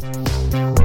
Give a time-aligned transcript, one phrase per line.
[0.00, 0.79] St.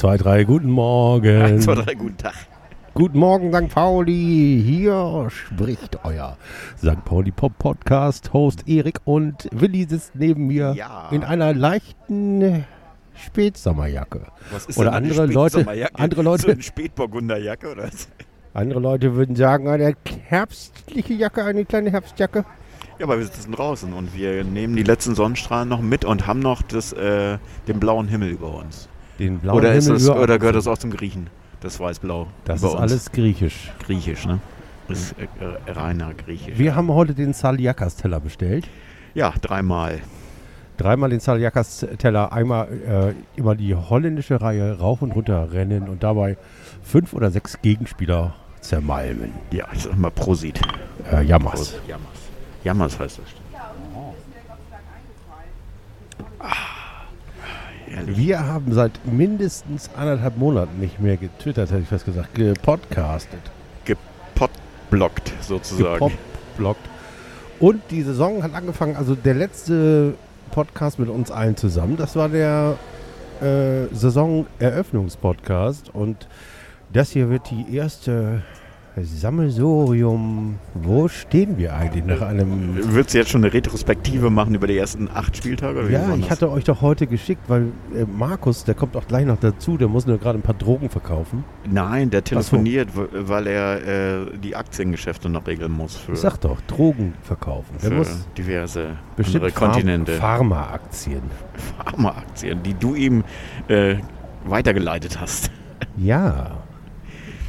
[0.00, 1.42] 1, 2, 3, guten Morgen.
[1.42, 2.32] 1, 2, 3, guten Tag.
[2.94, 3.68] Guten Morgen, St.
[3.74, 4.62] Pauli.
[4.66, 6.38] Hier spricht euer
[6.78, 7.04] St.
[7.04, 8.32] Pauli Pop Podcast.
[8.32, 11.10] Host Erik und Willi sitzt neben mir Ja.
[11.10, 12.64] in einer leichten
[13.14, 14.22] Spätsommerjacke.
[14.50, 18.08] Was ist Oder andere Leute, andere So Leute, eine Spätburgunderjacke oder was?
[18.54, 19.94] andere Leute würden sagen, eine
[20.28, 22.46] herbstliche Jacke, eine kleine Herbstjacke.
[22.98, 26.40] Ja, aber wir sitzen draußen und wir nehmen die letzten Sonnenstrahlen noch mit und haben
[26.40, 27.36] noch das, äh,
[27.68, 28.88] den blauen Himmel über uns.
[29.20, 31.28] Den blauen Oder, ist Himmel das, oder gehört das auch zum Griechen?
[31.60, 32.26] Das weiß-blau.
[32.46, 32.80] Das ist uns.
[32.80, 33.70] alles griechisch.
[33.84, 34.40] griechisch, ne?
[34.88, 35.24] Das ist äh,
[35.68, 36.58] äh, reiner griechisch.
[36.58, 38.66] Wir haben heute den Saliakas-Teller bestellt.
[39.14, 40.00] ja, dreimal.
[40.78, 42.68] Dreimal den Saliakas-Teller, einmal
[43.36, 46.38] äh, immer die holländische Reihe rauf und runter rennen und dabei
[46.82, 49.32] fünf oder sechs Gegenspieler zermalmen.
[49.50, 50.58] Ja, ich sag mal Prosit.
[51.12, 51.52] Äh, Jammers.
[51.52, 51.82] Prosit.
[51.86, 52.18] Jammers.
[52.64, 53.39] Jammers heißt das.
[58.00, 58.18] Herrlich.
[58.18, 63.40] Wir haben seit mindestens anderthalb Monaten nicht mehr getwittert, hätte ich fast gesagt, gepodcastet,
[63.84, 65.94] Gepotblockt sozusagen.
[65.94, 66.88] gepopblockt.
[67.58, 70.14] Und die Saison hat angefangen, also der letzte
[70.50, 72.76] Podcast mit uns allen zusammen, das war der
[73.40, 76.28] äh, Saisoneröffnungspodcast und
[76.92, 78.42] das hier wird die erste
[78.96, 80.58] Sammelsurium.
[80.74, 84.76] Wo stehen wir eigentlich nach einem Würdest du jetzt schon eine Retrospektive machen über die
[84.76, 85.90] ersten acht Spieltage?
[85.90, 89.38] Ja, ich hatte euch doch heute geschickt, weil äh, Markus, der kommt auch gleich noch
[89.38, 91.44] dazu, der muss nur gerade ein paar Drogen verkaufen.
[91.70, 92.24] Nein, der so.
[92.24, 93.86] telefoniert, w- weil er
[94.22, 97.74] äh, die Aktiengeschäfte noch regeln muss für, Ich sag doch, Drogen verkaufen.
[97.82, 100.12] Der für muss diverse andere Kontinente.
[100.12, 101.22] Pharm Pharma-Aktien.
[101.84, 103.24] Pharmaaktien, die du ihm
[103.68, 103.96] äh,
[104.44, 105.50] weitergeleitet hast.
[105.96, 106.58] Ja.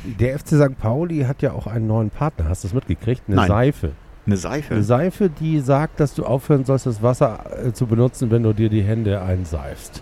[0.03, 0.77] Der FC St.
[0.79, 2.49] Pauli hat ja auch einen neuen Partner.
[2.49, 3.23] Hast du das mitgekriegt?
[3.27, 3.47] Eine Nein.
[3.47, 3.91] Seife.
[4.25, 4.73] Eine Seife.
[4.75, 8.53] Eine Seife, die sagt, dass du aufhören sollst, das Wasser äh, zu benutzen, wenn du
[8.53, 10.01] dir die Hände einseifst.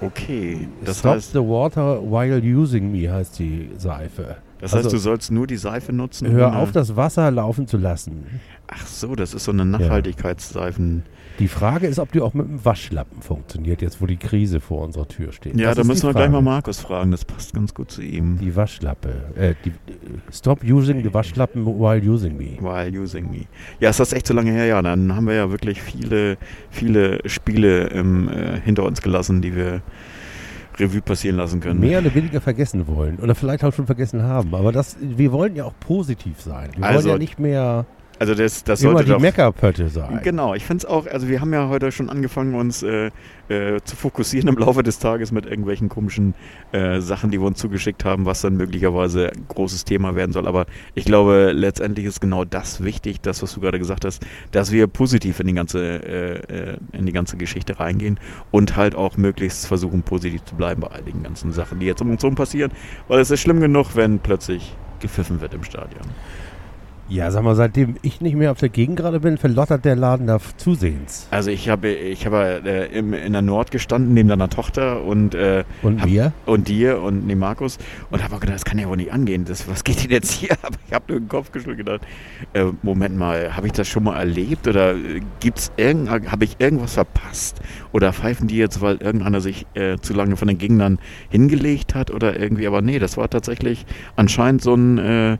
[0.00, 4.36] okay, das Stop heißt, the water while using me heißt die Seife.
[4.60, 6.30] das heißt, also- du sollst nur die Seife nutzen.
[6.30, 8.26] Hör auf, das Wasser laufen zu lassen.
[8.68, 11.02] Ach so, das ist so eine Nachhaltigkeitsseifen.
[11.38, 14.82] Die Frage ist, ob die auch mit dem Waschlappen funktioniert, jetzt wo die Krise vor
[14.84, 15.56] unserer Tür steht.
[15.56, 16.42] Ja, Das da müssen wir gleich mal.
[16.42, 17.10] Markus fragen.
[17.12, 18.38] Das passt ganz gut zu ihm.
[18.38, 19.10] Die Waschlappe.
[19.36, 19.72] Äh, die,
[20.32, 22.56] stop using the Waschlappen while using me.
[22.60, 23.44] While using me.
[23.78, 24.66] Ja, ist das echt so lange her?
[24.66, 26.38] Ja, dann haben wir ja wirklich viele,
[26.70, 29.82] viele Spiele ähm, äh, hinter uns gelassen, die wir
[30.78, 31.80] Revue passieren lassen können.
[31.80, 33.16] Mehr oder weniger vergessen wollen.
[33.18, 34.54] Oder vielleicht auch schon vergessen haben.
[34.54, 36.70] Aber das, wir wollen ja auch positiv sein.
[36.76, 37.86] Wir Also, wollen ja nicht mehr
[38.18, 39.20] Also das, das immer sollte die.
[39.20, 40.20] Meckerpötte sein.
[40.22, 43.10] Genau, ich finde es auch, also wir haben ja heute schon angefangen, uns äh,
[43.48, 46.34] äh, zu fokussieren im Laufe des Tages mit irgendwelchen komischen
[46.72, 50.48] äh, Sachen, die wir uns zugeschickt haben, was dann möglicherweise ein großes Thema werden soll.
[50.48, 54.72] Aber ich glaube, letztendlich ist genau das wichtig, das, was du gerade gesagt hast, dass
[54.72, 58.18] wir positiv in die ganze, äh, äh, in die ganze Geschichte reingehen
[58.50, 62.02] und halt auch möglichst versuchen, positiv zu bleiben bei all den ganzen Sachen, die jetzt
[62.02, 62.72] um uns herum passieren.
[63.06, 66.02] Weil es ist schlimm genug, wenn plötzlich gepfiffen wird im Stadion.
[67.10, 70.26] Ja, sag mal, seitdem ich nicht mehr auf der Gegend gerade bin, verlottert der Laden
[70.26, 71.26] da zusehends.
[71.30, 75.34] Also ich habe ich habe äh, im, in der Nord gestanden neben deiner Tochter und
[75.34, 76.32] äh, Und Hab- wir?
[76.44, 77.78] und dir und nee, Markus
[78.10, 79.46] und habe auch gedacht, das kann ja wohl nicht angehen.
[79.46, 80.50] Das, was geht denn jetzt hier?
[80.62, 82.06] Aber ich habe nur den Kopf geschüttelt und gedacht,
[82.52, 86.56] äh, Moment mal, habe ich das schon mal erlebt oder äh, gibt's irgend, habe ich
[86.58, 87.58] irgendwas verpasst
[87.92, 90.98] oder pfeifen die jetzt, weil irgendeiner sich äh, zu lange von den Gegnern
[91.30, 92.66] hingelegt hat oder irgendwie?
[92.66, 95.38] Aber nee, das war tatsächlich anscheinend so ein äh,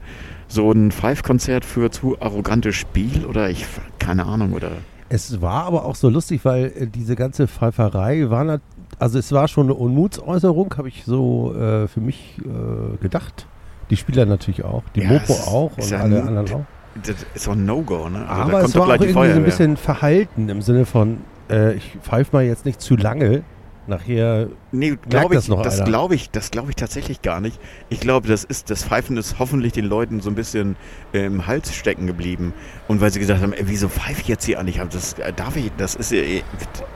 [0.48, 3.66] so ein Pfeifkonzert für zu arrogantes Spiel oder ich
[3.98, 4.70] keine Ahnung oder
[5.10, 8.60] Es war aber auch so lustig, weil äh, diese ganze Pfeiferei war, nat-
[8.98, 13.46] also es war schon eine Unmutsäußerung, habe ich so äh, für mich äh, gedacht.
[13.90, 16.64] Die Spieler natürlich auch, die Ja, Mopo auch und ja alle ein- anderen auch.
[17.02, 18.26] das ist doch ein No-Go, ne?
[18.28, 19.40] Also aber es war auch irgendwie so ein Feuerwehr.
[19.44, 21.18] bisschen verhalten im Sinne von,
[21.50, 23.42] äh, ich pfeife mal jetzt nicht zu lange.
[23.88, 27.58] Nachher, Nee, glaube das ich, noch das glaube ich, das glaube ich tatsächlich gar nicht.
[27.88, 30.76] Ich glaube, das ist, das Pfeifen ist hoffentlich den Leuten so ein bisschen
[31.14, 32.52] äh, im Hals stecken geblieben.
[32.86, 34.80] Und weil sie gesagt haben, ey, wieso pfeife ich jetzt hier eigentlich?
[34.80, 36.42] Aber Das äh, darf ich, das ist, äh,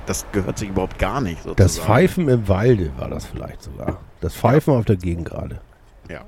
[0.05, 1.39] das gehört sich überhaupt gar nicht.
[1.43, 1.57] Sozusagen.
[1.57, 4.01] das Pfeifen im Walde war das vielleicht sogar.
[4.21, 5.61] Das Pfeifen auf der Gegend gerade.
[6.11, 6.21] Ja.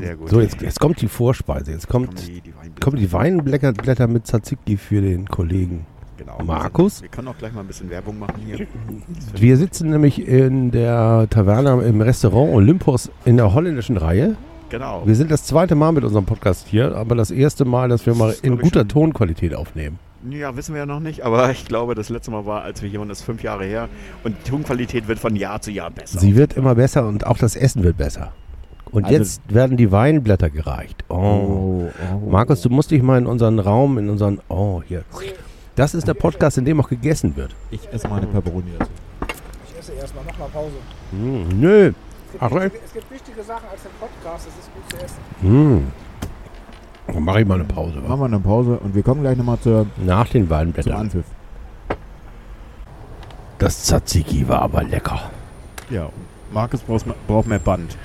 [0.00, 0.28] Sehr gut.
[0.28, 1.70] So, jetzt, jetzt kommt die Vorspeise.
[1.70, 2.80] Jetzt kommt, kommen die, die Weinblätter.
[2.84, 5.86] kommen die Weinblätter Blätter mit Tzatziki für den Kollegen.
[6.16, 6.38] Genau.
[6.44, 7.02] Markus?
[7.02, 8.66] Wir können auch gleich mal ein bisschen Werbung machen hier.
[9.36, 14.36] Wir sitzen nämlich in der Taverne im Restaurant Olympus in der holländischen Reihe.
[14.70, 15.02] Genau.
[15.04, 18.14] Wir sind das zweite Mal mit unserem Podcast hier, aber das erste Mal, dass wir
[18.14, 19.98] mal Das in guter Tonqualität aufnehmen.
[20.28, 22.88] Ja, wissen wir ja noch nicht, aber ich glaube, das letzte Mal war, als wir
[22.88, 23.88] hier waren, das ist fünf Jahre her.
[24.24, 26.18] Und die Tonqualität wird von Jahr zu Jahr besser.
[26.18, 28.32] Sie wird immer besser und auch das Essen wird besser.
[28.90, 31.04] Und Also- jetzt werden die Weinblätter gereicht.
[31.08, 31.84] Oh.
[32.28, 34.40] Markus, du musst dich mal in unseren Raum, in unseren.
[34.48, 35.04] Oh, hier.
[35.76, 37.54] Das ist der Podcast, in dem auch gegessen wird.
[37.70, 38.90] Ich esse mal eine Pepperoni dazu.
[39.68, 40.72] Ich esse erstmal noch mal Pause.
[41.10, 41.88] Hm, nö.
[41.88, 45.04] Es gibt, Ach, wichtige, es gibt wichtige Sachen als ein Podcast, es ist gut zu
[45.04, 45.18] essen.
[45.42, 45.86] Hm.
[47.08, 48.02] Dann mache ich mal eine Pause.
[48.02, 48.08] wa?
[48.08, 50.92] Machen wir eine Pause und wir kommen gleich nochmal zur, Nach den zum Weinblättern.
[50.94, 51.26] Anpfiff.
[53.58, 55.30] Das Tzatziki war aber lecker.
[55.90, 56.08] Ja,
[56.52, 57.96] Markus braucht, braucht mehr Band.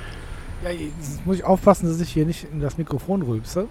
[0.63, 3.68] Ja, jetzt muss ich aufpassen, dass ich hier nicht in das Mikrofon rülpse.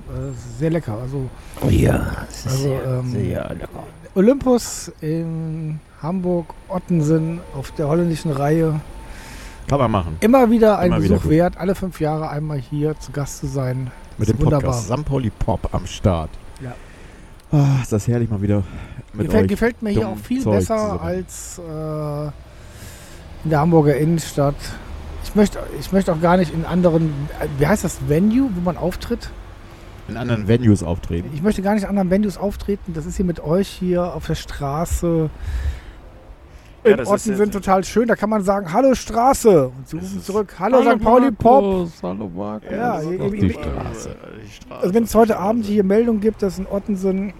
[0.58, 0.98] Sehr lecker.
[1.00, 1.28] Also
[1.68, 3.84] Ja, es Also, ähm, lecker.
[4.14, 8.80] Olympus in Hamburg, Ottensen auf der holländischen Reihe.
[9.68, 10.16] Kann man machen.
[10.20, 11.30] Immer wieder ein Immer wieder Besuch gut.
[11.30, 13.92] wert, alle fünf Jahre einmal hier zu Gast zu sein.
[14.18, 14.72] Mit dem ist wunderbar.
[14.72, 15.04] Podcast St.
[15.04, 16.30] Pauli Pop am Start.
[16.60, 16.74] Ja.
[17.52, 18.64] Ah, ist das herrlich mal wieder
[19.12, 19.48] mit Gefällt, euch.
[19.48, 22.26] gefällt mir hier auch viel Zeug besser als äh,
[23.44, 24.56] in der Hamburger Innenstadt.
[25.30, 27.12] Ich möchte, ich möchte auch gar nicht in anderen,
[27.58, 29.30] wie heißt das, Venue, wo man auftritt?
[30.08, 31.30] in anderen Venues auftreten.
[31.32, 32.94] Ich möchte gar nicht in anderen Venues auftreten.
[32.94, 35.30] Das ist hier mit euch hier auf der Straße.
[36.84, 38.08] Ja, In Orten sind total schön.
[38.08, 39.68] Da kann man sagen, hallo Straße.
[39.68, 41.00] Und sie rufen zurück, hallo, St.
[41.00, 41.88] Pauli Pop.
[42.02, 42.70] Hallo Markus.
[42.72, 43.08] Ja, ich-
[43.40, 44.16] die Straße.
[44.44, 44.82] Die Straße.
[44.82, 47.32] Also wenn es heute Abend hier Meldungen gibt, dass in Ottensen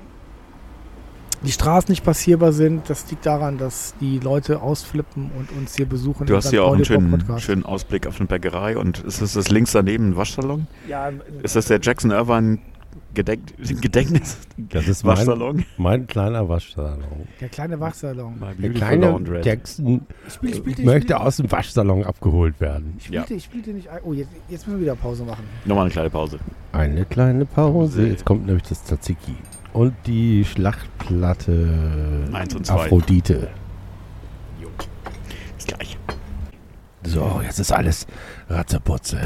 [1.42, 5.86] die Straßen nicht passierbar sind, das liegt daran, dass die Leute ausflippen und uns hier
[5.86, 6.26] besuchen.
[6.26, 6.50] Du hast St.
[6.50, 10.10] hier auch einen schönen, schönen Ausblick auf eine Bäckerei und ist das, das links daneben
[10.10, 10.66] ein Waschsalon?
[10.88, 11.10] Ja,
[11.42, 12.58] Ist das der Jackson Irvine
[13.12, 13.42] Gedenk
[13.82, 15.64] Gedächtnis Das ist mein, Waschsalon?
[15.78, 17.26] mein kleiner Waschsalon.
[17.40, 18.34] der kleine Waschsalon.
[18.60, 19.40] Der kleine.
[19.42, 22.94] Jackson Ich spielte, spielte, möchte aus dem Waschsalon abgeholt werden.
[22.98, 23.88] ich spielte, ich spielte nicht.
[23.88, 25.44] ein- Oh, jetzt, jetzt müssen wir wieder Pause machen.
[25.64, 26.38] Nochmal eine kleine Pause.
[26.72, 28.06] Eine kleine Pause.
[28.06, 29.34] Jetzt kommt nämlich das Tzatziki.
[29.72, 32.74] Und die Schlachtplatte Eins und zwei.
[32.74, 33.48] Aphrodite.
[35.56, 35.98] Bis gleich.
[37.02, 38.06] So, jetzt ist alles
[38.48, 39.18] Ratzeputze.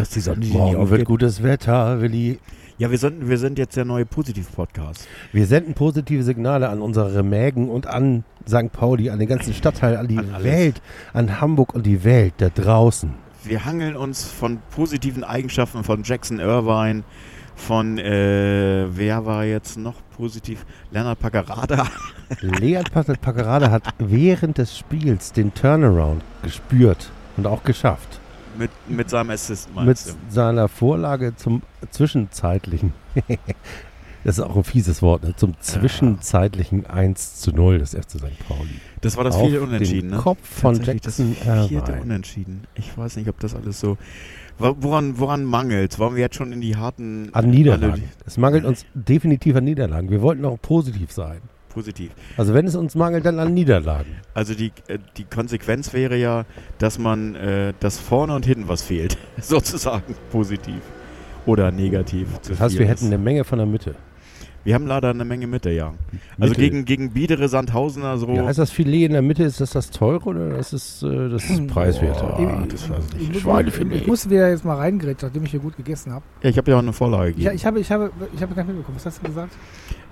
[0.52, 2.38] Morgen wird gutes Wetter, Willi.
[2.76, 5.06] Ja, wir sind, wir sind jetzt der neue Positiv-Podcast.
[5.31, 8.73] Wir senden positive Signale an unsere Mägen und an St.
[8.73, 10.43] Pauli, an den ganzen Stadtteil, an die An.
[10.43, 10.82] Welt,
[11.12, 13.15] an Hamburg und die Welt da draußen.
[13.44, 17.05] Wir hangeln uns von positiven Eigenschaften von Jackson Irvine,
[17.55, 20.67] von, äh, wer war jetzt noch positiv?
[20.91, 21.87] Leonard Paccarada.
[22.41, 28.19] Lead Paccarada hat während des Spiels den Turnaround gespürt und auch geschafft.
[28.56, 30.12] Mit, mit seinem Assist, Mit meinst du?
[30.28, 32.92] seiner Vorlage zum zwischenzeitlichen,
[34.24, 35.34] das ist auch ein fieses Wort, ne?
[35.36, 38.48] zum zwischenzeitlichen 1 zu 0 des FC St.
[38.48, 38.80] Pauli.
[39.00, 40.22] Das war das vierte Unentschieden, den ne?
[40.22, 42.02] Kopf von Jackson das vierte Irvine.
[42.02, 42.66] Unentschieden.
[42.74, 43.98] Ich weiß nicht, ob das alles so...
[44.56, 47.28] Woran, woran mangelt Wollen wir jetzt schon in die harten...
[47.32, 48.04] An Niederlagen.
[48.24, 50.10] Es mangelt uns definitiv an Niederlagen.
[50.10, 51.40] Wir wollten auch positiv sein.
[51.75, 52.12] Positiv.
[52.37, 54.15] Also wenn es uns mangelt, dann an Niederlagen.
[54.32, 56.44] Also die, äh, die Konsequenz wäre ja,
[56.79, 59.19] dass man, äh, dass vorne und hinten was fehlt.
[59.41, 60.81] Sozusagen positiv.
[61.47, 62.41] Oder negativ.
[62.43, 63.03] zu Das heißt, viel wir ist.
[63.03, 63.94] hätten eine Menge von der Mitte.
[64.62, 65.93] Wir haben leider eine Menge Mitte, ja.
[66.41, 66.62] Also Mitte.
[66.62, 68.26] gegen, gegen Biedere, Sandhausener so.
[68.31, 71.28] Ja, heißt das Filet in der Mitte, ist das das teure oder das ist äh,
[71.28, 72.23] das ist preiswerte?
[72.23, 73.33] Boah, Ah, das weiß ich Ich, nicht.
[73.35, 73.95] muss- Schweinefilet.
[74.00, 76.25] ich musste wieder jetzt mal reingrätschen, nachdem ich hier gut gegessen habe.
[76.43, 77.57] Ja, ich habe ja auch eine Vorlage Ja, gegeben.
[77.57, 78.97] ich habe, ich habe, ich habe gar nicht mitbekommen.
[78.97, 79.52] Was hast du gesagt?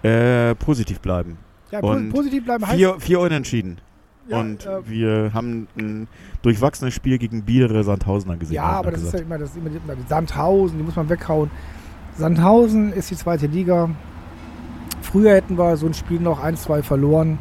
[0.03, 1.39] äh, positiv bleiben.
[1.73, 2.77] Ja, Und positiv bleiben heißt.
[2.77, 3.81] Vier, vier Unentschieden.
[4.29, 6.07] ja, und äh, wir haben ein
[6.43, 8.57] durchwachsenes Spiel gegen Biedere, Sandhausener gesehen.
[8.57, 11.51] Ja, aber das ist ja immer, das immer, die Sandhausen, die muss man weghauen.
[12.19, 13.89] Sandhausen ist die zweite Liga.
[15.01, 17.39] Früher hätten wir so ein Spiel noch 1-2 verloren.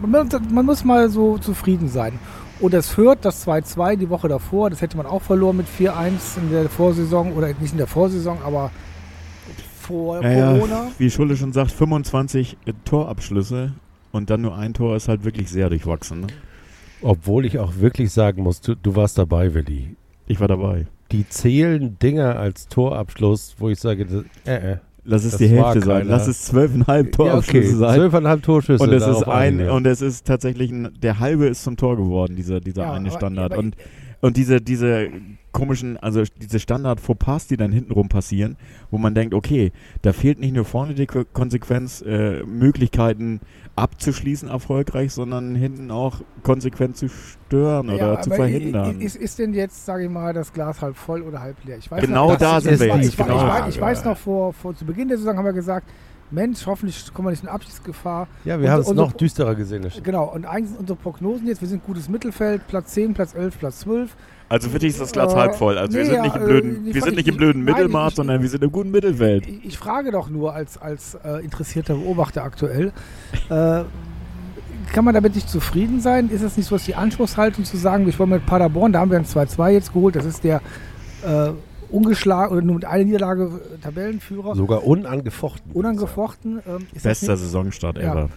[0.00, 2.18] Man, man muss mal so zufrieden sein.
[2.60, 6.38] Und das Fürth, das 2-2 die Woche davor, das hätte man auch verloren mit 4-1
[6.38, 7.32] in der Vorsaison.
[7.34, 8.70] Oder nicht in der Vorsaison, aber
[9.88, 10.74] vor Ja, Corona.
[10.84, 13.72] ja, wie Schulle schon sagt, 25 Torabschlüsse
[14.12, 16.20] und dann nur ein Tor ist halt wirklich sehr durchwachsen.
[16.22, 16.26] Ne?
[17.02, 19.96] Obwohl ich auch wirklich sagen muss, du, du warst dabei, Willi.
[20.26, 20.86] Ich war dabei.
[21.12, 24.76] Die zählen Dinger als Torabschluss, wo ich sage, das, äh, äh.
[25.04, 26.06] Lass es Das die Hälfte sein.
[26.06, 27.94] Lass es zwölfeinhalb Ja, Torabschlüsse sein.
[27.94, 28.82] Zwölfeinhalb Torschüsse.
[28.84, 29.72] Und es ist ein eine.
[29.72, 33.08] und es ist tatsächlich ein, der halbe ist zum Tor geworden, dieser, dieser Ja, eine
[33.08, 33.52] aber- Standard.
[33.52, 33.76] aber- und
[34.20, 35.08] und diese, diese
[35.52, 38.56] komischen, also diese Standard-Fauxpas, die dann hintenrum passieren,
[38.90, 43.40] wo man denkt, okay, da fehlt nicht nur vorne die Ko- Konsequenz, äh, Möglichkeiten
[43.76, 49.00] abzuschließen erfolgreich, sondern hinten auch konsequent zu stören oder Ja, zu verhindern.
[49.00, 51.78] Ist, ist denn jetzt, sage ich mal, das Glas halb voll oder halb leer?
[51.78, 53.38] Ich weiß Genau noch, da das sind ist- wir ich, jetzt, Ich, ich, genau.
[53.38, 55.88] weiß- ich weiß noch, vor, vor zu Beginn der Saison haben wir gesagt,
[56.30, 58.28] Mensch, hoffentlich kommen wir nicht in Abschiedsgefahr.
[58.44, 59.86] Ja, wir haben es noch düsterer gesehen.
[60.02, 63.58] Genau, und eigentlich sind unsere Prognosen jetzt, wir sind gutes Mittelfeld, Platz 10, Platz 11,
[63.58, 64.14] Platz 12.
[64.50, 65.76] Also für dich ist das Glas Äh, halb voll.
[65.76, 67.38] Also wir nee, sind ja, nicht im äh, blöden, ich wir sind nicht im ich-
[67.38, 69.46] blöden nein, Mittelmaß, ich- sondern wir sind im guten Mittelfeld.
[69.46, 72.92] Ich, ich frage doch nur als, als äh, interessierter Beobachter aktuell,
[73.50, 73.82] äh,
[74.94, 76.30] kann man damit nicht zufrieden sein?
[76.30, 79.10] Ist es nicht so, dass die Anspruchshaltung zu sagen, ich wollte mit Paderborn, da haben
[79.10, 80.62] wir ein 2-2 jetzt geholt, das ist der
[81.26, 81.50] äh,
[81.90, 85.72] ungeschlagen oder nur mit einer Niederlage äh, Tabellenführer, Sogar unangefochten.
[85.72, 86.60] unangefochten.
[86.66, 88.12] Ähm, Bester Saisonstart Ja.
[88.12, 88.28] ever.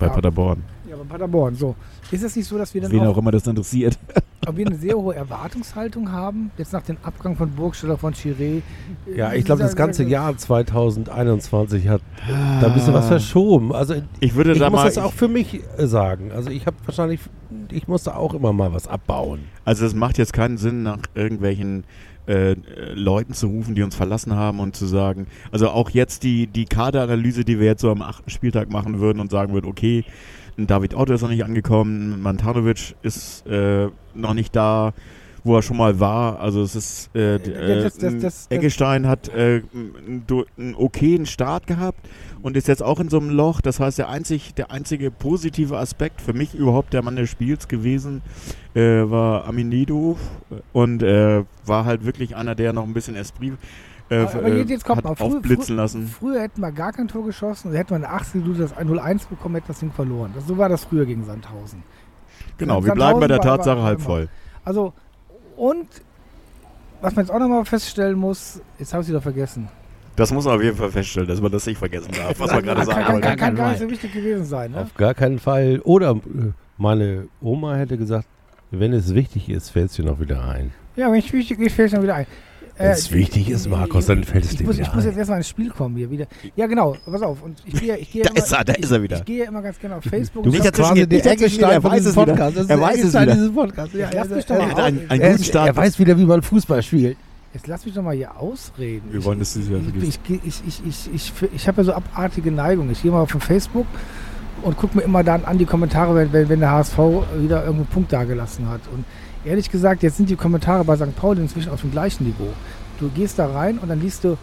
[0.00, 0.12] Bei Ja.
[0.12, 0.64] Paderborn.
[0.94, 1.74] Ja, bei Paderborn, so.
[2.10, 3.98] Ist es nicht so, dass wir dann Wen auch, auch immer das interessiert.
[4.46, 8.62] ob wir eine sehr hohe Erwartungshaltung haben, jetzt nach dem Abgang von Burgstaller, von Chiré?
[9.14, 12.02] Ja, ich glaube, das ganze Jahr 2021 hat
[12.60, 13.72] da ein bisschen was verschoben.
[13.72, 14.86] Also Ich würde ich da muss mal.
[14.86, 16.32] das auch für mich äh, sagen.
[16.32, 17.20] Also ich habe wahrscheinlich,
[17.70, 19.40] ich musste auch immer mal was abbauen.
[19.64, 21.84] Also es macht jetzt keinen Sinn, nach irgendwelchen
[22.26, 22.56] äh, äh,
[22.94, 26.64] Leuten zu rufen, die uns verlassen haben und zu sagen, also auch jetzt die, die
[26.64, 30.04] Kaderanalyse, die wir jetzt so am achten Spieltag machen würden und sagen würden, okay,
[30.56, 34.92] David Otto ist noch nicht angekommen, Mantanovic ist äh, noch nicht da,
[35.42, 36.40] wo er schon mal war.
[36.40, 41.98] Also es ist, äh, das- äh, das- Eggestein hat äh, einen, okayen Start gehabt
[42.42, 43.60] und ist jetzt auch in so einem Loch.
[43.60, 47.68] Das heißt, der, einzig, der einzige positive Aspekt für mich überhaupt der Mann des Spiels
[47.68, 48.22] gewesen
[48.74, 50.16] äh, war Aminedo
[50.72, 53.54] und äh, war halt wirklich einer, der noch ein bisschen Esprit
[54.10, 56.06] äh, Aber- aber jetzt- jetzt kommt hat mal, früher- aufblitzen lassen.
[56.08, 58.72] Früher hätten wir gar kein Tor geschossen, also hätten wir in der 80 Minute das
[58.76, 60.32] 0-1 bekommen, hätten das Ding verloren.
[60.34, 61.82] Das, so war das früher gegen Sandhausen.
[62.58, 64.28] Genau, wir bleiben bei der Tatsache halb voll.
[64.64, 64.92] Also,
[65.56, 65.86] und
[67.00, 69.68] was man jetzt auch nochmal feststellen muss, jetzt habe ich es wieder vergessen.
[70.16, 72.62] Das muss man auf jeden Fall feststellen, dass man das nicht vergessen darf, was wir
[72.62, 73.26] gerade kann, sagen kann, wollten.
[73.26, 74.70] kann, kann gar nicht so wichtig gewesen sein.
[74.70, 74.82] Ne?
[74.82, 75.80] Auf gar keinen Fall.
[75.82, 78.26] Oder äh, meine Oma hätte gesagt,
[78.70, 80.72] wenn es wichtig ist, fällt es dir noch wieder ein.
[80.94, 82.26] Ja, wenn es wichtig ist, fällt es dann wieder ein.
[82.76, 85.16] Wenn es wichtig ist, Markus, dann fällt es ich dir muss, wieder ich muss jetzt
[85.16, 86.26] erstmal ins Spiel kommen hier wieder.
[86.56, 87.42] Ja, genau, pass auf.
[87.42, 89.16] Und ich gehe, ich gehe Da immer, ist er, da ich, ist er wieder.
[89.18, 90.42] Ich gehe immer ganz gerne auf Facebook.
[90.42, 92.26] Du und bist dazwischen quasi der er von weiß diesem es wieder.
[92.32, 92.56] Podcast.
[92.56, 93.26] Er der weiß es wieder.
[93.34, 93.94] dieses Podcasts.
[93.94, 97.16] Ja, ja, ja, Er Er, er weiß wieder, wie man Fußball spielt.
[97.52, 99.02] Jetzt lass mich doch mal hier ausreden.
[99.10, 100.20] Wir Ich- wollen, dass du sie ja vergisst.
[100.28, 102.90] Ich, ich, ich, ich, ich, ich, ich habe ja so abartige Neigungen.
[102.90, 103.86] Ich gehe mal auf Facebook
[104.62, 106.98] und gucke mir immer dann an die Kommentare, wenn, wenn, wenn der HSV
[107.38, 108.80] wieder irgendeinen Punkt dagelassen hat.
[108.92, 109.04] Und
[109.44, 111.14] ehrlich gesagt, jetzt sind die Kommentare bei St.
[111.16, 112.48] Pauli inzwischen auf dem gleichen Niveau.
[113.00, 114.36] Du gehst da rein und dann liest du,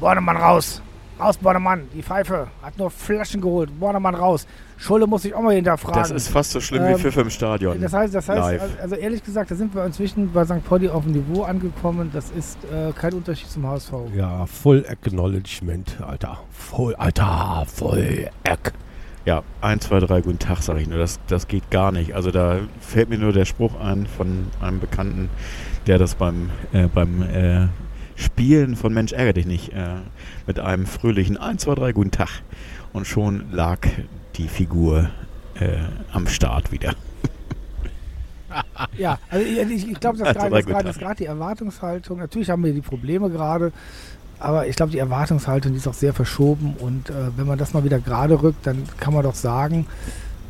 [0.00, 0.82] Bornemann raus,
[1.20, 4.46] raus Bornemann, die Pfeife, hat nur Flaschen geholt, Bornemann raus.
[4.76, 6.00] Schulle muss sich auch mal hinterfragen.
[6.02, 7.80] Das ist fast so schlimm wie Ähm, Pfiff im Stadion.
[7.80, 8.60] Das heißt, das heißt Live.
[8.62, 10.64] also- also ehrlich gesagt, da sind wir inzwischen bei St.
[10.68, 12.10] Pauli auf dem Niveau angekommen.
[12.12, 13.92] Das ist äh, kein Unterschied zum HSV.
[14.16, 16.40] Ja, Full Acknowledgement, Alter.
[16.50, 18.72] Voll, Alter, voll Ack.
[19.24, 20.98] Ja, 1, 2, 3, guten Tag, sage ich nur.
[20.98, 22.14] Das, das geht gar nicht.
[22.14, 25.30] Also da fällt mir nur der Spruch ein von einem Bekannten,
[25.86, 27.68] der das beim, äh, beim äh,
[28.16, 29.96] Spielen von Mensch ärgere dich nicht äh,
[30.46, 32.42] mit einem fröhlichen 1, 2, 3, guten Tag.
[32.92, 33.78] Und schon lag
[34.36, 35.08] die Figur
[35.58, 35.78] äh,
[36.12, 36.94] am Start wieder.
[38.96, 42.18] Ja, also ich, ich, glaube, das gerade die Erwartungshaltung.
[42.18, 43.72] Natürlich haben wir die Probleme gerade,
[44.44, 46.74] aber ich glaube, die Erwartungshaltung die ist auch sehr verschoben.
[46.78, 49.86] Und äh, wenn man das mal wieder gerade rückt, dann kann man doch sagen,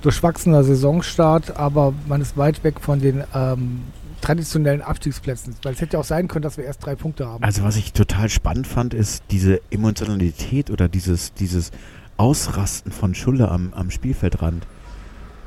[0.02, 3.82] durchwachsener Saisonstart, aber man ist weit weg von den ähm,
[4.20, 5.54] traditionellen Abstiegsplätzen.
[5.62, 7.44] Weil es hätte ja auch sein können, dass wir erst drei Punkte haben.
[7.44, 11.70] Also was ich total spannend fand, ist diese Emotionalität oder dieses, dieses
[12.16, 14.66] Ausrasten von Schulle am, am Spielfeldrand.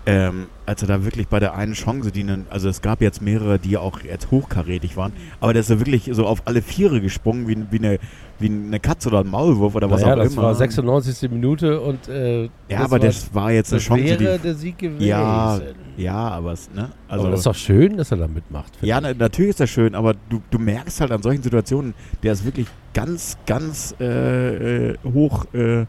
[0.07, 3.21] Ähm, als er da wirklich bei der einen Chance, die einen, also es gab jetzt
[3.21, 5.11] mehrere, die auch jetzt hochkarätig waren,
[5.41, 7.99] aber der ist ja wirklich so auf alle Viere gesprungen, wie, wie, eine,
[8.39, 10.43] wie eine Katze oder ein Maulwurf oder was naja, auch das immer.
[10.43, 11.29] war 96.
[11.29, 14.43] Minute und äh, ja, das aber war, das war jetzt eine das Chance, wäre die,
[14.43, 15.05] der Sieg gewesen.
[15.05, 15.59] Ja,
[15.97, 16.89] ja, aber es, ne?
[17.09, 18.71] Also, aber das ist doch schön, dass er da mitmacht.
[18.81, 22.33] Ja, na, natürlich ist das schön, aber du, du merkst halt an solchen Situationen, der
[22.33, 25.85] ist wirklich ganz, ganz äh, äh, hoch, äh,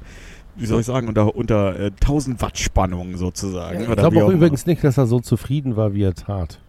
[0.58, 3.82] wie soll ich sagen, unter, unter äh, 1000 Watt Spannung sozusagen.
[3.82, 4.36] Ja, Ich glaube auch immer.
[4.36, 6.60] übrigens nicht, dass er so zufrieden war, wie er tat.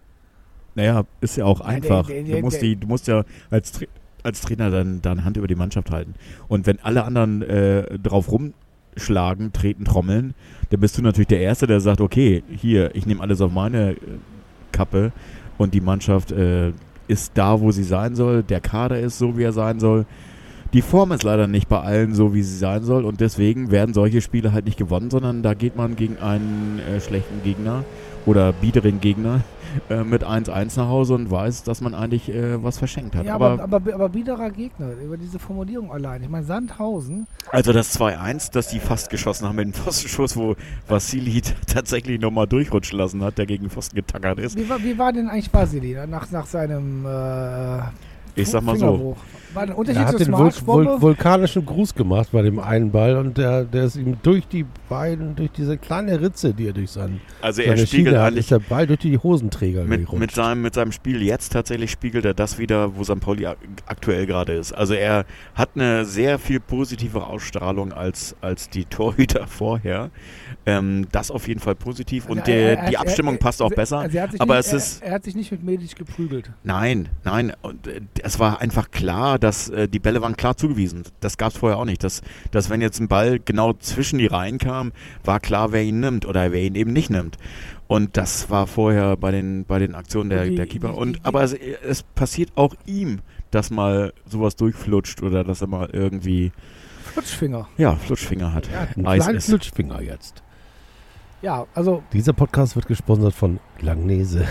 [0.76, 2.08] Naja, ist ja auch einfach.
[2.08, 3.86] du, musst die, du musst ja als, Tra
[4.24, 6.14] als Trainer dann deine Hand über die Mannschaft halten.
[6.48, 10.34] Und wenn alle anderen äh, drauf rumschlagen, treten, trommeln,
[10.70, 13.92] dann bist du natürlich der Erste, der sagt, okay, hier, ich nehme alles auf meine
[13.92, 13.98] äh,
[14.72, 15.12] Kappe
[15.58, 16.72] und die Mannschaft äh,
[17.08, 20.06] ist da, wo sie sein soll, der Kader ist so, wie er sein soll.
[20.72, 23.96] Die Form ist leider nicht bei allen so, wie sie sein soll und deswegen werden
[23.96, 27.84] solche Spiele halt nicht gewonnen, sondern da geht man gegen einen äh, schlechten Gegner
[28.28, 29.42] oder biederen Gegner
[29.90, 33.26] äh, mit 1-1 nach Hause und weiß, dass man eigentlich äh, was verschenkt hat.
[33.26, 36.22] Ja, aber, aber, aber biederer Gegner, über diese Formulierung allein.
[36.22, 40.56] Ich meine, Sandhausen, also das 2-1, das die fast geschossen haben mit dem Pfostenschuss, wo
[40.88, 44.56] Vassili tatsächlich nochmal durchrutschen lassen hat, der gegen den Pfosten getackert ist.
[44.56, 47.80] wie war, wie war denn eigentlich Basili nach, nach seinem äh,
[48.36, 49.16] Ich sag mal so.
[49.54, 50.52] War ein Unterschied Er hat den Vul?
[50.64, 54.64] Vul vulkanischen Gruß gemacht bei dem einen Ball und der, der ist ihm durch die
[54.88, 58.28] Beine, durch diese kleine Ritze, die er durch seinen, Also er seine spiegelt Schiene hat,
[58.28, 60.20] eigentlich ist der Ball durch die Hosenträger mit, gerutscht.
[60.20, 63.20] mit, seinem, mit seinem Spiel jetzt tatsächlich spiegelt er das wieder, wo St.
[63.22, 63.58] Pauli ak-
[63.88, 64.72] aktuell gerade ist.
[64.72, 70.12] Also er hat eine sehr viel positivere Ausstrahlung als, als die Torhüter vorher.
[70.78, 73.40] Ähm, das auf jeden Fall positiv und Also der, er- er- die er- Abstimmung er-
[73.40, 73.98] passt auch also- besser.
[74.00, 75.96] also er hat sich aber nicht, es ist er, er hat sich nicht mit Medic
[75.96, 76.52] geprügelt.
[76.64, 77.54] Nein, nein.
[77.62, 81.04] Und äh, es war einfach klar, dass äh, die Bälle waren klar zugewiesen.
[81.22, 82.04] Das gab es vorher auch nicht.
[82.04, 82.22] Dass,
[82.52, 84.92] dass wenn jetzt ein Ball genau zwischen die Reihen kam,
[85.24, 87.38] war klar, wer ihn nimmt oder wer ihn eben nicht nimmt.
[87.88, 90.90] Und das war vorher bei den, bei den Aktionen der, Und die- der Keeper.
[90.90, 93.20] die- Und, die- aber es, es passiert auch ihm,
[93.52, 96.52] dass mal sowas durchflutscht oder dass er mal irgendwie,
[97.14, 97.68] Flutschfinger.
[97.78, 98.70] ja, Flutschfinger hat.
[98.72, 99.48] er hat einen Eis ist.
[99.48, 100.44] Flutschfinger jetzt.
[101.42, 104.46] Ja, also, Dieser Podcast wird gesponsert von Langnese.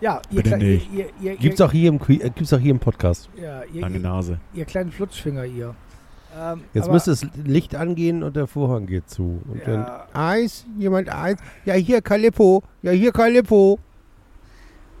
[0.00, 0.92] ja, ihr, Bitte nicht.
[0.92, 3.28] ihr, ihr, ihr, Gibt's auch hier im, äh, gibt's auch hier im Podcast.
[3.40, 4.38] ja, ihr, Lange Nase.
[4.54, 5.74] ihr kleinen Flutschfinger, ihr.
[6.38, 9.42] Ähm, Jetzt aber- müsste das Licht angehen und der Vorhang geht zu.
[9.48, 10.06] Und Ja.
[10.12, 11.38] dann Eis, jemand Eis.
[11.64, 12.62] Ja, hier Calippo.
[12.82, 13.78] Ja, hier Calippo.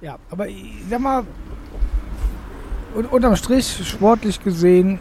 [0.00, 1.24] Ja, aber ich sag mal,
[2.96, 4.98] un unterm Strich, sportlich gesehen,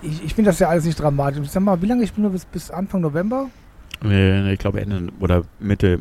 [0.00, 1.40] ich, ich finde das ja alles nicht dramatisch.
[1.42, 3.50] Ich sag mal, wie lange ich bin nur bis, bis Anfang November?
[4.02, 6.00] Ich glaube Ende oder Mitte,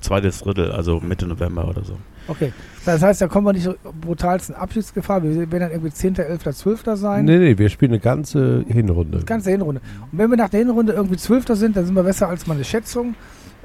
[0.00, 1.96] zweites Drittel, also Mitte November oder so.
[2.28, 2.52] Okay.
[2.84, 5.22] Das heißt, da kommen wir nicht so brutalsten Abschiedsgefahr.
[5.22, 6.82] Wir werden dann irgendwie 10., 11., 12.
[6.94, 7.24] sein.
[7.24, 9.18] Nee, nee, wir spielen eine ganze Hinrunde.
[9.18, 9.80] Die ganze Hinrunde.
[10.10, 11.46] Und wenn wir nach der Hinrunde irgendwie 12.
[11.50, 13.14] sind, dann sind wir besser als meine Schätzung.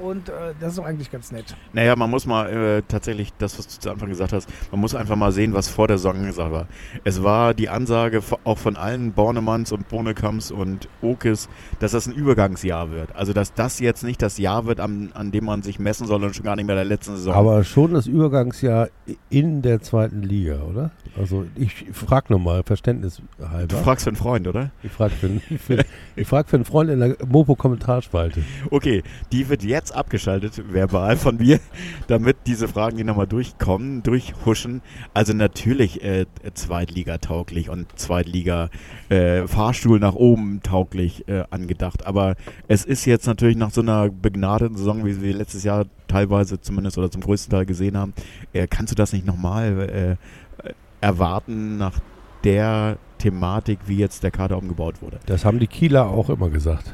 [0.02, 1.54] Und äh, das ist doch eigentlich ganz nett.
[1.72, 4.96] Naja, man muss mal äh, tatsächlich, das, was du zu Anfang gesagt hast, man muss
[4.96, 6.66] einfach mal sehen, was vor der Saison gesagt war.
[7.04, 12.14] Es war die Ansage auch von allen Bornemanns und Bonekamps und Okes, dass das ein
[12.14, 13.14] Übergangsjahr wird.
[13.14, 16.24] Also, dass das jetzt nicht das Jahr wird, an, an dem man sich messen soll
[16.24, 17.34] und schon gar nicht mehr der letzten Saison.
[17.34, 18.88] Aber schon das Übergangsjahr
[19.30, 20.90] in der zweiten Liga, oder?
[21.16, 23.76] Also ich frage nochmal, Verständnis du halber.
[23.76, 24.70] fragst für einen Freund, oder?
[24.82, 25.28] Ich frage für,
[25.58, 25.84] für,
[26.16, 28.42] ich frag für einen Freund in der Mopo-Kommentarspalte.
[28.70, 29.02] Okay,
[29.32, 31.60] die wird jetzt abgeschaltet, verbal von mir,
[32.06, 34.82] damit diese Fragen hier nochmal durchkommen, durchhuschen.
[35.14, 38.68] Also natürlich äh, Zweitliga-tauglich und Zweitliga
[39.08, 42.06] äh, nach oben tauglich äh, angedacht.
[42.06, 42.36] Aber
[42.68, 46.98] es ist jetzt natürlich nach so einer begnadeten Saison, wie wir letztes Jahr teilweise zumindest
[46.98, 48.12] oder zum größten Teil gesehen haben,
[48.52, 50.18] äh, kannst du das nicht nochmal
[50.62, 52.00] äh, erwarten nach
[52.44, 55.18] der Thematik, wie jetzt der Kader umgebaut wurde.
[55.26, 56.92] Das haben die Kieler auch immer gesagt.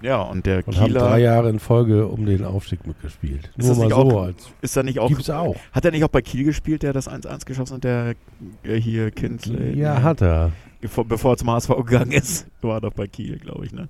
[0.00, 3.50] Ja, und der Und haben Kieler drei Jahre in Folge um den Aufstieg mitgespielt.
[3.56, 5.56] Ist Nur das mal nicht so auch- als ist da nicht auch gibt's auch.
[5.72, 8.14] Hat er nicht auch bei Kiel gespielt, der das 1-1 geschossen hat, der
[8.62, 9.76] äh, hier Kinsley?
[9.76, 10.02] Ja, Nee.
[10.04, 10.52] hat er.
[10.80, 12.46] Bevor, bevor er zum HSV gegangen ist.
[12.62, 13.88] War doch bei Kiel, glaube ich, ne?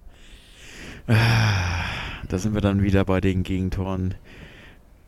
[1.07, 1.15] Ah,
[2.29, 4.15] Da sind wir dann wieder bei den Gegentoren.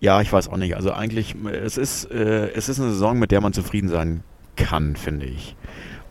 [0.00, 0.76] Ja, ich weiß auch nicht.
[0.76, 4.22] Also eigentlich, es ist, äh, es ist eine Saison, mit der man zufrieden sein
[4.56, 5.56] kann, finde ich.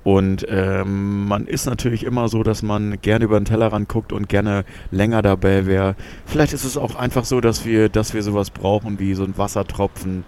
[0.03, 4.29] Und ähm, man ist natürlich immer so, dass man gerne über den Tellerrand guckt und
[4.29, 5.95] gerne länger dabei wäre.
[6.25, 9.37] Vielleicht ist es auch einfach so, dass wir, dass wir sowas brauchen wie so ein
[9.37, 10.23] Wassertropfen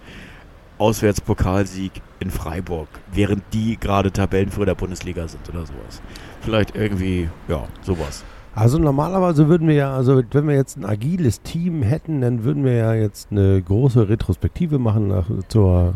[0.78, 6.02] Auswärtspokalsieg in Freiburg, während die gerade Tabellenführer der Bundesliga sind oder sowas.
[6.40, 8.24] Vielleicht irgendwie, ja, sowas.
[8.54, 12.64] Also normalerweise würden wir ja, also wenn wir jetzt ein agiles Team hätten, dann würden
[12.64, 15.94] wir ja jetzt eine große Retrospektive machen nach, zur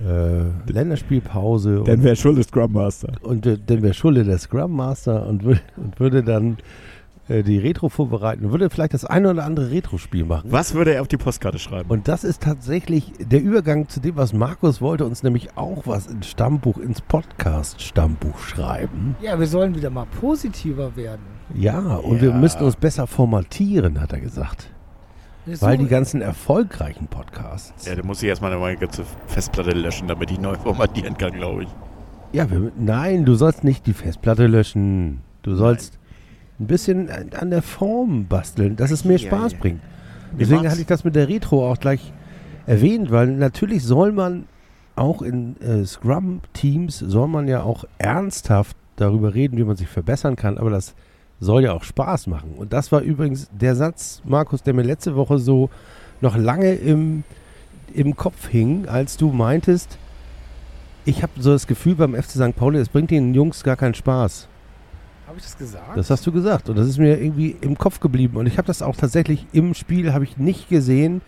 [0.00, 1.82] äh, Länderspielpause.
[1.84, 3.12] Dann wäre Schulde Scrum Master.
[3.22, 6.56] und äh, dann wäre Schulle der Scrum Master und, wür- und würde dann
[7.28, 10.50] äh, die Retro vorbereiten und würde vielleicht das eine oder andere Retro-Spiel machen.
[10.50, 11.90] Was würde er auf die Postkarte schreiben?
[11.90, 16.06] Und das ist tatsächlich der Übergang zu dem, was Markus wollte, uns nämlich auch was
[16.06, 19.16] ins Stammbuch, ins Podcast-Stammbuch schreiben.
[19.22, 21.20] Ja, wir sollen wieder mal positiver werden.
[21.54, 22.36] Ja, und wir Ja.
[22.36, 24.70] müssen uns besser formatieren, hat er gesagt.
[25.60, 27.86] Weil die ganzen erfolgreichen Podcasts.
[27.86, 31.64] ja, da muss ich erstmal meine ganze Festplatte löschen, damit ich neu formatieren kann, glaube
[31.64, 31.68] ich.
[32.32, 35.20] Ja, wir, nein, du sollst nicht die Festplatte löschen.
[35.42, 35.98] Du sollst
[36.60, 39.58] ein bisschen an, der Form basteln, dass es mehr Ja, Spaß ja.
[39.58, 39.80] bringt.
[40.38, 42.12] Deswegen hatte ich das mit der Retro auch gleich
[42.66, 44.44] erwähnt, weil natürlich soll man
[44.94, 50.36] auch in äh, Scrum-Teams, soll man ja auch ernsthaft darüber reden, wie man sich verbessern
[50.36, 50.94] kann, aber das
[51.40, 52.52] soll ja auch Spaß machen.
[52.56, 55.70] Und das war übrigens der Satz, Markus, der mir letzte Woche so
[56.20, 57.24] noch lange im,
[57.94, 59.98] im Kopf hing, als du meintest,
[61.06, 62.54] ich habe so das Gefühl beim FC St.
[62.56, 64.48] Pauli, es bringt den Jungs gar keinen Spaß.
[65.26, 65.96] Habe ich das gesagt?
[65.96, 68.66] Das hast du gesagt und das ist mir irgendwie im Kopf geblieben und ich habe
[68.66, 71.22] das auch tatsächlich im Spiel habe ich nicht gesehen.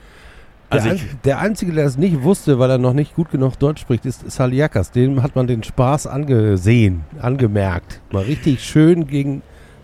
[0.73, 3.59] Der, Also ich- der einzige, der das nicht wusste, weil er noch nicht gut genug
[3.59, 4.91] Deutsch spricht, ist Saliakas.
[4.91, 8.01] Dem hat man den Spaß angesehen, angemerkt.
[8.11, 9.43] Mal richtig schön gegen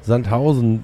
[0.08, 0.82] Sandhausen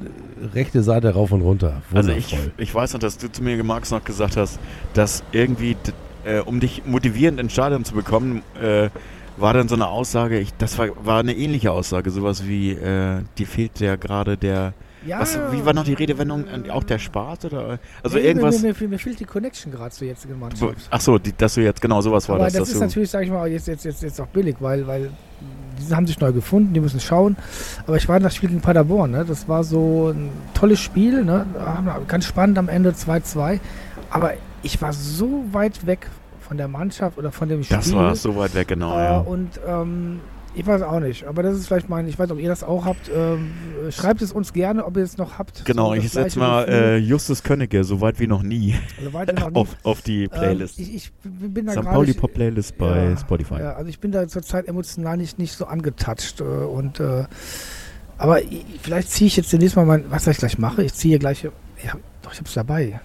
[0.55, 1.83] rechte Seite rauf und runter.
[1.93, 4.61] Also ich, ich weiß noch, dass du zu mir, Marx, noch gesagt hast,
[4.93, 5.77] dass irgendwie
[6.25, 8.91] äh, um dich motivierend ins Stadion zu bekommen, äh,
[9.37, 13.23] war dann so eine Aussage, ich, das war, war eine ähnliche Aussage, sowas wie, äh,
[13.39, 16.99] die fehlt ja gerade der, Ja, was, wie war noch die Redewendung, Äh, auch der
[16.99, 20.89] Spaß oder, also nee, irgendwas, Mir, mir, mir fehlt die Connection gerade zur jetzigen Mannschaft.
[20.91, 23.25] ach so, die, dass du jetzt, genau sowas war Aber das, das, ist natürlich, sag
[23.25, 25.11] ich mal, jetzt, jetzt, jetzt, jetzt auch billig, weil, weil
[25.79, 27.37] die haben sich neu gefunden, die müssen schauen.
[27.87, 29.25] Aber ich war in das Spiel gegen Paderborn, ne?
[29.25, 31.47] das war so ein tolles Spiel, ne?
[32.09, 33.61] ganz spannend am Ende 2-2.
[34.11, 34.33] Aber
[34.63, 36.09] ich war so weit weg
[36.41, 37.77] von der Mannschaft oder von dem Spiel.
[37.77, 39.19] das war so weit weg, genau, Äh, ja.
[39.19, 40.21] Und ähm,
[40.55, 42.85] ich weiß auch nicht, aber das ist vielleicht mein, ich weiß ob ihr das auch
[42.85, 43.11] habt.
[43.14, 43.53] Ähm,
[43.90, 45.64] schreibt es uns gerne, ob ihr es noch habt.
[45.64, 49.33] Genau, So ich setze mal äh, Justus Könnecke, so weit wie noch nie, Also weiter
[49.33, 49.57] noch nicht.
[49.57, 50.79] auf, auf die Playlist.
[50.79, 51.83] Ähm, ich, ich bin da St.
[51.83, 53.55] Pauli Pop Playlist bei Ja, Spotify.
[53.55, 56.40] Ja, also ich bin da zurzeit emotional nicht, nicht so angetatscht.
[56.40, 57.25] Äh, und, äh,
[58.19, 60.85] aber ich, vielleicht ziehe ich jetzt demnächst mal mein, was ich gleich mache.
[60.85, 61.51] Ich ziehe gleich, ja,
[62.23, 63.01] doch, ich habe es dabei.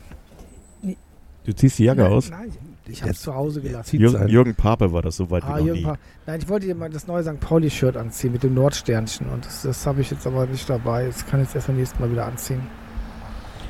[1.46, 2.30] Du ziehst die Jacke nein, aus?
[2.30, 2.52] Nein,
[2.92, 3.98] ich habe es zu Hause gelassen.
[4.00, 5.86] Jürgen, Jürgen Pape war das so weit Ah, wie noch Jürgen nie.
[5.86, 7.40] Pa- Nein, ich wollte dir mal das neue St.
[7.40, 9.28] Pauli-Shirt anziehen mit dem Nordsternchen.
[9.30, 11.06] Und das, das habe ich jetzt aber nicht dabei.
[11.06, 12.62] Das kann ich jetzt erst beim nächsten Mal wieder anziehen.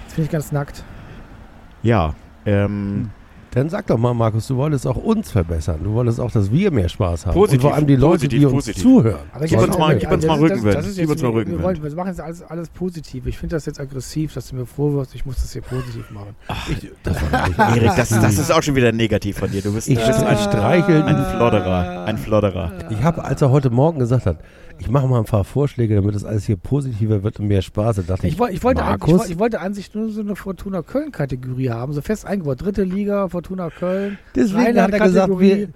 [0.05, 0.83] Jetzt bin ich ganz nackt.
[1.83, 2.13] Ja,
[2.45, 3.09] ähm,
[3.51, 5.79] Dann sag doch mal, Markus, du wolltest auch uns verbessern.
[5.83, 7.33] Du wolltest auch, dass wir mehr Spaß haben.
[7.33, 8.83] Positiv, Und vor allem die Leute, positiv, die uns positiv.
[8.83, 9.19] zuhören.
[9.33, 10.75] Aber Gib uns auch mal- gib uns mal Also das- Rückenwind.
[10.77, 11.63] das ist Gib jetzt- uns mal wir- wir, Rückenwind.
[11.63, 13.25] wollen, wir machen jetzt alles, alles positiv.
[13.25, 16.35] Ich finde das jetzt aggressiv, dass du mir vorwirfst, ich muss das hier positiv machen.
[16.69, 19.61] Ich, das war nicht Erik, das, das ist auch schon wieder negativ von dir.
[19.63, 21.01] Du bist, Ich du bist ein, streicheln.
[21.03, 22.05] ein Flodderer.
[22.05, 22.71] Ein Flodderer.
[22.91, 24.37] Ich habe, als er heute Morgen gesagt hat,
[24.79, 27.97] ich mache mal ein paar Vorschläge, damit das alles hier positiver wird und mehr Spaß,
[27.97, 29.19] da dachte ich, Ich, ich, wollte, Markus?
[29.19, 32.61] woll- ich wollte an sich nur so eine Fortuna Köln-Kategorie haben, so fest eingebaut.
[32.61, 34.17] Dritte Liga, Fortuna Köln.
[34.35, 35.57] deswegen hat er gesagt, Rheinland-Kategorie.
[35.57, 35.69] wir,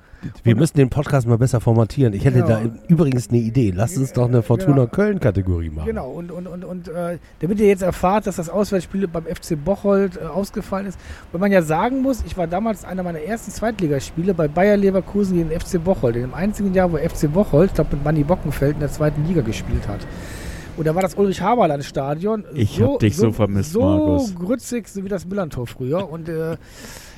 [0.44, 2.14] wir müssen den Podcast mal besser formatieren.
[2.14, 2.46] Ich hätte Ja.
[2.48, 3.72] da übrigens eine Idee.
[3.76, 4.88] Lasst uns doch eine Fortuna Genau.
[4.88, 5.86] Köln-Kategorie machen.
[5.88, 9.56] Genau, und, und, und, und äh, damit ihr jetzt erfahrt, dass das Auswärtsspiel beim FC
[9.64, 11.00] Bocholt äh, ausgefallen ist,
[11.32, 15.38] weil man ja sagen muss, ich war damals einer meiner ersten Zweitligaspiele bei Bayer Leverkusen
[15.38, 18.24] gegen den FC Bocholt, in dem einzigen Jahr, wo FC Bocholt, ich glaube mit Manni
[18.24, 20.06] Bockenfeld in der zweiten Liga gespielt hat.
[20.76, 24.34] Und da war das Ulrich-Haberland-Stadion Ich hab dich so vermisst, so Markus.
[24.36, 26.10] grützig so wie das Millantor früher.
[26.10, 26.58] Und äh,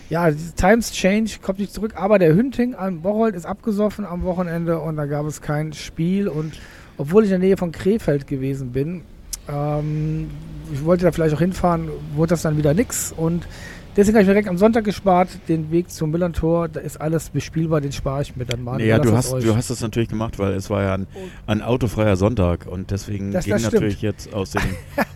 [0.09, 4.79] ja, Times Change kommt nicht zurück, aber der Hünting am Bocholt ist abgesoffen am Wochenende
[4.79, 6.27] und da gab es kein Spiel.
[6.27, 6.53] Und
[6.97, 9.01] obwohl ich in der Nähe von Krefeld gewesen bin,
[9.47, 10.29] ähm,
[10.71, 13.11] ich wollte da vielleicht auch hinfahren, wurde das dann wieder nix.
[13.11, 13.47] Und
[13.95, 16.67] deswegen habe ich mir direkt am Sonntag gespart, den Weg zum Millantor.
[16.67, 18.77] Da ist alles bespielbar, den spare ich mir dann mal.
[18.77, 21.07] Nee, ja, du hast, du hast das natürlich gemacht, weil es war ja ein,
[21.47, 24.61] ein autofreier Sonntag und deswegen Das- ging das natürlich jetzt aus den,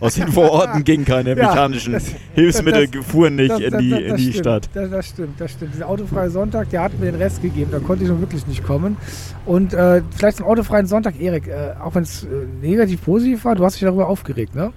[0.00, 4.22] aus den Vororten ging keine Ja, mechanischen das- Hilfsmittel, fuhren nicht in die, in die
[4.30, 4.36] stimmt.
[4.36, 4.68] Stadt.
[4.74, 5.74] Das, das stimmt, das stimmt.
[5.74, 7.70] Dieser autofreie Sonntag, der hat mir den Rest gegeben.
[7.72, 8.96] Da konnte ich nun wirklich nicht kommen.
[9.46, 12.28] Und äh, vielleicht zum autofreien Sonntag, Erik, äh, auch wenn es äh,
[12.62, 14.72] negativ positiv war, du hast dich darüber aufgeregt, ne?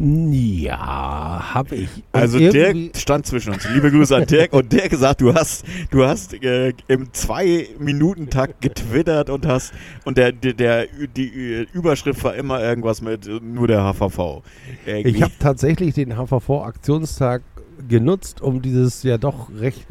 [0.00, 1.88] Ja, habe ich.
[2.12, 3.68] Und Also irgendwie- Dirk stand zwischen uns.
[3.68, 9.28] Liebe Grüße an Dirk und Dirk gesagt, du hast, du hast äh, im Zwei-Minuten-Takt getwittert
[9.28, 9.72] und hast
[10.04, 14.42] und der, der, der die Überschrift war immer irgendwas mit äh, nur der HVV.
[14.86, 15.16] Irgendwie.
[15.16, 17.42] Ich habe tatsächlich den HVV-Aktionstag
[17.88, 19.84] genutzt, um dieses ja doch recht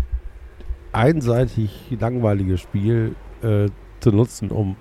[0.94, 3.68] einseitig langweilige Spiel äh,
[4.00, 4.78] zu nutzen, um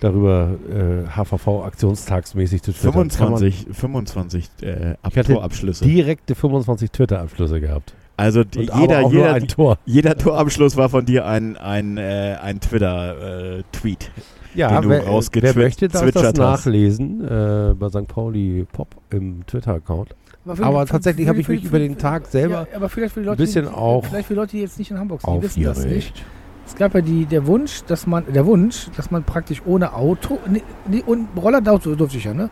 [0.00, 3.08] darüber äh, HVV-aktionstagsmäßig zu twittern.
[3.08, 5.84] Kann man 25, 25 äh, Ab Ich hatte Torabschlüsse.
[5.84, 7.94] direkte 25 Twitter-Abschlüsse gehabt.
[8.18, 9.78] Also Und die, aber jeder, jeder, ein Tor.
[9.84, 14.10] jeder Torabschluss war von dir ein, ein, äh, ein Twitter-Tweet.
[14.54, 16.38] Ja, den du wer, wer möchte, darf das hast.
[16.38, 18.06] nachlesen äh, bei St.
[18.08, 20.14] Pauli Pop im Twitter-Account.
[20.46, 23.20] Aber für- tatsächlich habe ich mich für- über den Tag selber Ja, aber vielleicht für
[23.20, 25.34] die ein Leute, bisschen die, auch vielleicht für Leute, die jetzt nicht in Hamburg sind,
[25.36, 26.24] die wissen das nicht.
[26.66, 30.38] Es gab ja die, der Wunsch, dass man, der Wunsch, dass man praktisch ohne Auto,
[30.48, 32.50] nee, nee, und Roller durfte ich ja, ne?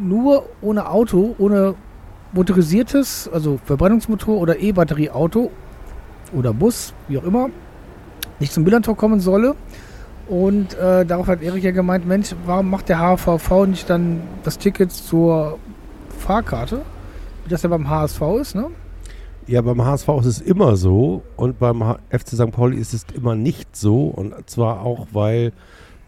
[0.00, 1.74] Nur ohne Auto, ohne
[2.32, 5.50] motorisiertes, also Verbrennungsmotor oder E-Batterie-Auto
[6.32, 7.48] oder Bus, wie auch immer,
[8.38, 9.56] nicht zum Millantor kommen solle.
[10.28, 14.58] Und äh, darauf hat Erik ja gemeint, Mensch, warum macht der HVV nicht dann das
[14.58, 15.58] Ticket zur
[16.18, 16.82] Fahrkarte,
[17.44, 18.66] wie das ja beim HSV ist, ne?
[19.48, 22.50] Ja, beim HSV ist es immer so und beim FC St.
[22.50, 24.04] Pauli ist es immer nicht so.
[24.04, 25.52] Und zwar auch, weil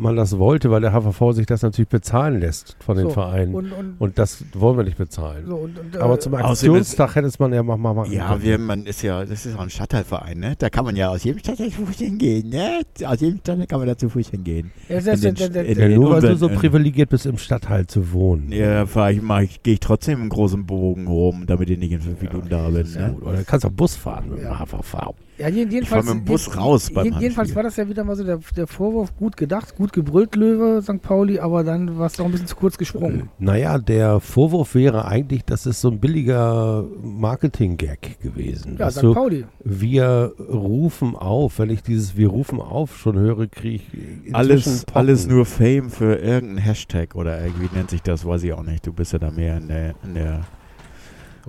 [0.00, 3.54] man das wollte, weil der HVV sich das natürlich bezahlen lässt von den So, Vereinen.
[3.54, 5.44] Und, Und, und, das wollen wir nicht bezahlen.
[5.46, 8.28] so, und, und, Aber äh, zum Aktionstag hätte es man ja mal mal machen Ja,
[8.28, 8.42] können.
[8.42, 10.54] wir, man ist ja, das ist auch ein Stadtteilverein, ne?
[10.58, 12.80] Da kann man ja aus jedem Stadtteil zu Fuß hingehen, ne?
[13.04, 14.70] Aus jedem Stadtteil kann man da zu Fuß hingehen.
[14.88, 17.26] Ja, das, in das, den- das, in ja, den- nur weil du so privilegiert bist,
[17.26, 18.50] im Stadtteil zu wohnen.
[18.52, 22.00] Ja, fahr ich mal, gehe ich trotzdem im großen Bogen rum, damit ich nicht in
[22.00, 23.16] fünf Minuten da bin, Ja, ne?
[23.20, 24.58] Oder du kannst auch Bus fahren mit dem Ja.
[24.58, 25.14] HVV.
[25.40, 27.88] Ja, jeden- Ich jedenfalls, mit dem Bus jeden- raus beim jeden- Jedenfalls war das ja
[27.88, 31.00] wieder mal so der, der Vorwurf, gut gedacht, gut gebrüllt, Löwe, St.
[31.02, 33.28] Pauli, aber dann war es doch ein bisschen zu kurz gesprungen.
[33.38, 38.76] Naja, der Vorwurf wäre eigentlich, das ist so ein billiger Marketing-Gag gewesen.
[38.78, 39.02] Ja, Weißt St.
[39.04, 39.44] du, Pauli.
[39.64, 43.82] wir rufen auf, wenn ich dieses Wir rufen auf schon höre, kriege
[44.24, 48.52] ich Alles, alles nur Fame für irgendeinen Hashtag oder irgendwie nennt sich das, weiß ich
[48.52, 48.86] auch nicht.
[48.86, 50.40] Du bist ja da mehr in der, in der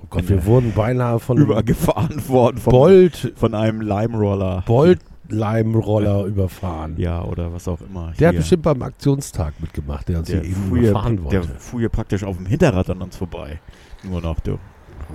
[0.00, 4.62] Oh Gott, wir wurden beinahe von übergefahren worden vom, Bolt, von einem Lime-Roller.
[4.66, 6.94] Bolt-Leimroller überfahren.
[6.96, 8.12] Ja, oder was auch immer.
[8.18, 8.40] Der hat Hier.
[8.40, 11.48] bestimmt beim Aktionstag mitgemacht, der uns der hier eben fuhr, überfahren der wollte.
[11.58, 13.60] fuhr hier praktisch auf dem Hinterrad an uns vorbei.
[14.02, 14.58] Nur noch, du.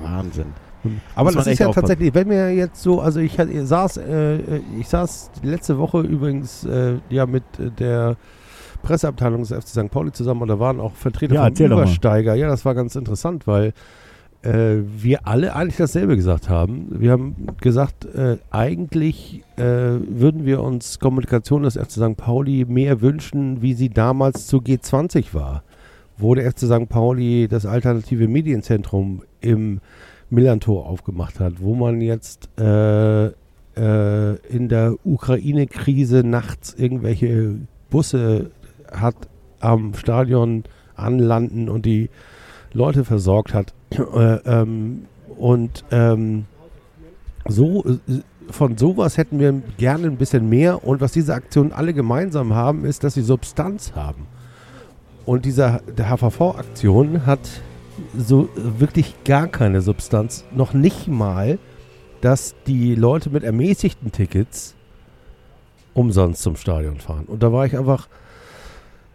[0.01, 0.53] Wahnsinn.
[1.15, 1.87] Aber Muss das ist ja aufpassen.
[1.87, 6.63] tatsächlich, wenn wir jetzt so, also ich, ich saß, äh, ich saß letzte Woche übrigens
[6.65, 8.15] äh, ja mit äh, der
[8.83, 9.89] Presseabteilung des FC St.
[9.91, 11.65] Pauli zusammen und da waren auch Vertreter Ja, vom.
[11.79, 12.35] Übersteiger.
[12.35, 13.73] Ja, das war ganz interessant, weil
[14.47, 16.87] äh, wir alle eigentlich dasselbe gesagt haben.
[16.89, 22.17] Wir haben gesagt, äh, eigentlich äh, würden wir uns Kommunikation des FC St.
[22.17, 25.63] Pauli mehr wünschen, wie sie damals zu G20 war,
[26.17, 26.87] wo der FC St.
[26.87, 29.81] Pauli das alternative Medienzentrum im
[30.29, 37.55] Millantor aufgemacht hat, wo man jetzt äh, äh, in der Ukraine-Krise nachts irgendwelche
[37.89, 38.51] Busse
[38.91, 39.15] hat
[39.59, 40.63] am Stadion
[40.95, 42.09] anlanden und die
[42.73, 43.73] Leute versorgt hat.
[43.91, 43.99] Äh,
[44.45, 45.05] ähm,
[45.37, 46.45] und ähm,
[47.47, 50.83] so äh, von sowas hätten wir gerne ein bisschen mehr.
[50.85, 54.27] Und was diese Aktionen alle gemeinsam haben, ist, dass sie Substanz haben.
[55.25, 57.39] Und diese HVV-Aktion hat
[58.17, 60.45] so wirklich gar keine Substanz.
[60.55, 61.59] Noch nicht mal,
[62.21, 64.75] dass die Leute mit ermäßigten Tickets
[65.93, 67.25] umsonst zum Stadion fahren.
[67.25, 68.07] Und da war ich einfach,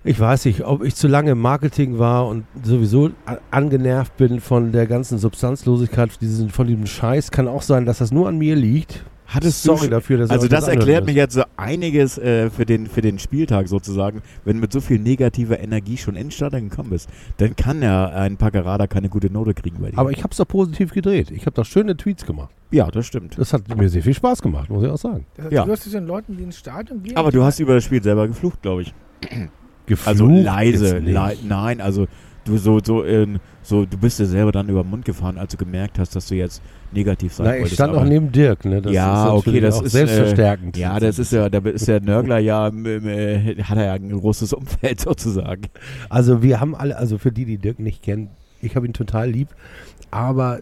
[0.05, 3.11] ich weiß nicht, ob ich zu lange im Marketing war und sowieso
[3.51, 7.31] angenervt bin von der ganzen Substanzlosigkeit, diesen, von diesem Scheiß.
[7.31, 9.05] Kann auch sein, dass das nur an mir liegt.
[9.27, 11.17] Hattest Sorry du, dafür, dass also das erklärt mir müsst.
[11.17, 14.21] jetzt so einiges äh, für, den, für den Spieltag sozusagen.
[14.45, 18.37] Wenn mit so viel negativer Energie schon ins Stadion gekommen bist, dann kann ja ein
[18.37, 19.99] Packerada keine gute Note kriegen bei dir.
[19.99, 21.31] Aber ich habe es doch positiv gedreht.
[21.31, 22.51] Ich habe doch schöne Tweets gemacht.
[22.73, 23.39] ja, das stimmt.
[23.39, 25.25] Das hat mir sehr viel Spaß gemacht, muss ich auch sagen.
[25.37, 25.63] Das heißt, Ja.
[25.65, 27.17] Du hörst zu den Leuten, die ins Stadion gehen.
[27.17, 28.93] Aber du hast über das Spiel selber geflucht, glaube ich.
[29.87, 32.07] Geflucht Also leise, lei nein, also
[32.45, 35.53] du so so in, so du bist dir selber dann über den Mund gefahren, als
[35.53, 36.61] du gemerkt hast, dass du jetzt
[36.93, 37.75] negativ sein Na, ich wolltest.
[37.77, 38.83] stand auch neben Dirk, ne?
[38.83, 40.77] Das Ja, ist okay, das auch ist, selbstverstärkend.
[40.77, 43.93] Ja, das ist ja, da ist der Nörgler ja, m- m- äh, hat er ja
[43.95, 45.63] ein großes Umfeld sozusagen.
[46.09, 49.31] Also wir haben alle, also für die, die Dirk nicht kennen, ich habe ihn total
[49.31, 49.49] lieb,
[50.11, 50.61] aber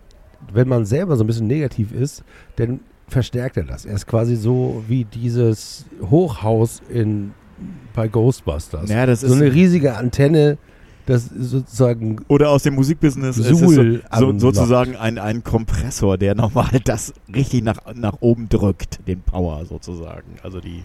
[0.53, 2.25] wenn man selber so ein bisschen negativ ist,
[2.57, 3.85] dann verstärkt er das.
[3.85, 7.33] Er ist quasi so wie dieses Hochhaus in
[7.95, 8.91] bei Ghostbusters.
[8.91, 10.59] Ja, das so ist eine riesige Antenne,
[11.07, 16.19] das sozusagen oder aus dem Musikbusiness ist es so, Suhl so, sozusagen ein, ein Kompressor,
[16.19, 20.37] der nochmal das richtig nach, nach oben drückt, den Power sozusagen.
[20.43, 20.85] Also die,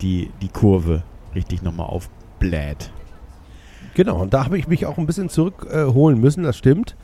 [0.00, 1.02] die, die Kurve
[1.34, 2.90] richtig nochmal aufbläht.
[3.94, 6.96] Genau, und da habe ich mich auch ein bisschen zurückholen äh, müssen, das stimmt.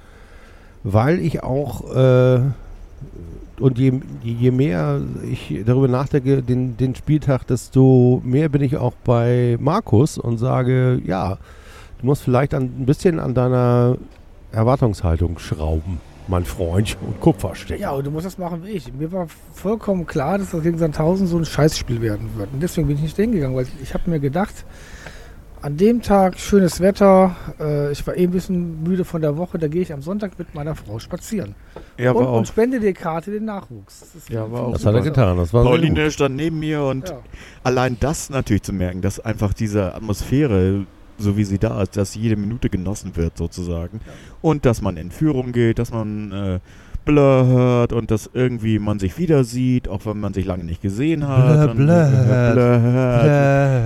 [0.84, 2.40] Weil ich auch, äh,
[3.60, 8.94] und je, je mehr ich darüber nachdenke, den, den Spieltag, desto mehr bin ich auch
[9.04, 11.38] bei Markus und sage, ja,
[12.00, 13.96] du musst vielleicht ein bisschen an deiner
[14.52, 17.82] Erwartungshaltung schrauben, mein Freund, und Kupfer stecken.
[17.82, 18.92] Ja, und du musst das machen wie ich.
[18.92, 22.48] Mir war vollkommen klar, dass das gegen Sandhausen so ein Scheißspiel werden wird.
[22.52, 24.64] Und deswegen bin ich nicht hingegangen, weil ich, ich habe mir gedacht,
[25.64, 29.58] an dem Tag schönes Wetter, äh, ich war eh ein bisschen müde von der Woche,
[29.58, 31.54] da gehe ich am Sonntag mit meiner Frau spazieren.
[31.96, 34.12] Ja, und, und spende die Karte den Nachwuchs.
[34.12, 35.64] Das Ja, war auch das hat er getan, das war.
[35.64, 37.18] Pauline stand neben mir und Ja.
[37.62, 40.84] allein das natürlich zu merken, dass einfach diese Atmosphäre,
[41.16, 44.00] so wie sie da ist, dass jede Minute genossen wird sozusagen.
[44.42, 46.60] Und dass man in Führung geht, dass man äh,
[47.04, 50.80] Blur hört und dass irgendwie man sich wieder sieht, auch wenn man sich lange nicht
[50.80, 51.74] gesehen hat.
[51.74, 52.78] Blur, blur, Blur.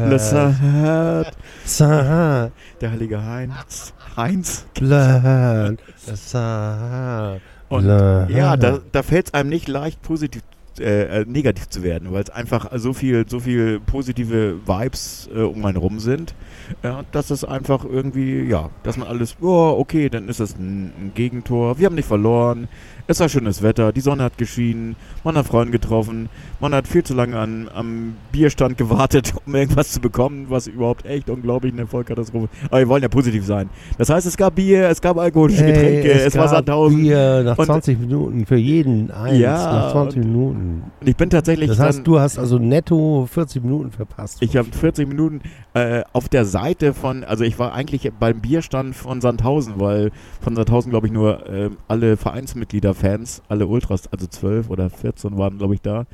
[0.09, 1.37] Blur hört.
[1.65, 2.51] Sa-
[2.81, 3.93] Der heilige Heinz.
[4.17, 4.67] Heinz.
[4.75, 5.79] blöd.
[6.07, 7.37] Sa-
[7.69, 10.43] Und ja, da, da fällt es einem nicht leicht positiv
[10.81, 15.41] äh, äh, negativ zu werden, weil es einfach so viel, so viel positive Vibes äh,
[15.41, 16.35] um einen rum sind,
[16.83, 20.93] äh, dass es einfach irgendwie, ja, dass man alles, oh, okay, dann ist es ein,
[21.01, 22.69] ein Gegentor, wir haben nicht verloren,
[23.11, 24.94] es war schönes Wetter, die Sonne hat geschienen,
[25.25, 26.29] man hat Freunde getroffen,
[26.61, 31.07] man hat viel zu lange an, am Bierstand gewartet, um irgendwas zu bekommen, was überhaupt
[31.07, 32.49] echt unglaublich eine Vollkatastrophe.
[32.66, 33.71] Aber wir wollen ja positiv sein.
[33.97, 37.01] Das heißt, es gab Bier, es gab alkoholische Ey, Getränke, es, war gab Sandhausen.
[37.01, 39.38] Bier nach Und- 20 Minuten für jeden eins.
[39.38, 40.83] Ja, nach 20 und- Minuten.
[41.01, 44.38] Und ich bin tatsächlich Das heißt, du hast also netto 40 Minuten verpasst.
[44.42, 45.40] Ich habe 40 Minuten
[45.73, 50.11] äh, auf der Seite von, also ich war eigentlich beim Bierstand von Sandhausen, weil
[50.42, 55.39] von Sandhausen glaube ich nur äh, alle Vereinsmitglieder, Fans, alle Ultras, also 12 oder 14
[55.39, 56.05] waren glaube ich da.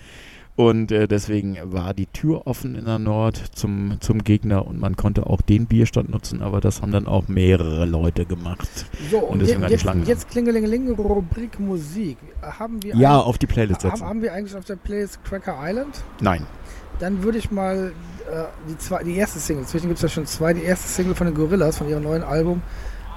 [0.57, 4.95] Und äh, deswegen war die Tür offen in der Nord zum, zum Gegner und man
[4.95, 8.69] konnte auch den Bierstand nutzen, aber das haben dann auch mehrere Leute gemacht.
[9.11, 12.19] So, Und und deswegen war jetzt, jetzt, jetzt Klingelingeling, Rubrik Musik.
[12.41, 14.07] Haben wir Ja, auf die Playlist haben, setzen.
[14.07, 16.05] haben wir eigentlich auf der Playlist Cracker Island?
[16.21, 16.47] Nein.
[17.01, 17.93] Dann würde ich mal
[18.31, 21.17] äh, die, zwei, die erste Single, zwischen gibt es ja schon zwei, die erste Single
[21.17, 22.63] von den Gorillas, von ihrem neuen Album,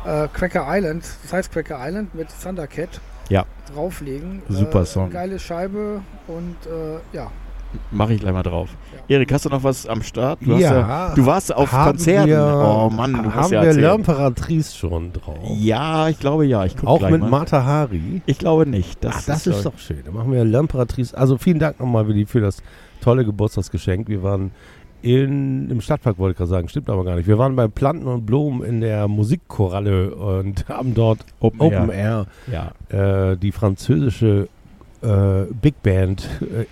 [0.08, 3.46] äh, Cracker Island, das heißt Cracker Island mit Thundercat, Ja.
[3.74, 4.42] drauflegen.
[4.50, 5.10] Super äh, Song.
[5.10, 7.30] Geile Scheibe und äh, ja.
[7.92, 8.70] Mache ich gleich mal drauf.
[9.10, 9.16] Ja.
[9.18, 10.40] Erik, hast du noch was am Start?
[10.42, 10.70] Du, Ja.
[10.70, 12.28] hast ja, du warst auf Haben Konzerten.
[12.30, 14.02] Wir, oh Mann, du haben ja wir erzählen.
[14.04, 15.38] L'Imperatrice schon drauf?
[15.58, 16.64] Ja, ich glaube ja.
[16.66, 17.30] Ich guck Auch gleich mit mal.
[17.30, 18.22] Martha Hari.
[18.26, 19.04] Ich glaube nicht.
[19.04, 20.02] Das, Ach, das glaub ist doch schön.
[20.06, 21.14] Dann machen wir L'Imperatrice.
[21.14, 22.64] Also vielen Dank nochmal Willi, für das
[23.02, 24.08] tolle Geburtstagsgeschenk.
[24.08, 24.52] Wir waren
[25.02, 27.28] in, im Stadtpark, wollte ich gerade sagen, stimmt aber gar nicht.
[27.28, 32.26] Wir waren bei Planten und Blumen in der Musikkoralle und haben dort Open, Open Air.
[32.50, 33.32] Air Ja.
[33.32, 34.48] äh, die französische
[35.02, 36.28] äh, Big Band,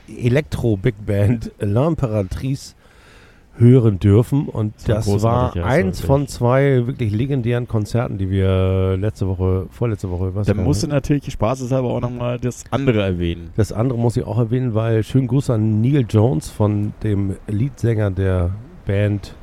[0.07, 2.74] äh, Elektro-Big Band L'Imperatrice
[3.57, 4.47] hören dürfen.
[4.47, 9.27] Und Das war das war eins war von zwei wirklich legendären Konzerten, die wir letzte
[9.27, 10.93] Woche, vorletzte Woche, was Dann musst du das?
[10.95, 13.51] natürlich spaßeshalber auch nochmal das andere erwähnen.
[13.55, 18.11] Das andere muss ich auch erwähnen, weil schönen Gruß an Neil Jones von dem Leadsänger
[18.11, 18.51] der
[18.85, 19.35] Band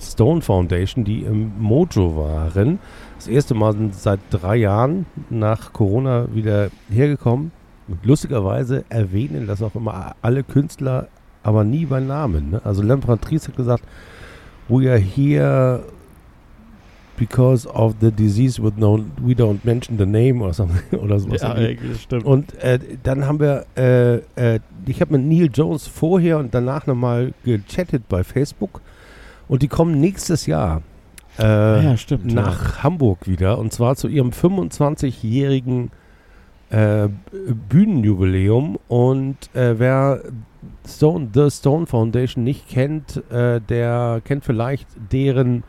[0.00, 2.78] Stone Foundation, die im Mojo waren.
[3.16, 7.52] Das erste Mal sind seit drei Jahren nach Corona wieder hergekommen.
[7.88, 11.08] Und lustigerweise erwähnen das auch immer alle Künstler,
[11.42, 12.50] aber nie bei Namen.
[12.50, 12.60] Ne?
[12.64, 13.84] Also L'Imperatrice hat gesagt,
[14.68, 15.82] we are here
[17.16, 21.40] because of the disease with no, we don't mention the name oder, something, oder sowas.
[21.40, 22.24] das stimmt.
[22.24, 26.86] Und äh, dann haben wir, äh, äh, ich habe mit Neil Jones vorher und danach
[26.86, 28.80] nochmal gechattet bei Facebook
[29.48, 30.82] und die kommen nächstes Jahr
[31.38, 32.32] äh, ja, stimmt.
[32.32, 35.90] nach Hamburg wieder und zwar zu ihrem 25-jährigen
[36.72, 37.08] äh,
[37.68, 40.20] Bühnenjubiläum und äh, wer
[40.86, 45.64] Stone, The Stone Foundation nicht kennt, äh, der kennt vielleicht deren,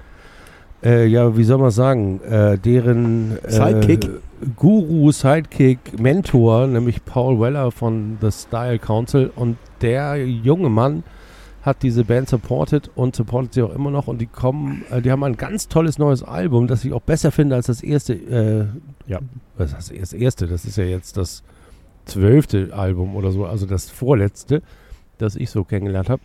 [0.84, 4.10] äh, ja, wie soll man sagen, äh, deren äh, Sidekick.
[4.58, 11.04] Guru, Sidekick, Mentor, nämlich Paul Weller von The Style Council und der junge Mann
[11.64, 15.12] hat diese Band supported und supportet sie auch immer noch und die kommen, äh, die
[15.12, 18.14] haben ein ganz tolles neues Album, das ich auch besser finde als das erste.
[18.14, 18.66] Äh,
[19.08, 19.20] Ja.
[19.58, 20.48] Was heißt das erste?
[20.48, 21.42] Das ist ja jetzt das
[22.06, 24.62] zwölfte Album oder so, also das vorletzte,
[25.18, 26.22] das ich so kennengelernt habe.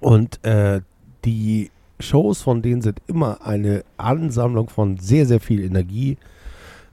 [0.00, 0.82] Und äh,
[1.24, 6.18] die Shows von denen sind immer eine Ansammlung von sehr, sehr viel Energie.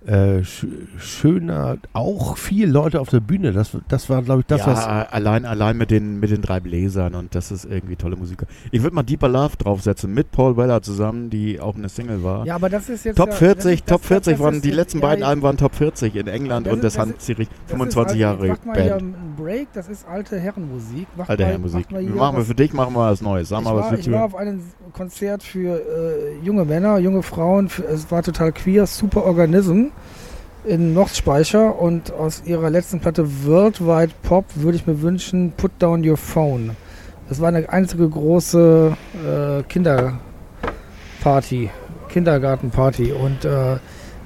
[0.05, 0.65] Äh, sch
[0.99, 3.51] schöner, auch viele Leute auf der Bühne.
[3.51, 6.60] Das, das war, glaube ich, das, ja, was allein, allein mit den, mit den drei
[6.60, 8.43] Bläsern und das ist irgendwie tolle Musik.
[8.71, 12.45] Ich würde mal Deeper Love draufsetzen mit Paul Weller zusammen, die auch eine Single war.
[12.45, 13.17] Ja, aber das ist jetzt.
[13.17, 15.27] Top ja, 40, das ist- Top das- 40 das waren die letzten ja, beiden ja,
[15.29, 17.65] Alben waren Top 40 in England Das und ist- das, das haben sie richtig das
[17.65, 19.01] ist 25 alte- Jahre Macht mal hier Band.
[19.01, 21.07] einen Break, das ist alte Herrenmusik.
[21.17, 21.79] Macht Alte mal, Herrenmusik.
[21.81, 23.49] macht mal hier Machen wir für dich, machen wir was Neues.
[23.49, 24.62] Sag ich, mal, was war, ich war auf einem
[24.93, 27.67] Konzert für äh, junge Männer, junge Frauen.
[27.67, 29.88] Für, es war total queer, Super Organism
[30.67, 36.08] in Nordspeicher und aus ihrer letzten Platte Worldwide Pop würde ich mir wünschen Put Down
[36.08, 36.75] Your Phone.
[37.30, 41.69] Das war eine einzige große äh, Kinderparty,
[42.10, 43.77] Kindergartenparty und äh,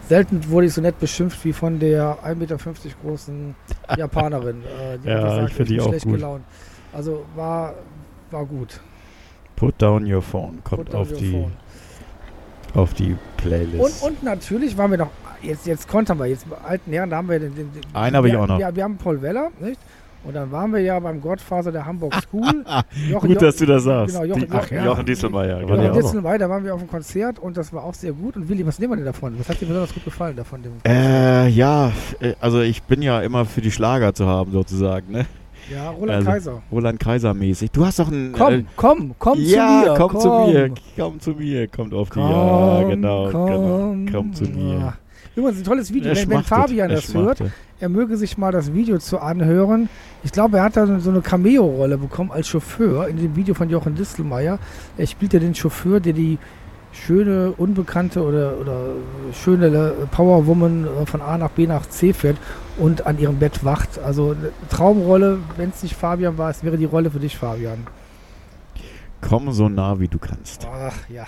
[0.07, 2.57] selten wurde ich so nett beschimpft wie von der 1,50 Meter
[3.03, 3.55] großen
[3.97, 4.61] Japanerin.
[4.63, 6.15] Äh, die Ja, gesagt, ich find die auch schlecht gut.
[6.15, 6.43] gelaunt.
[6.93, 7.73] Also war,
[8.31, 8.79] war gut.
[9.55, 11.51] Put Down Your Phone kommt auf die, Phone.
[12.73, 14.03] auf die Playlist.
[14.03, 15.09] Und, und natürlich waren wir noch,
[15.43, 17.55] jetzt, jetzt kontern wir, jetzt alten Herren, da haben wir den.
[17.55, 18.59] den, den Einen habe ich auch noch.
[18.59, 19.79] Ja, wir haben Paul Weller, nicht?
[20.23, 22.63] Und dann waren wir ja beim Gottfaser der Hamburg School.
[23.09, 24.13] Jochen- Gut, dass du das sagst.
[24.15, 24.85] Genau, Jochen- Die- Ach, ja.
[24.85, 25.59] Jochen Dieselmeier.
[25.61, 25.75] Genau.
[25.77, 26.11] die Ja, auch und noch?
[26.11, 28.35] Ditzelwey, da waren wir auf dem Konzert und das war auch sehr gut.
[28.35, 29.33] Und Willi, was nehmen wir denn davon?
[29.39, 30.59] Was hat dir besonders gut gefallen davon?
[30.87, 35.25] Äh, ja, äh, also ich bin ja immer für die Schlager zu haben, sozusagen, ne?
[35.73, 36.61] ja, Roland also, Kaiser.
[36.71, 37.71] Roland Kaiser mäßig.
[37.71, 38.33] Du hast doch einen.
[38.33, 39.97] Komm, äh, komm, komm ja, zu mir.
[39.97, 40.71] komm, zu mir.
[40.97, 41.67] Komm zu mir.
[41.67, 42.19] Kommt auf die.
[42.19, 44.11] ja, genau, komm, genau.
[44.19, 44.73] Komm zu mir.
[44.77, 44.93] Ja.
[45.35, 46.13] Übrigens, ein tolles Video.
[46.13, 47.41] Wenn, wenn Fabian das hört,
[47.79, 49.89] er möge sich mal das Video zu anhören.
[50.23, 53.69] Ich glaube, er hat da so eine Cameo-Rolle bekommen als Chauffeur in dem Video von
[53.69, 54.59] Jochen Distelmeier.
[54.97, 56.37] Er spielt ja den Chauffeur, der die
[56.91, 58.95] schöne, unbekannte oder, oder
[59.33, 62.37] schöne äh, Powerwoman äh, von A nach B nach C fährt
[62.77, 63.99] und an ihrem Bett wacht.
[63.99, 67.87] Also eine Traumrolle, wenn es nicht Fabian war, es wäre die Rolle für dich, Fabian.
[69.21, 70.67] Komm so nah wie du kannst.
[70.69, 71.25] Ach ja.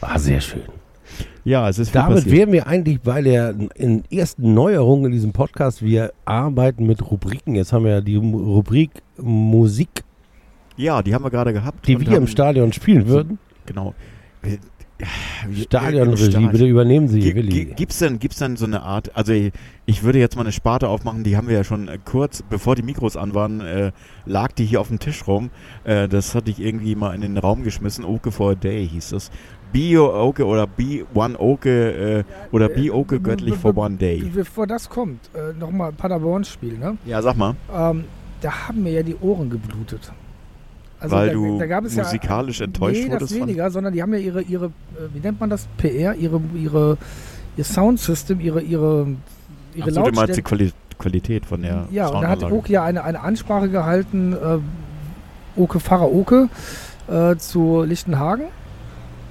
[0.00, 0.62] war sehr schön.
[1.46, 2.34] Ja, es ist viel Damit passiert.
[2.34, 5.80] wären wir eigentlich bei der in ersten Neuerung in diesem Podcast.
[5.80, 7.54] Wir arbeiten mit Rubriken.
[7.54, 10.02] Jetzt haben wir ja die Rubrik Musik,
[10.76, 11.86] Ja, die haben wir gerade gehabt.
[11.86, 13.38] die wir im Stadion spielen würden.
[13.64, 13.94] Genau.
[15.52, 16.52] Stadionregie, Stadion.
[16.52, 17.50] bitte übernehmen Sie, Gi- Willi.
[17.66, 19.52] gi- Gibt's denn, gibt's denn so eine Art, also ich,
[19.84, 22.76] ich würde jetzt mal eine Sparte aufmachen, die haben wir ja schon äh, kurz, bevor
[22.76, 23.92] die Mikros an waren, äh,
[24.24, 25.50] lag die hier auf dem Tisch rum.
[25.84, 28.06] Äh, das hatte ich irgendwie mal in den Raum geschmissen.
[28.06, 29.30] Oke for a Day hieß das.
[29.72, 34.22] Bio Oke oder Be One Oke äh, oder Be Oke göttlich for one day.
[34.34, 36.96] Bevor das kommt, äh, nochmal Paderborn-Spiel, ne?
[37.04, 38.04] Ja, sag mal, Ähm,
[38.40, 40.12] da haben mir ja die Ohren geblutet.
[40.98, 43.48] Also weil da, du da gab es ja, musikalisch enttäuscht nee, wurdest das von.
[43.48, 44.70] weniger, sondern die haben ja ihre, ihre, äh,
[45.12, 46.96] wie nennt man das, PR, ihre, ihre,
[47.56, 49.08] ihr Soundsystem, ihre, ihre,
[49.74, 50.42] ihre Ach so, Lautstärke.
[50.42, 52.42] Quali Qualität von der Ja, und da hat.
[52.44, 54.58] Oke ja eine, eine Ansprache gehalten, äh,
[55.60, 56.48] Oke, Pfarrer Oke,
[57.08, 58.46] äh, zu Lichtenhagen.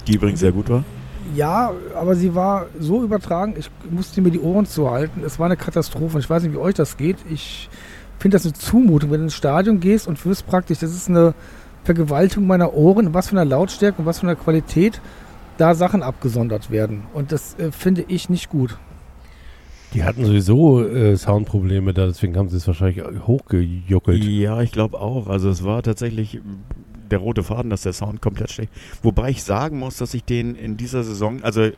[0.06, 0.84] Die übrigens sehr gut war.
[1.34, 5.22] Ja, aber sie war so übertragen, ich musste mir die Ohren zuhalten.
[5.24, 6.18] Es war eine Katastrophe.
[6.18, 7.16] Ich weiß nicht, wie euch das geht.
[7.28, 7.68] Ich
[8.18, 11.34] finde das eine Zumutung, wenn du ins Stadion gehst und wirst praktisch, das ist eine
[11.84, 15.00] Vergewaltigung meiner Ohren, was von der Lautstärke und was von der Qualität
[15.56, 17.02] da Sachen abgesondert werden.
[17.12, 18.78] Und das äh, finde ich nicht gut.
[19.94, 24.22] Die hatten sowieso äh, Soundprobleme da, deswegen haben sie es wahrscheinlich hochgejuckelt.
[24.24, 25.28] Ja, ich glaube auch.
[25.28, 26.40] Also es war tatsächlich
[27.10, 28.72] der rote Faden, dass der Sound komplett schlecht.
[29.02, 31.70] Wobei ich sagen muss, dass ich den in dieser Saison, also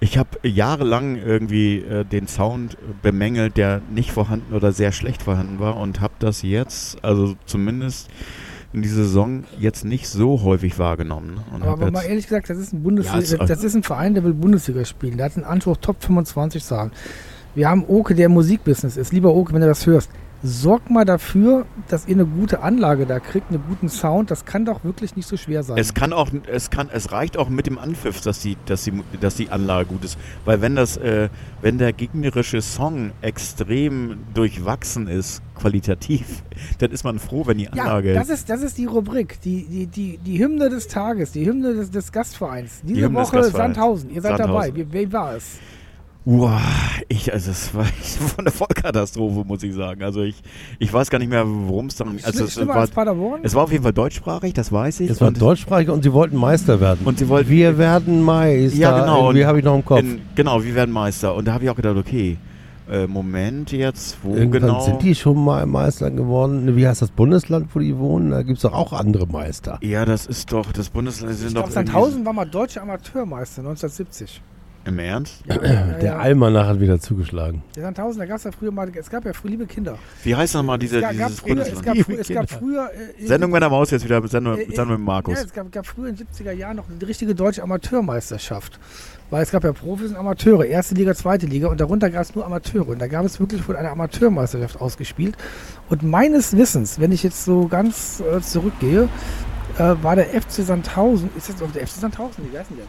[0.00, 5.60] ich habe jahrelang irgendwie äh, den Sound bemängelt, der nicht vorhanden oder sehr schlecht vorhanden
[5.60, 8.08] war und habe das jetzt, also zumindest
[8.72, 11.34] in dieser Saison jetzt nicht so häufig wahrgenommen.
[11.34, 11.44] ne?
[11.60, 14.24] Aber, aber mal ehrlich gesagt, das ist ein Bundesliga, Ja, das ist ein Verein, der
[14.24, 15.16] will Bundesliga spielen.
[15.16, 16.92] Der hat einen Anspruch, Top 25 zu haben.
[17.54, 19.12] Wir haben Oke, der im Musikbusiness ist.
[19.12, 20.10] Lieber Oke, wenn du das hörst,
[20.42, 24.30] sorgt mal dafür, dass ihr eine gute Anlage da kriegt, einen guten Sound.
[24.30, 25.76] Das kann doch wirklich nicht so schwer sein.
[25.78, 28.92] es kann auch, es kann, es reicht auch mit dem Anpfiff, dass die, dass die,
[29.20, 30.18] dass die Anlage gut ist.
[30.44, 31.28] Weil wenn das, äh,
[31.60, 36.42] wenn der gegnerische Song extrem durchwachsen ist, qualitativ,
[36.78, 38.14] dann ist man froh, wenn die ja, Anlage.
[38.14, 41.74] das ist, das ist die Rubrik, die, die, die, die Hymne des Tages, die Hymne
[41.74, 42.80] des, des Gastvereins.
[42.82, 43.52] Diese des Woche Gastvereins.
[43.52, 44.74] Sandhausen, ihr seid Sandhausen.
[44.74, 44.92] dabei.
[44.92, 45.58] Wie, wie war es?
[46.26, 46.60] Uah,
[47.08, 47.84] ich, also es war
[48.36, 50.02] von der Vollkatastrophe, muss ich sagen.
[50.02, 50.36] Also ich,
[50.78, 52.18] ich weiß gar nicht mehr, worum es dann.
[52.22, 53.40] Also es war, als Paderborn?
[53.42, 55.10] es war auf jeden Fall deutschsprachig, das weiß ich.
[55.10, 57.00] Es war deutschsprachig und sie wollten Meister werden.
[57.06, 58.76] Und sie wollten- Wir werden Meister.
[58.78, 59.22] Ja, genau.
[59.28, 60.00] Irgendwie Und habe ich noch im Kopf.
[60.00, 61.34] in, genau, wir werden Meister.
[61.34, 62.36] Und da habe ich auch gedacht, okay,
[62.90, 64.80] äh, Moment jetzt, wo Irgendwann genau?
[64.84, 66.76] sind die schon mal Meister geworden.
[66.76, 68.30] Wie heißt das Bundesland, wo die wohnen?
[68.30, 69.78] Da gibt es doch auch andere Meister.
[69.80, 73.62] Ja, das ist doch, das Bundesland sind ich doch glaube, Sandhausen war mal deutscher Amateurmeister
[73.62, 74.42] 1970.
[74.90, 75.44] Im Ernst?
[75.46, 76.18] Ja, Der ja.
[76.18, 77.62] Almanach hat wieder zugeschlagen.
[77.76, 79.96] Der Sandhausen, da gab es ja früher mal, es gab ja früher liebe Kinder.
[80.24, 83.24] Wie heißt nochmal diese, Es gab, gab dieses früher, es gab, es gab früher äh,
[83.24, 85.38] Sendung meiner Maus jetzt wieder, Sendung, äh, äh, Sendung mit Markus.
[85.38, 88.80] Ja, es gab, gab früher in den 70er Jahren noch eine richtige deutsche Amateurmeisterschaft.
[89.30, 92.34] Weil es gab ja Profis und Amateure, erste Liga, zweite Liga und darunter gab es
[92.34, 92.88] nur Amateure.
[92.88, 95.36] Und da gab es wirklich wohl eine Amateurmeisterschaft ausgespielt.
[95.88, 99.08] Und meines Wissens, wenn ich jetzt so ganz äh, zurückgehe,
[99.78, 102.86] äh, war der FC Sandhausen, ist jetzt auch der FC Sandhausen, wie heißt denn der?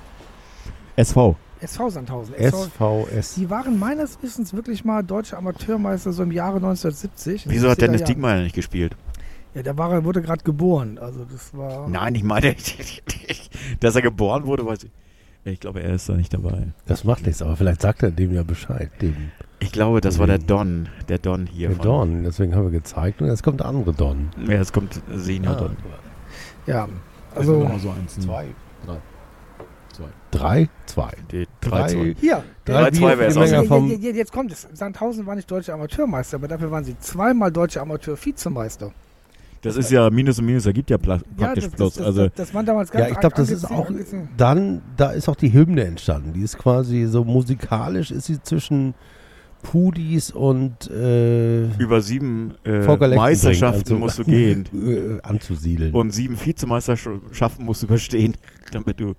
[0.95, 1.36] SV.
[1.62, 2.34] SV Sandhausen.
[2.36, 3.36] SV, SVS.
[3.36, 7.45] die waren meines Wissens wirklich mal deutsche Amateurmeister so im Jahre 1970.
[7.47, 8.03] Wieso hat 70er Dennis.
[8.03, 8.95] Diekmeyer nicht gespielt?
[9.53, 10.97] Ja, da war wurde gerade geboren.
[10.97, 11.88] Also das war.
[11.88, 12.55] Nein, ich meine,
[13.80, 14.91] dass er geboren wurde, weiß ich.
[15.43, 16.68] Ich glaube, er ist da nicht dabei.
[16.86, 18.91] Das macht nichts, aber vielleicht sagt er dem ja Bescheid.
[19.01, 20.88] Dem Ich glaube, das war der Don.
[21.09, 21.70] Der Don hier.
[21.70, 22.24] der Don.
[22.24, 24.30] Deswegen haben wir gezeigt und jetzt kommt der andere Don.
[24.47, 25.78] Ja, jetzt kommt Senior Don.
[26.68, 26.88] Ja,
[27.36, 27.68] also.
[27.80, 28.20] so eins.
[28.20, 28.47] Zwei.
[30.32, 30.70] Drei?
[30.86, 31.12] Zwei.
[31.32, 32.16] Die drei, zwei.
[32.20, 33.82] Hier, Drei, Bier zwei für wär's die auch.
[33.82, 34.68] Menge jetzt, kommt es.
[34.74, 38.92] Sandhausen war nicht deutscher Amateurmeister, aber dafür waren sie zweimal deutscher Amateur-Vizemeister.
[39.62, 41.94] Das ist ja Minus und Minus, da gibt ja pla Ja, praktisch das, das, bloß.
[41.96, 44.30] das, Also, das, das waren damals ganz Ja, ich glaube, das ist auch angesehen.
[44.36, 46.34] dann, da ist auch die Hymne entstanden.
[46.34, 48.96] Die ist quasi so musikalisch ist sie zwischen
[49.62, 52.80] Pudis und äh, über sieben äh,
[53.16, 54.66] Meisterschaften also- musst du gehen.
[54.74, 55.94] äh, anzusiedeln.
[55.94, 58.36] Und sieben Vizemeisterschaften musst du überstehen,
[58.72, 59.14] damit du.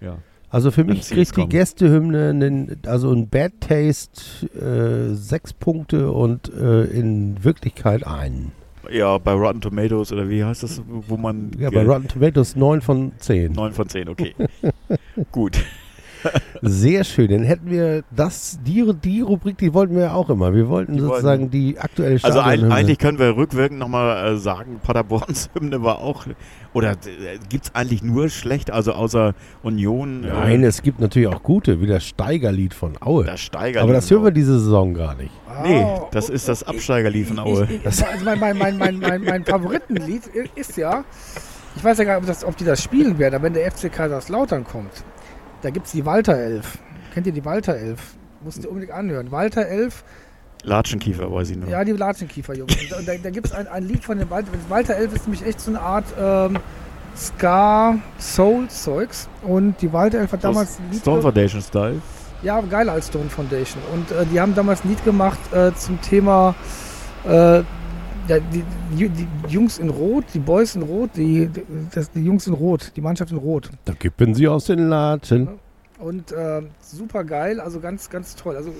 [0.00, 0.18] Ja.
[0.54, 1.48] Also für mich kriegt die.
[1.48, 8.52] Gästehymne einen, also ein Bad Taste äh, sechs Punkte und äh, in Wirklichkeit einen.
[8.88, 11.50] ja, bei Rotten Tomatoes oder wie heißt das, wo man.
[11.58, 13.52] Ja, bei Rotten Tomatoes neun von zehn.
[13.52, 14.34] 9 von 10, okay.
[15.32, 15.58] Gut.
[16.62, 17.30] Sehr schön.
[17.30, 20.54] Dann hätten wir das, die, die Rubrik, die wollten wir ja auch immer.
[20.54, 24.36] Wir wollten Die sozusagen wollten- die aktuelle Also ein, eigentlich können wir rückwirkend nochmal äh,
[24.38, 26.26] sagen, Paderborns Hymne war auch.
[26.72, 30.22] Oder äh, gibt es eigentlich nur schlecht, also außer Union?
[30.22, 33.24] Nein, äh, es gibt natürlich auch gute, wie das Steigerlied von Aue.
[33.24, 33.82] das Steigert.
[33.82, 35.30] Aber das hören wir diese Saison gar nicht.
[35.62, 37.68] Nee, Ah, das ist das Absteigerlied von Ich, Aue.
[37.70, 40.22] ich, also mein, mein, mein, mein, mein, mein Favoritenlied
[40.56, 41.04] ist ja,
[41.76, 43.70] ich weiß ja gar nicht, ob, das, ob die das spielen werden, aber wenn der
[43.70, 44.90] FC Kaiserslautern kommt,
[45.64, 46.78] da gibt es die Walter Elf.
[47.14, 48.00] Kennt ihr die Walter Elf?
[48.42, 49.30] Musst ihr unbedingt anhören.
[49.30, 50.04] Walter Elf,
[50.62, 51.68] Latschenkiefer, weiß ich nur.
[51.68, 52.74] ja, die Latschenkiefer, Jungs.
[52.98, 55.44] Und da, da gibt es ein, ein Lied von den Walter, Walter Elf ist nämlich
[55.44, 56.58] echt so eine Art ähm,
[57.16, 59.28] Ska, Soul Zeugs.
[59.42, 62.00] Und die Waldelf hat damals Lied Stone Foundation Style.
[62.42, 63.82] Ja, geiler als Stone Foundation.
[63.92, 66.54] Und äh, die haben damals ein Lied gemacht äh, zum Thema
[67.24, 67.62] äh,
[68.28, 68.64] die,
[68.96, 71.62] die, die Jungs in Rot, die Boys in Rot, die, die,
[71.94, 73.70] das, die Jungs in Rot, die Mannschaft in Rot.
[73.84, 75.48] Da kippen sie aus den Latschen.
[75.98, 78.56] Und äh, super geil, also ganz, ganz toll.
[78.56, 78.72] Also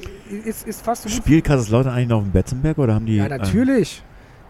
[0.44, 1.08] ist, ist fast so.
[1.08, 3.16] Spielt Kaiserslautern eigentlich noch in Betzenberg oder haben die.
[3.16, 4.02] Ja, natürlich.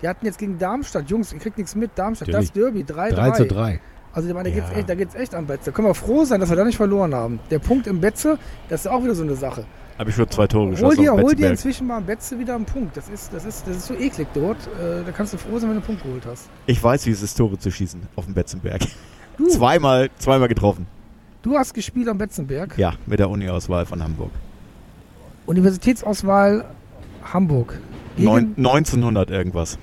[0.03, 2.53] Die hatten jetzt gegen Darmstadt, Jungs, ihr kriegt nichts mit, Darmstadt, Natürlich.
[2.53, 3.11] das Derby, 3-3.
[3.11, 3.81] 3 zu 3.
[4.13, 4.63] Also ich meine, da Ja.
[4.63, 5.67] geht's echt, da geht's echt am Betze.
[5.67, 7.41] Da können wir froh sein, dass wir da nicht verloren haben.
[7.51, 8.39] Der Punkt im Betze,
[8.69, 9.65] das ist auch wieder so eine Sache.
[9.95, 11.03] Äh, Habe ich schon zwei Tore Hol geschossen.
[11.03, 12.97] dir, auf hol dir inzwischen mal im Betze wieder einen Punkt.
[12.97, 14.59] Das ist, das ist, das ist so eklig dort.
[14.67, 16.49] Äh, da kannst du froh sein, wenn du einen Punkt geholt hast.
[16.67, 18.83] Ich weiß, wie es ist, Tore zu schießen auf dem Betzenberg.
[19.37, 20.87] Du, Zweimal, zweimal getroffen.
[21.43, 22.79] du hast gespielt am Betzenberg.
[22.79, 24.31] Ja, mit der Uni-Auswahl von Hamburg.
[25.47, 26.65] Universitätsauswahl
[27.33, 27.81] Hamburg.
[28.17, 29.79] Neun, 1900 irgendwas.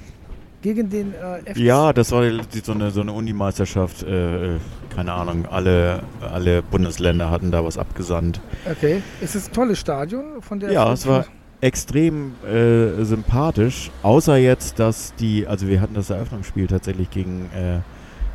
[0.62, 1.57] gegen den äh, FC.
[1.57, 4.03] Ja, das war die, so eine, so eine Unimeisterschaft.
[4.03, 4.55] Äh,
[4.96, 8.42] keine Ahnung, alle, alle Bundesländer hatten da was abgesandt.
[8.70, 9.02] Okay.
[9.22, 11.26] Ist es ein tolles Stadion von der Ja, es war
[11.62, 13.92] extrem äh, sympathisch.
[14.04, 17.80] Außer jetzt, dass die, also wir hatten das Eröffnungsspiel tatsächlich gegen, äh,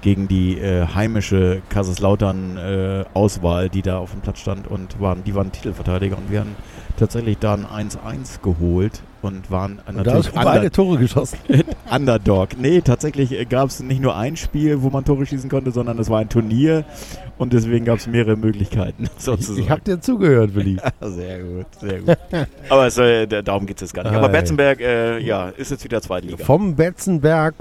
[0.00, 5.52] gegen die äh, heimische Kaiserslautern-Auswahl, die da auf dem Platz stand und waren, die waren
[5.52, 6.56] Titelverteidiger und wir haben
[6.96, 11.38] tatsächlich da ein 1-1 geholt und waren Und da natürlich hast du beide Tore geschossen.
[11.90, 12.50] Underdog.
[12.58, 16.10] Nee, tatsächlich gab es nicht nur ein Spiel, wo man Tore schießen konnte, sondern es
[16.10, 16.84] war ein Turnier
[17.38, 19.60] und deswegen gab es mehrere Möglichkeiten Ich, sozusagen.
[19.60, 20.78] ich hab dir zugehört, Willi.
[21.00, 22.16] sehr gut, sehr gut.
[22.68, 24.12] Aber es, äh, da- darum geht es jetzt gar nicht.
[24.14, 24.28] Aber.
[24.28, 26.44] Betzenberg, äh, ja, ist jetzt wieder Zweitliga.
[26.44, 27.54] Vom Betzenberg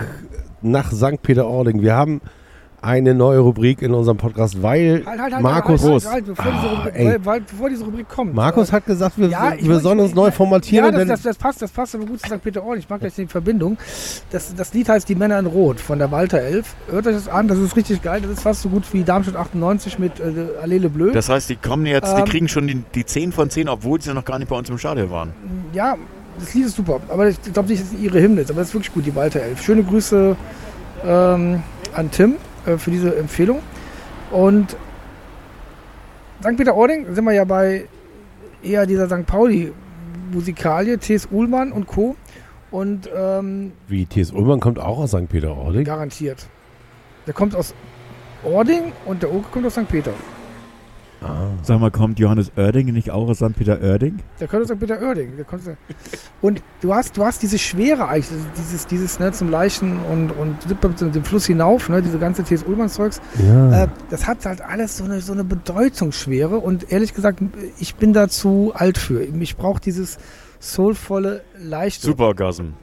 [0.61, 1.21] nach St.
[1.21, 1.81] Peter-Ording.
[1.81, 2.21] Wir haben
[2.85, 6.93] eine neue Rubrik in unserem Podcast, weil Halt, halt, halt, Markus, bevor, diese Ah, Rubrik,
[6.95, 7.05] ey.
[7.07, 8.33] weil, weil, bevor diese Rubrik kommt.
[8.33, 10.85] Markus äh, hat gesagt, wir, ja, wir wollte- sollen uns neu formatieren.
[10.93, 12.41] Ja, das, das, das passt, das passt aber gut zu St.
[12.43, 12.79] Peter-Ording.
[12.79, 13.77] Ich mag gleich die Verbindung.
[14.31, 16.75] Das, das Lied heißt Die Männer in Rot von der Walter Elf.
[16.89, 18.21] Hört euch das an, das ist richtig geil.
[18.21, 20.23] Das ist fast so gut wie Darmstadt 98 mit äh,
[20.61, 21.11] Allele Bleu.
[21.11, 23.99] Das heißt, die kommen jetzt, die Ähm, kriegen schon die, die 10 von 10, obwohl
[24.01, 25.33] sie noch gar nicht bei uns im Stadion waren.
[25.73, 25.95] ja,
[26.39, 26.99] das Lied ist super.
[27.07, 28.51] Aber ich glaube nicht, dass es ihre Hymne ist.
[28.51, 29.61] Aber das ist wirklich gut, die Walter Elf.
[29.63, 30.35] Schöne Grüße
[31.05, 31.63] ähm,
[31.93, 32.35] an Tim
[32.65, 33.61] äh, für diese Empfehlung.
[34.31, 34.75] Und
[36.41, 36.57] St.
[36.57, 37.85] Peter-Ording sind wir ja bei
[38.61, 39.25] eher dieser St.
[39.25, 41.27] Pauli-Musikalie, T.S.
[41.31, 42.15] Uhlmann und Co.
[42.71, 44.31] Und ähm, wie T.S.
[44.31, 45.29] Ullmann kommt auch aus St.
[45.29, 45.83] Peter-Ording.
[45.83, 46.47] Garantiert.
[47.25, 47.73] Der kommt aus
[48.43, 49.87] Ording und der Oke kommt aus St.
[49.87, 50.11] Peter.
[51.21, 51.47] Ah.
[51.63, 53.55] Sag mal, kommt Johannes Oerding nicht auch aus St.
[53.57, 54.17] Peter-Oerding?
[54.39, 54.79] Der kommt aus St.
[54.79, 55.33] Peter Oerding.
[56.41, 60.57] Und du hast, du hast diese Schwere eigentlich, dieses, dieses ne, zum Leichen und, und
[61.15, 62.63] den Fluss hinauf, ne, diese ganze T.S.
[62.63, 63.21] Ullmann-Zeugs.
[63.43, 63.83] Ja.
[63.83, 67.39] Äh, das hat halt alles so eine, so eine Bedeutungsschwere und ehrlich gesagt,
[67.79, 69.23] ich bin da zu alt für.
[69.23, 70.17] Ich brauche dieses
[70.59, 72.73] soulvolle, leichte, Superorgasm.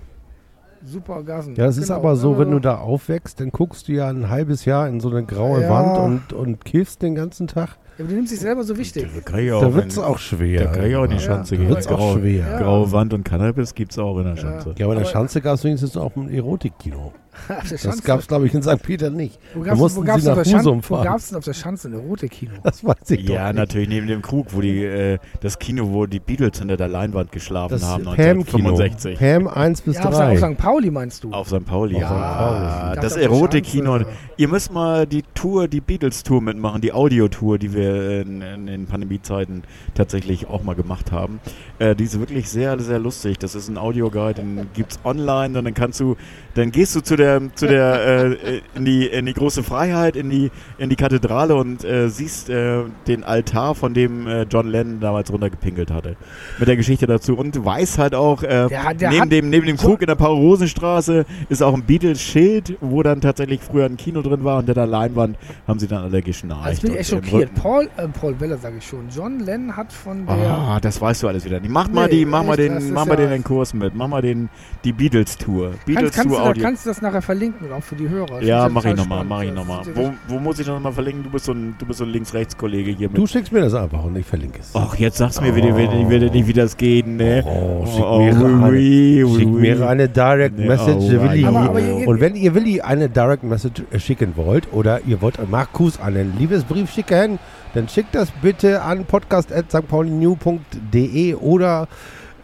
[0.84, 1.50] super Orgasm.
[1.54, 1.98] Ja, das ist Genau.
[2.00, 5.00] aber so, wenn Äh, du da aufwächst, dann guckst du ja ein halbes Jahr in
[5.00, 5.68] so eine graue Ja.
[5.70, 7.76] Wand und, und kiffst den ganzen Tag.
[7.98, 9.06] Ja, aber du nimmst dich selber so wichtig.
[9.26, 10.64] Da wird es auch schwer.
[10.64, 11.20] Da kann ich auch in die Ja.
[11.22, 11.70] Schanze Da gehen.
[11.70, 12.58] wird's auch schwer.
[12.58, 14.74] Graue Wand und Cannabis gibt es auch in der Schanze.
[14.78, 17.12] Ja, aber in der Schanze gab es wenigstens auch ein Erotikkino.
[17.70, 18.82] Das gab es, glaube ich, in St.
[18.82, 19.38] Peter nicht.
[19.54, 21.04] Wo gab's sie denn nach auf der Schanze, Husum wo fahren.
[21.04, 22.52] gab's denn auf der Schanze ein Erotik-Kino?
[22.62, 23.56] Das weiß ich doch Ja, nicht.
[23.58, 27.32] natürlich neben dem Krug, wo die äh, das Kino, wo die Beatles hinter der Leinwand
[27.32, 28.68] geschlafen Das haben, Pam-Kino.
[28.70, 29.18] 1965.
[29.18, 30.32] Pam 1 bis Ja, auf, 3.
[30.32, 30.58] auf St.
[30.58, 31.32] Pauli meinst du?
[31.32, 31.64] Auf St.
[31.64, 31.98] Pauli.
[31.98, 34.00] Ja, dachte, das Erotik-Kino.
[34.36, 38.86] Ihr müsst mal die Tour, die Beatles-Tour mitmachen, die Audio-Tour, die wir in, in den
[38.86, 39.62] Pandemiezeiten
[39.94, 41.40] tatsächlich auch mal gemacht haben.
[41.78, 43.38] Äh, die ist wirklich sehr, sehr lustig.
[43.38, 46.16] Das ist ein Audioguide, den gibt's online und dann kannst du,
[46.54, 47.21] dann gehst du zu der,
[47.54, 51.84] zu der, äh, in die, in die große Freiheit, in die, in die Kathedrale und
[51.84, 56.16] äh, siehst äh, den Altar, von dem äh, John Lennon damals runtergepinkelt hatte.
[56.58, 59.66] Mit der Geschichte dazu und du weißt halt auch, äh, Der der neben, dem, neben
[59.66, 64.22] dem Krug in der Paul-Rosen-Straße ist auch ein Beatles-Schild, wo dann tatsächlich früher ein Kino
[64.22, 66.66] drin war und der Leinwand haben sie dann alle geschnarcht.
[66.66, 67.54] Also bin ich echt schockiert.
[67.54, 69.08] Paul, äh, Paul Weller sage ich schon.
[69.14, 70.34] John Lennon hat von der...
[70.34, 71.60] Ah, das weißt du alles wieder.
[71.68, 73.94] Mach mal, Nee, die, mach mal, den, mach mal ja- den, den Kurs mit.
[73.94, 74.48] Mach mal den,
[74.84, 75.72] die Beatles-Tour.
[75.72, 76.62] kannst, kannst, du Beatles-Tour da, Audio.
[76.62, 78.38] kannst du das nachher verlinken, auch für die Hörer?
[78.40, 79.28] Das Ja, ist mach ich nochmal, spannend.
[79.28, 79.82] mach ich nochmal.
[79.94, 81.22] Wo, wo muss ich nochmal verlinken?
[81.24, 83.16] Du bist so ein, du bist so ein Links-Rechts-Kollege hier mit.
[83.18, 84.70] Du schickst mir das einfach und ich verlinke es.
[84.74, 87.44] Ach, jetzt sagst du mir wieder, wieder, wieder nicht, wie das geht, ne?
[87.46, 89.60] Oh, schick Oh, mir, oui, eine, oui, oui, schick oui.
[89.60, 91.44] mir eine Direct Nee, Message, oh, Willi.
[91.44, 95.20] Aber- aber ihr- und wenn ihr Willi eine Direct Message äh, schicken wollt oder ihr
[95.22, 97.38] wollt Markus einen Liebesbrief schicken,
[97.74, 101.88] dann schickt das bitte an podcast.stpaulinew.de oder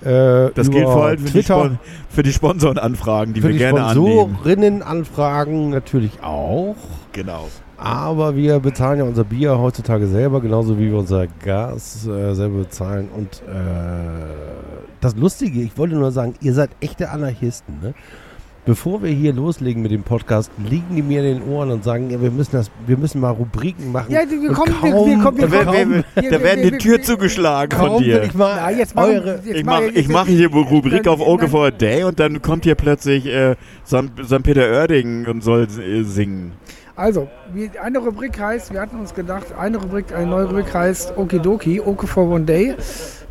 [0.03, 1.64] äh, Das gilt vor allem für die, Twitter.
[1.64, 1.78] Spon
[2.09, 4.34] für die Sponsorenanfragen, die für wir die gerne annehmen.
[4.34, 6.76] Sponsorinnenanfragen natürlich auch.
[7.12, 7.49] Genau.
[7.76, 12.59] Aber wir bezahlen ja unser Bier heutzutage selber, genauso wie wir unser Gas äh, selber
[12.61, 13.09] bezahlen.
[13.14, 13.55] Und äh,
[15.01, 17.78] das Lustige, ich wollte nur sagen, ihr seid echte Anarchisten.
[17.80, 17.94] Ne?
[18.69, 22.11] Bevor wir hier loslegen mit dem Podcast, liegen die mir in den Ohren und sagen,
[22.11, 24.12] ja, wir müssen das, wir müssen mal Rubriken machen.
[24.12, 25.75] Ja, wir kommen, wir, kaum- wir kommen, wir Da, wär- kommen.
[25.75, 28.23] wär- wir- da wir- werden wir- die Tür wir- zugeschlagen von dir.
[28.25, 31.21] ich mal Na, jetzt machen, eure, jetzt Ich mache ich mach hier Rubrik dann- auf
[31.21, 33.57] Oke for a Day und dann kommt hier plötzlich äh,
[33.87, 34.43] St.
[34.43, 36.53] Peter Oerding und soll äh, singen.
[36.95, 37.27] Also,
[37.83, 42.07] eine Rubrik heißt, wir hatten uns gedacht, eine Rubrik, eine neue Rubrik heißt Okidoki, Oke
[42.07, 42.75] for One Day.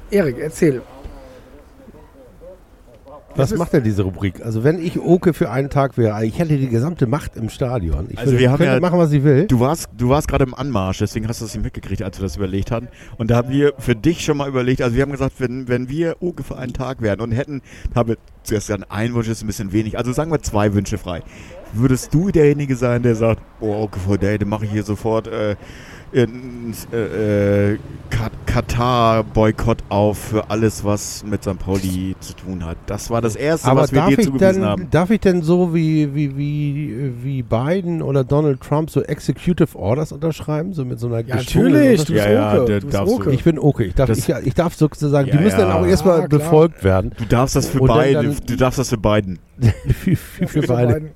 [0.10, 0.82] Erik, erzähl.
[3.38, 4.44] Was macht denn diese Rubrik?
[4.44, 8.08] Also wenn ich Oke für einen Tag wäre, ich hätte die gesamte Macht im Stadion.
[8.10, 9.46] Ich Also würde, wir haben ja- machen, was ich will.
[9.48, 12.24] Du warst, du warst gerade im Anmarsch, deswegen hast du das nicht mitgekriegt, als wir
[12.24, 12.88] das überlegt hatten.
[13.18, 15.90] Und da haben wir für dich schon mal überlegt, also wir haben gesagt, wenn, wenn
[15.90, 17.62] wir Oke für einen Tag wären und hätten,
[17.96, 20.98] haben wir zuerst gesagt, ein Wunsch ist ein bisschen wenig, also sagen wir zwei Wünsche
[20.98, 21.22] frei.
[21.74, 25.28] Würdest du derjenige sein, der sagt, oh, Oke for Day, dann mache ich hier sofort
[25.28, 25.56] äh,
[26.14, 27.78] äh, äh,
[28.10, 31.60] Kat- Katar-Boykott auf für alles, was mit St.
[31.60, 32.78] Pauli zu tun hat.
[32.86, 34.88] Das war das Erste, Aber was wir dir ich, zugewiesen denn, haben.
[34.92, 40.12] darf ich denn so wie, wie, wie, wie Biden oder Donald Trump so Executive Orders
[40.14, 40.74] unterschreiben?
[40.74, 42.66] So mit so einer Ja, natürlich, du bist Ja, ja, Oke.
[42.66, 43.16] der du bist darfst du.
[43.22, 43.32] Oke.
[43.34, 43.84] Ich bin okay.
[43.88, 45.80] Ich darf, ich, ich darf sozusagen, die Ja, müssen dann ja.
[45.80, 47.12] auch erstmal Ja, befolgt werden.
[47.18, 49.40] Du darfst das für dann- beide, dann- du darfst das für beiden.
[50.04, 51.12] für, für, für beide.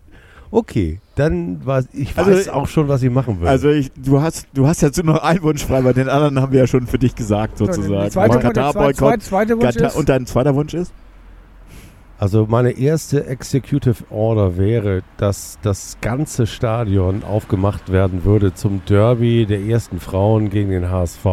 [0.54, 3.48] Okay, dann weiß ich Also- weiß auch schon, was ich machen will.
[3.48, 6.42] Also ich, du hast, du hast jetzt nur noch einen Wunsch frei, bei den anderen
[6.42, 8.12] haben wir ja schon für dich gesagt sozusagen.
[8.12, 10.92] Zweite, der zweite, Katar-Boykott, zweite Wunsch Katar- ist, und dein zweiter Wunsch ist?
[12.20, 19.46] Also meine erste Executive Order wäre, dass das ganze Stadion aufgemacht werden würde zum Derby
[19.48, 21.26] der ersten Frauen gegen den HSV.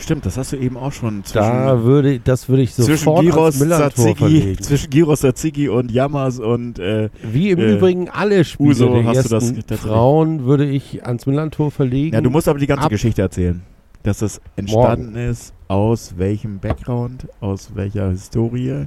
[0.00, 3.58] Stimmt, das hast du eben auch schon Da würde, das würde ich zwischen sofort Giros
[3.60, 4.62] Millantor Tsatsiki, verlegen.
[4.62, 9.04] zwischen Giros Tsatsiki und Yamas und äh, Wie im äh, Übrigen alle Spiele Uso der
[9.04, 9.80] hast du das tatsächlich.
[9.80, 12.14] Frauen würde ich ans Millantor verlegen.
[12.14, 13.62] ja, du musst aber die ganze Ab- Geschichte erzählen.
[14.02, 18.86] Dass das entstanden ist, aus welchem Background, aus welcher Historie.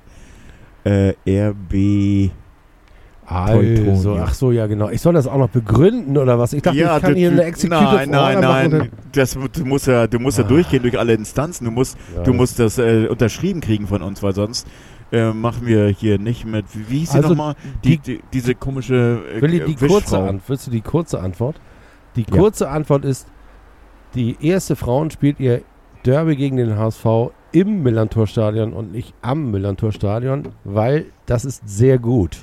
[0.86, 2.32] Äh, RB.
[3.26, 4.90] Also, ach so, ja genau.
[4.90, 6.54] Ich soll das auch noch begründen oder was?
[6.54, 8.78] Ich dachte, ich kann du- hier eine Executive Nein, nein, Order machen.
[8.78, 8.90] nein.
[9.14, 10.48] Das, du musst ja, du musst ja Ah.
[10.48, 11.66] durchgehen durch alle Instanzen.
[11.66, 14.68] Du musst, Ja, du das- musst das äh, unterschrieben kriegen von uns, weil sonst
[15.12, 16.66] äh, machen wir hier nicht mit.
[16.90, 17.56] Wie, hieß sie Also, nochmal?
[17.84, 20.42] Die, die, diese komische äh, Will die kurze Antwort?
[20.48, 21.56] Willst du die kurze Antwort?
[22.16, 22.38] Die Ja.
[22.38, 23.28] kurze Antwort ist,
[24.16, 25.62] die erste Frauen spielt ihr
[26.06, 32.40] Derby gegen den HSV im Millantor-Stadion und nicht am Millantor-Stadion, weil das ist sehr gut.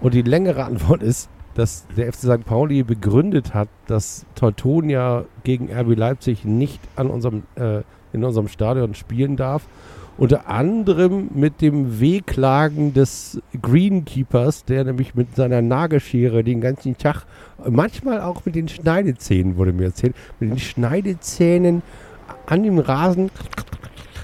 [0.00, 2.44] Und die längere Antwort ist, dass der FC St.
[2.44, 7.80] Pauli begründet hat, dass Teutonia gegen RB Leipzig nicht an unserem, äh,
[8.12, 9.66] in unserem Stadion spielen darf.
[10.18, 17.24] Unter anderem mit dem Wehklagen des Greenkeepers, der nämlich mit seiner Nagelschere den ganzen Tag,
[17.68, 21.82] manchmal auch mit den Schneidezähnen, wurde mir erzählt, mit den Schneidezähnen
[22.46, 23.30] an dem Rasen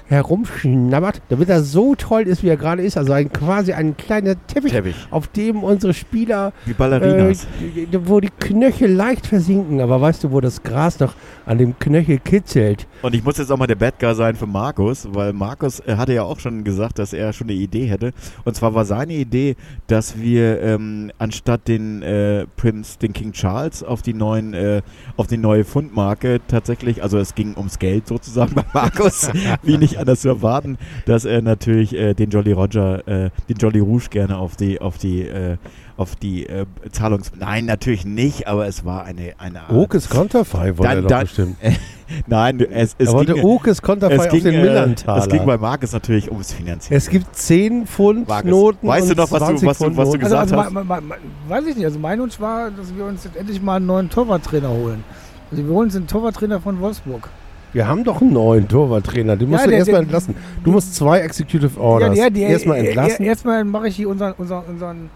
[0.07, 2.97] herumschnabbert, damit er so toll ist, wie er gerade ist.
[2.97, 5.07] Also ein, quasi ein kleiner Teppich, Teppich.
[5.11, 7.45] auf dem unsere Spieler Wie Ballerinas.
[7.61, 11.13] äh, wo die Knöchel leicht versinken, aber weißt du, wo das Gras noch
[11.45, 12.87] an dem Knöchel kitzelt?
[13.01, 16.13] Und ich muss jetzt auch mal der Bad Guy sein für Markus, weil Markus hatte
[16.13, 18.13] ja auch schon gesagt, dass er schon eine Idee hätte.
[18.45, 19.55] Und zwar war seine Idee,
[19.87, 24.81] dass wir ähm, anstatt den äh, Prince, den King Charles auf die neuen, äh,
[25.17, 29.29] auf die neue Fundmarke tatsächlich, also es ging ums Geld sozusagen bei Markus,
[29.63, 33.79] wie nicht anders zu erwarten, dass er natürlich äh, den Jolly Roger, äh, den Jolly
[33.79, 35.57] Rouge gerne auf die, auf die, äh,
[35.95, 37.31] auf die äh, Zahlungs...
[37.37, 39.71] Nein, natürlich nicht, aber es war eine, eine Art...
[39.71, 41.57] Okes Konterfei wollte Dann- er doch dann- bestimmt.
[42.27, 45.21] Nein, es, es er wollte ging, Okes Konterfei es auf ging, den äh, Millantaler.
[45.23, 46.97] es ging bei Markus natürlich ums Finanzielle.
[46.97, 50.11] es gibt 10 Pfund Markus, Noten weißt du noch, was du- 20 was du- was
[50.11, 50.65] du gesagt also, hast.
[50.67, 51.15] also ma, ma, ma,
[51.47, 51.85] weiß ich nicht.
[51.85, 55.03] Also mein Wunsch war, dass wir uns jetzt endlich mal einen neuen Torwarttrainer holen.
[55.51, 57.29] Also wir holen uns den Torwarttrainer von Wolfsburg.
[57.71, 60.35] Wir haben doch einen neuen Torwarttrainer, den musst Ja, du erstmal entlassen.
[60.63, 63.25] Du musst zwei Executive Orders ja, die- erstmal entlassen.
[63.25, 65.09] Erstmal mache ich hier unseren, unseren, unseren,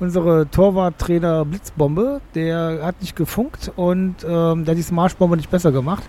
[0.00, 2.20] unsere Torwarttrainer Blitzbombe.
[2.34, 6.04] Der hat nicht gefunkt und ähm, der hat die Smartbombe nicht besser gemacht.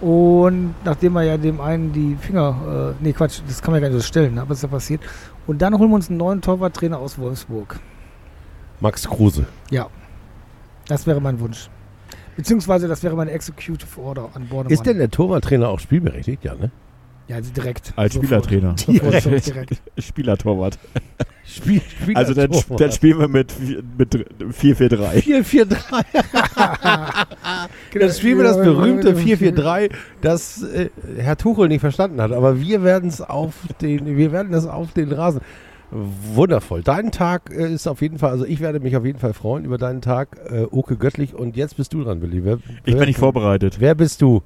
[0.00, 3.88] Und nachdem er ja dem einen die Finger, äh, nee Quatsch, das kann man ja
[3.88, 5.00] gar nicht so stellen, aber das ist ja passiert.
[5.46, 7.78] Und dann holen wir uns einen neuen Torwarttrainer aus Wolfsburg.
[8.80, 9.46] Max Kruse.
[10.88, 11.70] Das wäre mein Wunsch.
[12.36, 14.70] Beziehungsweise das wäre meine Executive Order an Bord.
[14.70, 16.44] Ist denn der Torwarttrainer auch spielberechtigt?
[16.44, 16.70] Ja, ne?
[17.28, 17.92] Ja, also direkt.
[17.94, 18.44] Als Sofort.
[18.46, 18.74] Spielertrainer.
[18.76, 19.82] Sofort, direkt.
[19.98, 20.78] Spielertorwart.
[21.44, 25.22] Spiel, Spieler Also dann, dann spielen wir mit, vier- mit 4-4-3.
[25.44, 25.66] 4-4-3.
[27.98, 29.90] Dann spielen wir das berühmte 4-4-3,
[30.20, 32.32] das äh, Herr Tuchel nicht verstanden hat.
[32.32, 35.40] Aber wir werden es auf den, wir werden es auf den Rasen.
[35.90, 36.82] Wundervoll.
[36.82, 39.64] Dein Tag äh, ist auf jeden Fall, also ich werde mich auf jeden Fall freuen
[39.64, 41.34] über deinen Tag, äh, Oke Göttlich.
[41.34, 42.44] Und jetzt bist du dran, Willi.
[42.44, 43.76] Wer, Ich wer, bin nicht vorbereitet.
[43.78, 44.42] Wer bist du?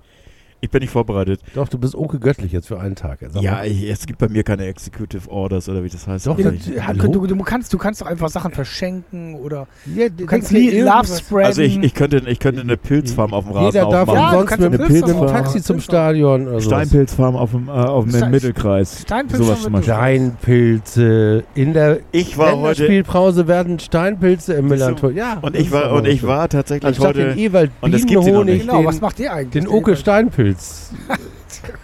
[0.63, 1.41] Ich bin nicht vorbereitet.
[1.55, 3.19] Doch, du bist Oke göttlich jetzt für einen Tag.
[3.29, 6.27] Sag ja, ich, es gibt bei mir keine Executive Orders oder wie das heißt.
[6.27, 10.09] Doch, Ja, das- du, du, du, kannst, du kannst doch einfach Sachen verschenken oder Ja,
[10.09, 11.47] du kannst Love irgendwas- spreaden.
[11.47, 14.39] also ich, ich, könnte, ich könnte eine Pilzfarm auf dem Rasen Jeder darf aufmachen.
[14.39, 15.81] Ja, kannst mit dem eine Pilz mit dem Pilzfarm Taxi zum.
[15.81, 16.43] Stadion.
[16.43, 16.65] Oder sowas.
[16.65, 19.03] Steinpilzfarm auf dem, äh, auf dem Stein- Mittelkreis.
[19.03, 19.83] Steinpilz Sowas zum.
[19.83, 21.45] Steinpilze.
[21.55, 25.11] In der Ich war heute Länderspielpause werden Steinpilze im Millantor.
[25.13, 25.39] Ja.
[25.43, 28.61] und ich war und ich war tatsächlich Anstatt heute den Ewald und es gibt nicht.
[28.67, 29.51] Genau, was macht ihr eigentlich?
[29.65, 29.99] den Oke Ewald?
[30.47, 30.91] Steinpilz.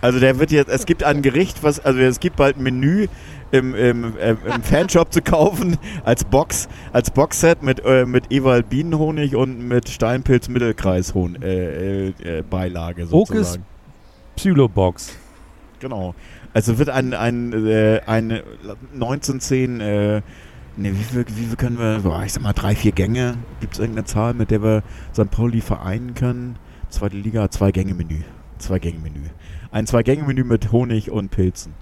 [0.01, 3.07] Also der wird jetzt, es gibt ein Gericht, was, also es gibt bald ein Menü
[3.51, 9.35] im, im, im Fanshop zu kaufen als Box, als Boxset mit, äh, mit Ewald Bienenhonig
[9.35, 13.65] und mit Steinpilz Mittelkreis äh, äh, äh, Beilage Okes sozusagen.
[14.37, 15.17] Psylobox.
[15.81, 16.15] Genau.
[16.55, 18.45] Also wird ein, ein, äh, eine
[18.95, 20.23] 1910, äh, ne,
[20.77, 23.37] wie viel, wie viel können wir, boah, ich sag mal drei, vier Gänge.
[23.61, 24.83] Gibt es irgendeine Zahl, mit der wir
[25.13, 25.31] St.
[25.31, 26.57] Pauli vereinen können?
[26.89, 28.21] Zweite Liga, zwei Gänge Menü.
[28.63, 29.29] Zwei Gänge Menü.
[29.73, 31.75] Ein zwei Gänge Menü mit Honig und Pilzen.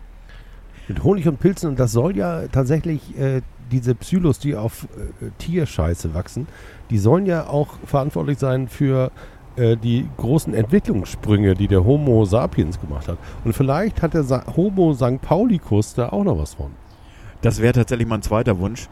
[0.88, 1.68] Mit Honig und Pilzen.
[1.68, 6.48] Und das soll ja tatsächlich äh, diese Psylos, die auf äh, Tierscheiße wachsen,
[6.88, 9.12] die sollen ja auch verantwortlich sein für
[9.56, 13.18] äh, die großen Entwicklungssprünge, die der Homo sapiens gemacht hat.
[13.44, 15.20] Und vielleicht hat der Sa Homo St.
[15.20, 16.70] Paulikus da auch noch was von.
[17.42, 18.88] Das wäre tatsächlich mein zweiter Wunsch.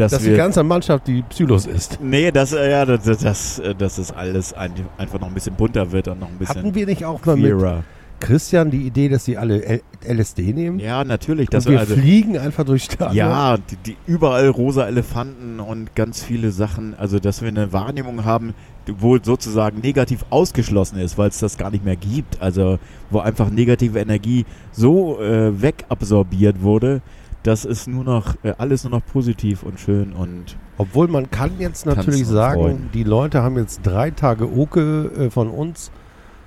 [0.00, 1.98] Dass, Dass wir die ganze Mannschaft die Psylos ist.
[2.00, 5.92] Nee, das, äh, ja, das, das, dass das alles ein, einfach noch ein bisschen bunter
[5.92, 7.84] wird und noch ein bisschen Hatten wir nicht auch mal mit queerer.
[8.20, 10.78] Christian die Idee, dass sie alle L LSD nehmen?
[10.78, 11.48] Ja, natürlich.
[11.48, 13.14] Und Das wir also, fliegen einfach durch Stadion.
[13.14, 16.94] Ja, die, die überall rosa Elefanten und ganz viele Sachen.
[16.96, 18.54] Also, dass wir eine Wahrnehmung haben,
[18.86, 22.40] wohl sozusagen negativ ausgeschlossen ist, weil es das gar nicht mehr gibt.
[22.40, 22.78] Also,
[23.10, 27.02] wo einfach negative Energie so äh, wegabsorbiert wurde,
[27.42, 31.52] dass es nur noch äh, alles nur noch positiv und schön und Obwohl man kann
[31.58, 32.90] jetzt natürlich sagen, freuen.
[32.92, 35.90] die Leute haben jetzt drei Tage Oke äh, von uns.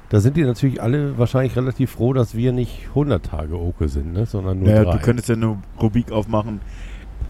[0.09, 4.13] Da sind die natürlich alle wahrscheinlich relativ froh, dass wir nicht 100 Tage Oke sind,
[4.13, 4.27] ne?
[4.27, 4.91] sondern nur naja, drei.
[4.91, 6.61] du könntest ja eine Rubrik aufmachen,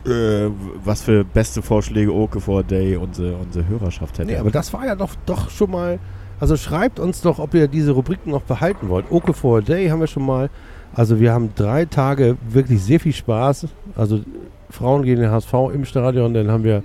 [0.05, 0.49] äh,
[0.84, 4.32] was für beste Vorschläge Oke for Day unsere, unsere Hörerschaft hätte.
[4.32, 5.99] nee, aber das war ja doch, doch schon mal.
[6.41, 9.05] Also schreibt uns doch, ob ihr diese Rubriken noch behalten wollt.
[9.11, 10.49] Oke for a Day haben wir schon mal.
[10.96, 13.68] Also wir haben drei Tage wirklich sehr viel Spaß.
[13.96, 14.22] Also
[14.70, 16.84] Frauen gegen den HSV im Stadion, dann haben wir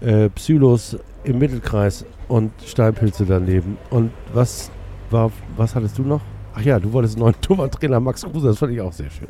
[0.00, 3.78] äh, Psylos im Mittelkreis und Steinpilze daneben.
[3.90, 4.70] Und was
[5.10, 6.20] war, was hattest du noch?
[6.54, 9.28] Ach ja, du wolltest einen neuen Torwarttrainer Max Kruse, das fand ich auch sehr schön.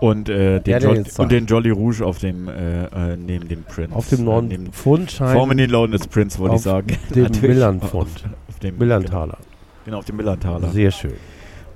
[0.00, 3.94] Und, äh, den, Jo- und den Jolly Rouge auf dem, äh, äh, neben dem Prince.
[3.94, 6.88] Auf dem Äh, neuen neben Pfundschein, Forming Loan des Prince, wollte ich sagen.
[7.14, 7.28] dem.
[7.42, 8.24] Millanpfund.
[8.24, 9.38] Auf, auf dem Millantaler.
[9.84, 10.68] Genau, auf dem Millantaler.
[10.70, 11.14] Sehr schön.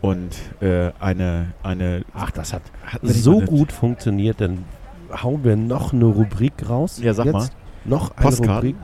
[0.01, 0.31] Und
[0.61, 2.05] äh, eine, eine.
[2.15, 2.63] Ach, das hat
[3.03, 4.65] nicht so gut funktioniert, dann
[5.23, 7.01] hauen wir noch eine Rubrik raus.
[7.03, 7.49] Ja, sag Jetzt mal.
[7.85, 8.37] Noch eine?
[8.37, 8.77] Rubrik.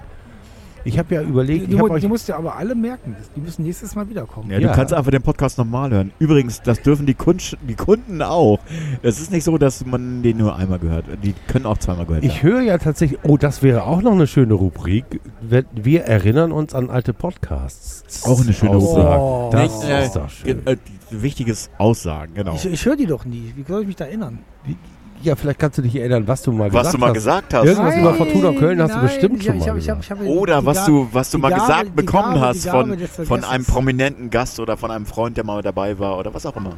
[0.87, 3.17] Ich habe ja überlegt, Die, euch die musst du aber alle merken.
[3.35, 4.51] Die müssen nächstes Mal wiederkommen.
[4.51, 4.69] Ja, Ja.
[4.69, 6.12] du kannst einfach den Podcast nochmal hören.
[6.19, 8.59] Übrigens, das dürfen die, Kunsch, die Kunden auch.
[9.03, 11.07] Es ist nicht so, dass man den nur einmal gehört.
[11.23, 14.27] Die können auch zweimal gehört Ich höre ja tatsächlich, oh, das wäre auch noch eine
[14.27, 15.23] schöne Rubrik.
[15.41, 18.25] Wir, erinnern uns an alte Podcasts.
[18.25, 19.23] Auch eine schöne Aussagen.
[19.23, 19.49] Oh.
[19.51, 20.62] Das äh, ist doch schön.
[21.11, 22.55] Wichtiges Aussagen, genau.
[22.55, 23.52] Ich, ich höre die doch nie.
[23.57, 24.38] Wie soll ich mich da erinnern?
[25.22, 27.14] Ja, vielleicht kannst du dich erinnern, was du mal Was gesagt du mal hast.
[27.14, 27.64] gesagt hast.
[27.66, 30.20] Irgendwas über Fortuna Köln hast du nein, bestimmt ich, schon mal ich hab, ich hab,
[30.22, 33.64] Oder was du, was du mal Gabe- gesagt bekommen Gabe- hast Gabe von, von einem
[33.64, 36.74] prominenten Gast oder von einem Freund, der mal dabei war oder was auch immer.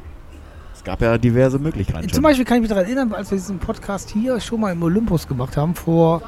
[0.75, 2.09] Es gab ja diverse Möglichkeiten.
[2.09, 2.23] Zum.
[2.23, 5.27] Beispiel kann ich mich daran erinnern, als wir diesen Podcast hier schon mal im Olympus
[5.27, 6.23] gemacht haben, vor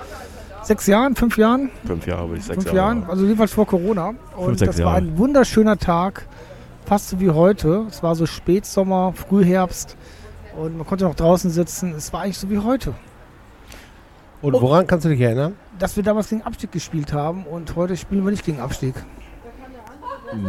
[0.63, 2.77] sechs Jahren, fünf Jahren, Fünf Jahre, würde ich sechs fünf Jahre.
[2.97, 4.15] Jahren, also jedenfalls vor Corona.
[4.37, 5.05] Und Fünf, sechs das war Jahre.
[5.07, 6.27] ein wunderschöner Tag,
[6.89, 7.85] fast so wie heute.
[7.89, 9.97] Es war so Spätsommer, Frühherbst
[10.57, 11.95] und man konnte noch draußen sitzen.
[11.95, 12.95] Es war eigentlich so wie heute.
[14.41, 15.55] Und woran kannst du dich erinnern?
[15.79, 18.95] Dass wir damals gegen Abstieg gespielt haben und heute spielen wir nicht gegen Abstieg.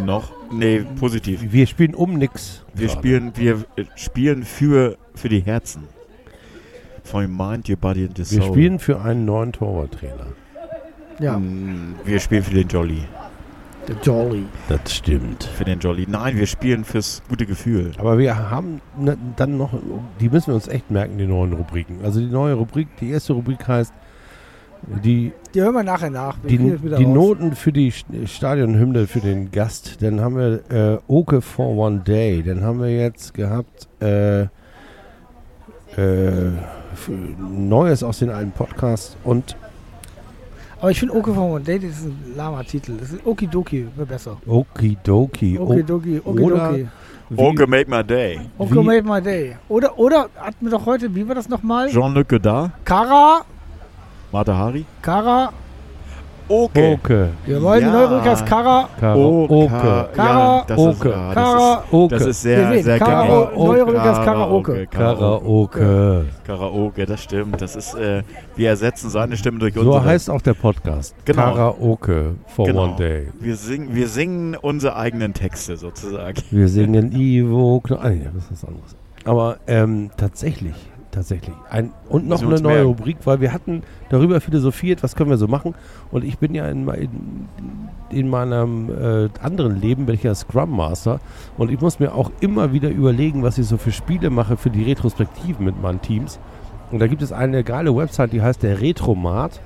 [0.05, 0.31] Noch?
[0.51, 1.51] Nee, positiv.
[1.51, 2.63] Wir spielen um nix.
[2.73, 2.99] Wir gerade.
[2.99, 5.87] spielen, wir äh, spielen für, für die Herzen.
[7.03, 8.39] For your mind, your body and your soul.
[8.39, 10.27] Wir spielen für einen neuen Torwarttrainer.
[11.19, 13.03] Ja, Mm, Wir spielen für den Jolly.
[13.89, 14.45] Der Jolly.
[14.69, 15.43] Das stimmt.
[15.43, 16.05] Für den Jolly.
[16.09, 17.91] Nein, wir spielen fürs gute Gefühl.
[17.97, 19.71] Aber wir haben ne, dann noch,
[20.19, 21.97] die müssen wir uns echt merken, die neuen Rubriken.
[22.03, 23.93] Also die neue Rubrik, die erste Rubrik heißt,
[25.03, 26.37] die, Die hören wir nachher nach.
[26.41, 27.05] Wir die, die.
[27.05, 30.01] Noten für die St- Stadionhymne für den Gast.
[30.01, 32.41] Dann haben wir äh, Oke for One Day.
[32.41, 34.47] Dann haben wir jetzt gehabt äh, äh,
[37.49, 39.57] Neues aus den alten Podcasts und
[40.81, 42.97] Aber ich finde Oki von One Day, das ist ein Lama-Titel.
[42.97, 44.37] Das ist Okidoki, wäre besser.
[44.47, 45.57] Okidoki.
[45.59, 46.87] Okidoki, Okidoki.
[47.35, 48.39] Oke made my day.
[48.57, 49.55] Oki wie- made my day.
[49.67, 51.89] Oder, oder hatten wir doch heute, wie war das nochmal?
[51.89, 53.41] Jean-Luc Godard, Kara,
[54.31, 54.85] Martha Hari.
[55.01, 55.51] Kara,
[56.49, 56.93] Oke.
[56.99, 57.29] Oke.
[57.45, 58.07] Wir wollen Ja.
[58.21, 58.89] als Kara.
[58.99, 60.09] Karaoke.
[60.15, 61.09] Kara- das ist, Oke.
[61.09, 62.15] das ist, Karaoke.
[62.15, 64.87] das ist sehr, sehr Kara- Rubrik als Karaoke.
[64.87, 66.25] Karaoke.
[66.45, 67.61] Karaoke, das stimmt.
[67.61, 68.23] Das ist, äh,
[68.55, 70.03] wir ersetzen seine Stimme durch So unsere.
[70.05, 71.13] heißt auch der Podcast.
[71.25, 71.41] Genau.
[71.53, 72.83] Karaoke for Genau.
[72.85, 73.27] one day.
[73.39, 76.41] Wir, singen, wir singen unsere eigenen Texte sozusagen.
[76.49, 77.79] Wir singen Ivo.
[77.81, 78.95] Kno ah, nee, das ist was anderes.
[79.25, 80.73] Aber ähm, tatsächlich,
[81.11, 81.55] tatsächlich.
[81.69, 82.87] Ein, und noch eine neue merken.
[82.87, 85.75] Rubrik, weil wir hatten darüber philosophiert, was können wir so machen.
[86.11, 87.09] Und ich bin ja in, mein-
[88.09, 91.19] in meinem äh, anderen Leben, bin ich ja Scrum Master.
[91.57, 94.69] Und ich muss mir auch immer wieder überlegen, was ich so für Spiele mache für
[94.69, 96.39] die Retrospektiven mit meinen Teams.
[96.91, 99.59] Und da gibt es eine geile Website, die heißt der Retromat.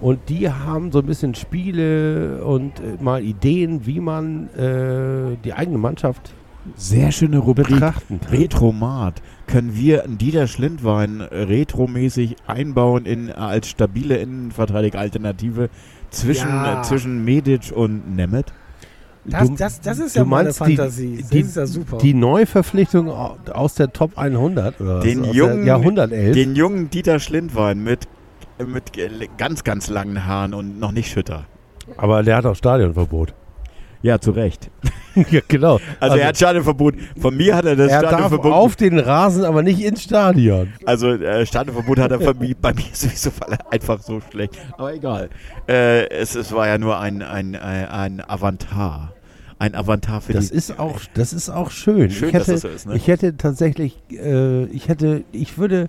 [0.00, 5.52] Und die haben so ein bisschen Spiele und äh, mal Ideen, wie man äh, die
[5.52, 6.32] eigene Mannschaft
[6.76, 7.82] Sehr schöne Rubrik.
[8.30, 9.20] Retromat.
[9.46, 15.70] Können wir einen Dieter Schlindwein retromäßig einbauen in, als stabile Innenverteidiger-Alternative
[16.10, 16.80] zwischen, Ja.
[16.80, 18.52] äh, zwischen Medic und Nemeth?
[19.24, 21.16] Das, Du- das, das ist ja meine meinst die- Fantasie.
[21.20, 21.98] Das die- ist ja super.
[21.98, 26.34] Die Neuverpflichtung au- aus der Top 100 oder Den was, jungen- der Jahrhundertelf.
[26.34, 28.08] Den jungen Dieter Schlindwein mit,
[28.66, 28.92] mit
[29.38, 31.44] ganz, ganz langen Haaren und noch nicht Schütter.
[31.96, 33.34] aber der hat auch Stadionverbot.
[34.02, 34.70] Ja, zu Recht.
[35.30, 35.78] ja, genau.
[36.00, 36.94] Also, er hat Stadionverbot.
[37.20, 38.52] Von mir hat er das er darf Stadionverbot.
[38.52, 40.72] auf den Rasen, aber nicht ins Stadion.
[40.84, 43.30] Also äh, Stadionverbot hat er von mir, bei mir sowieso
[43.70, 44.58] einfach so schlecht.
[44.76, 45.30] Aber egal.
[45.68, 49.12] Äh, es, es war ja nur ein, ein, ein, ein Avantar.
[49.60, 50.56] Ein Avantar für Das die.
[50.56, 52.10] ist auch, das ist auch schön.
[52.10, 52.96] Schön, ich dass hätte, das so ist, ne?
[52.96, 55.88] Ich hätte tatsächlich, äh, ich hätte, ich würde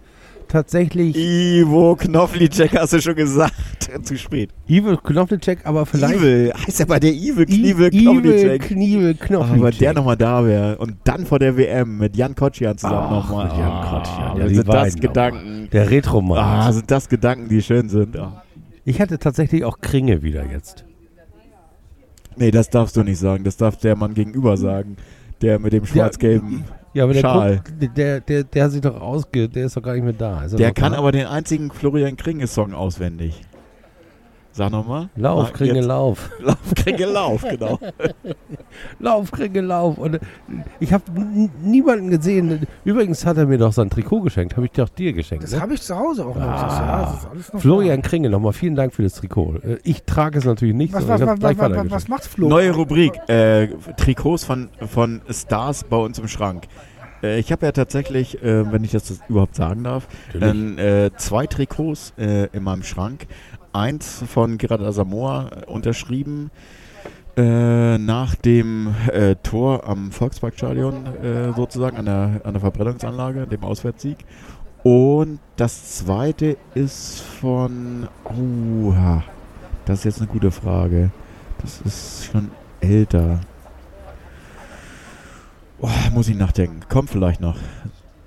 [0.54, 3.54] tatsächlich Ivo Knoflicek hast du schon gesagt.
[4.04, 4.49] Zu spät.
[4.68, 6.54] Evil Knopflicek, aber vielleicht Evil.
[6.66, 8.62] Heißt er bei der Evil I- Knievel Knoflicek.
[8.62, 9.80] Knievel Aber wenn Knopflicek.
[9.80, 13.47] der nochmal da wäre und dann vor der WM mit Jan Kocian zusammen nochmal.
[13.49, 15.68] mit Jan Kocian, ja, die sind das Gedanken.
[15.72, 16.38] der Retromann.
[16.39, 18.18] Ah, sind das Gedanken, die schön sind.
[18.18, 18.43] Ah.
[18.86, 20.86] Ich hätte tatsächlich auch Kringe wieder jetzt.
[22.36, 23.43] Nee, das darfst du nicht sagen.
[23.43, 24.97] Das darf der Mann gegenüber sagen.
[25.43, 26.63] Der mit dem schwarz-gelben.
[26.93, 27.55] Ja, aber der, Schal.
[27.57, 29.49] guckt, der, der, der hat sich doch ausge...
[29.49, 30.43] Der ist doch gar nicht mehr da.
[30.43, 33.41] Er Der kann aber den einzigen Florian Kringe-Song auswendig.
[34.56, 35.10] Sag nochmal.
[35.16, 35.86] Lauf, Kringe, jetzt.
[35.86, 36.30] lauf.
[36.39, 37.80] Lauf, Kringe, lauf, genau.
[38.99, 39.97] Lauf, Kringe, lauf.
[39.97, 40.20] Und äh,
[40.80, 41.04] ich habe
[41.64, 42.68] niemanden gesehen.
[42.86, 44.56] Übrigens hat er mir doch sein Trikot geschenkt.
[44.56, 45.43] Habe ich doch dir geschenkt.
[45.43, 45.62] das Ne?
[45.62, 46.41] habe ich zu Hause auch noch.
[46.43, 47.20] Ah.
[47.32, 49.56] Alles noch Florian Kringe, nochmal vielen Dank für das Trikot.
[49.64, 52.47] Äh, Ich trage es natürlich nicht, Was, was, was, was, was, macht Flo?
[52.47, 53.14] Neue Rubrik.
[53.28, 56.66] Äh, Trikots von, von Stars bei uns im Schrank.
[57.24, 60.08] Äh, ich habe ja tatsächlich, äh, wenn ich das überhaupt sagen darf,
[60.39, 63.26] dann, äh, zwei Trikots äh, in meinem Schrank.
[63.74, 66.51] Eins von Gerard Asamoah äh, unterschrieben
[67.36, 73.63] äh, nach dem äh, Tor am Volksparkstadion äh, sozusagen, an der, an der Verbrennungsanlage, dem
[73.63, 74.17] Auswärtssieg.
[74.84, 78.07] Und das zweite ist von.
[78.26, 78.93] Oh,
[79.86, 81.09] das ist jetzt eine gute Frage.
[81.61, 82.51] Das ist schon
[82.82, 83.39] älter.
[85.80, 86.82] Oh, muss ich nachdenken.
[86.89, 87.57] Kommt vielleicht noch.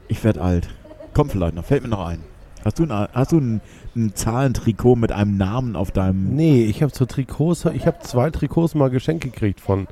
[0.08, 0.68] Ich werde alt.
[1.12, 1.64] Kommt vielleicht noch.
[1.64, 2.20] Fällt mir noch ein.
[2.66, 3.60] Hast du ein, hast du ein,
[3.94, 6.34] ein Zahlentrikot mit einem Namen auf deinem.
[6.34, 9.86] Nee, ich habe so Trikots, ich habe zwei Trikots mal geschenkt gekriegt von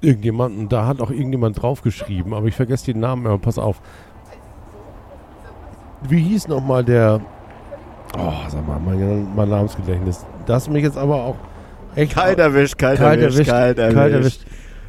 [0.00, 0.68] irgendjemandem.
[0.68, 3.80] Da hat auch irgendjemand draufgeschrieben, aber ich vergesse den Namen, aber pass auf.
[6.02, 7.20] Wie hieß nochmal der.
[8.18, 10.26] Oh, sag mal, mein, mein Namensgedächtnis.
[10.46, 11.36] Das mich jetzt aber auch
[11.94, 12.12] echt.
[12.12, 13.96] Kalt erwischt, kalt, Kalt erwischt, erwischt, kalt erwischt.
[13.96, 14.40] kalt erwischt.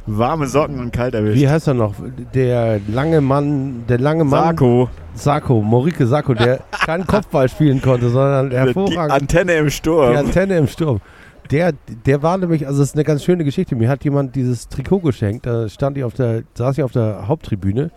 [0.06, 1.40] Warme Socken und kalt erwischt.
[1.40, 1.94] Wie heißt er noch?
[2.34, 4.56] Der lange Mann, der lange Mann.
[4.56, 4.88] Sarko.
[5.14, 9.12] Sako, Morike Sako, der keinen Kopfball spielen konnte, sondern Die hervorragend.
[9.12, 10.16] Antenne im Die Sturm.
[10.16, 11.00] Antenne im Sturm.
[11.50, 11.72] Der,
[12.06, 13.76] der war nämlich, also es ist eine ganz schöne Geschichte.
[13.76, 15.46] Mir hat jemand dieses Trikot geschenkt.
[15.46, 17.90] Da stand ich auf der, saß ich auf der Haupttribüne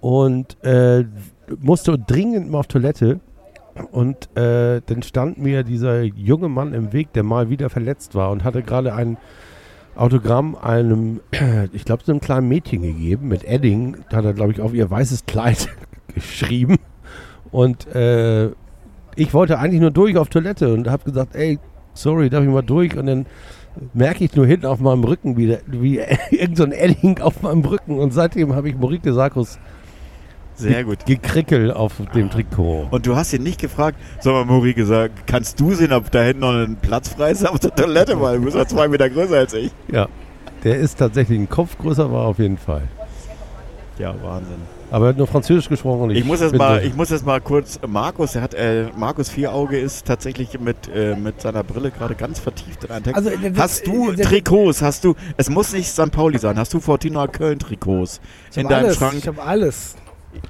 [0.00, 1.04] und äh,
[1.60, 3.20] musste dringend mal auf Toilette.
[3.92, 8.30] Und äh, dann stand mir dieser junge Mann im Weg, der mal wieder verletzt war
[8.30, 9.18] und hatte gerade ein
[9.96, 11.20] Autogramm einem,
[11.72, 13.96] ich glaube, so einem kleinen Mädchen gegeben mit Edding.
[14.10, 15.68] Da hat er, glaube ich, auf ihr weißes Kleid
[16.14, 16.76] geschrieben.
[17.50, 18.50] Und äh,
[19.16, 21.58] ich wollte eigentlich nur durch auf Toilette und habe gesagt, ey,
[21.94, 22.96] sorry, darf ich mal durch?
[22.96, 23.26] Und dann
[23.94, 27.98] merke ich nur hinten auf meinem Rücken wieder, wie irgend so Edding auf meinem Rücken.
[27.98, 29.58] Und seitdem habe ich Morike Sarkos
[30.58, 31.06] Sehr gut.
[31.06, 32.88] gekrickel auf dem Trikot.
[32.90, 36.22] Und du hast ihn nicht gefragt, sag mal, Mori gesagt, kannst du sehen, ob da
[36.22, 39.08] hinten noch ein Platz frei ist auf der Toilette, weil du bist ja zwei Meter
[39.08, 39.70] größer als ich.
[39.90, 40.08] Ja,
[40.64, 42.82] der ist tatsächlich ein Kopf größer, war auf jeden Fall.
[43.98, 44.56] Ja, Wahnsinn.
[44.90, 46.02] Aber er hat nur Französisch gesprochen.
[46.02, 49.28] und Ich muss jetzt mal, ich muss jetzt mal kurz, Markus, der hat, äh, Markus
[49.28, 53.16] Vierauge ist tatsächlich mit, äh, mit seiner Brille gerade ganz vertieft in einen Text.
[53.18, 54.80] Also, äh, hast du äh, äh, Trikots?
[54.80, 56.10] Hast du, es muss nicht St.
[56.10, 58.96] Pauli sein, hast du Fortuna Köln Trikots Ich in deinem alles.
[58.96, 59.14] Schrank?
[59.18, 59.96] Ich habe alles.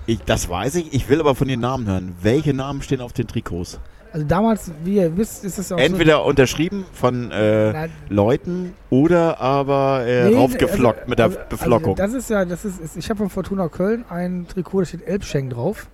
[0.06, 2.14] Ich, das weiß ich, ich will aber von den Namen hören.
[2.22, 3.78] Welche Namen stehen auf den Trikots?
[4.12, 7.36] Also damals, wie ihr wisst, ist es ja auch Entweder unterschrieben von so.
[7.36, 11.98] äh, Na, Leuten oder aber äh, nee, raufgeflockt also- mit der also- Beflockung.
[11.98, 14.86] Also das ist ja, das ist, ist ich habe von Fortuna Köln ein Trikot, da
[14.86, 15.88] steht Elbschenk drauf.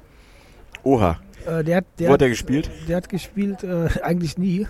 [0.85, 1.19] Oha.
[1.47, 2.71] Äh, der hat, der Wo hat hat, er gespielt?
[2.89, 4.67] der hat gespielt, äh, eigentlich nie.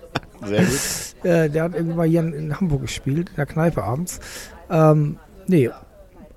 [0.44, 1.24] Sehr gut.
[1.24, 4.18] Äh, der hat irgendwie mal hier in, in Hamburg gespielt, in der Kneipe abends.
[4.70, 5.70] Ähm, nee,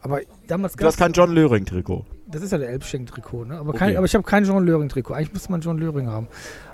[0.02, 2.06] aber damals Du gab hast kein John Löring-Trikot.
[2.32, 3.58] Das ist ja der Elbschenk-Trikot, ne?
[3.58, 3.96] Aber, Okay.
[3.98, 5.14] aber ich habe kein John Löring-Trikot.
[5.14, 6.28] Eigentlich müsste man John Löring haben.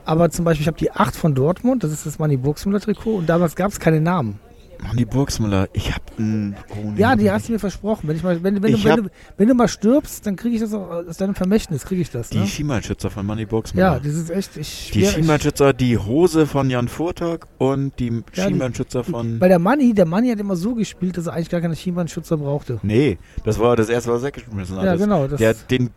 [0.06, 3.16] Aber zum Beispiel, ich habe die 8 von Dortmund, das ist das Manni Burgsmüller-Trikot.
[3.18, 4.40] Und damals gab es keine Namen.
[4.84, 6.56] Manni Burgsmüller, ich hab ein.
[6.70, 7.00] Oh, nee.
[7.02, 8.08] Ja, die hast du mir versprochen.
[8.08, 10.62] Wenn, ich mal, wenn, wenn, du, wenn, du, wenn du mal stirbst, dann kriege ich
[10.62, 12.30] das auch aus deinem Vermächtnis, kriege ich das.
[12.30, 12.48] Die Ne?
[12.48, 13.94] Schienbeinschützer von Manni Burgsmüller.
[13.94, 14.58] Ja, das ist echt.
[14.58, 19.40] Ich, die Schienbeinschützer, die Hose von Jan Furtag und die Ja, die- Schienbeinschützer von.
[19.42, 22.38] Weil der Manni, der Manni hat immer so gespielt, dass er eigentlich gar keine Schienbeinschützer
[22.38, 22.80] brauchte.
[22.84, 24.86] Nee, das war das erste, was er weggeschmissen hat.
[24.86, 25.28] Ja, genau.
[25.28, 25.90] Das, Der, den,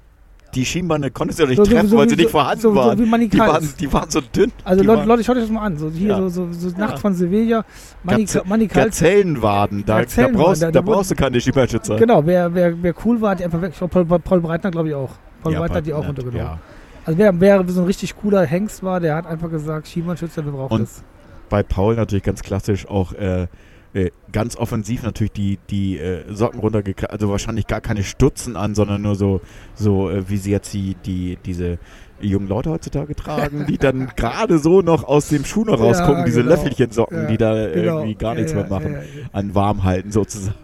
[0.55, 2.31] die Schienbeine konntest du ja nicht So- so- treffen, so weil wie- sie nicht so-
[2.33, 2.99] vorhanden so- so waren.
[2.99, 4.53] die, waren die waren so dünn.
[4.65, 5.77] also Leute, Leute, schaut euch das mal an.
[5.77, 6.17] So hier, Ja.
[6.17, 6.97] so, so, so Nacht Ja.
[6.97, 7.65] von Sevilla.
[8.69, 8.99] Kals.
[9.01, 11.97] Gazellenwaden, da, da, brauchst, da- da, brauchst du keine Schienbeinschützer.
[11.97, 13.73] Genau, wer, wer, wer cool war, hat die einfach weg.
[13.79, 15.11] Paul, Paul, Breitner, glaube ich, auch.
[15.43, 16.41] Paul Breitner hat die auch ja, runtergenommen.
[16.47, 16.59] Ja.
[17.05, 20.53] Also wer, wer so ein richtig cooler Hengst war, der hat einfach gesagt, Schienbeinschützer, wir
[20.53, 21.03] brauchen Und das.
[21.49, 23.47] Bei Paul natürlich ganz klassisch auch äh,
[23.93, 28.75] äh, ganz offensiv natürlich die, die äh, Socken runtergekriegt, also wahrscheinlich gar keine Stutzen an,
[28.75, 29.41] sondern nur so,
[29.75, 31.79] so äh, wie sie jetzt die, die, diese
[32.21, 36.25] jungen Leute heutzutage tragen, die dann gerade so noch aus dem Schuh noch Ja, rausgucken,
[36.25, 36.55] diese genau.
[36.55, 37.97] Löffelchensocken, Ja, die da Genau.
[37.99, 39.05] irgendwie gar Ja, nichts ja, mehr machen, ja, ja.
[39.33, 40.55] an warm halten sozusagen.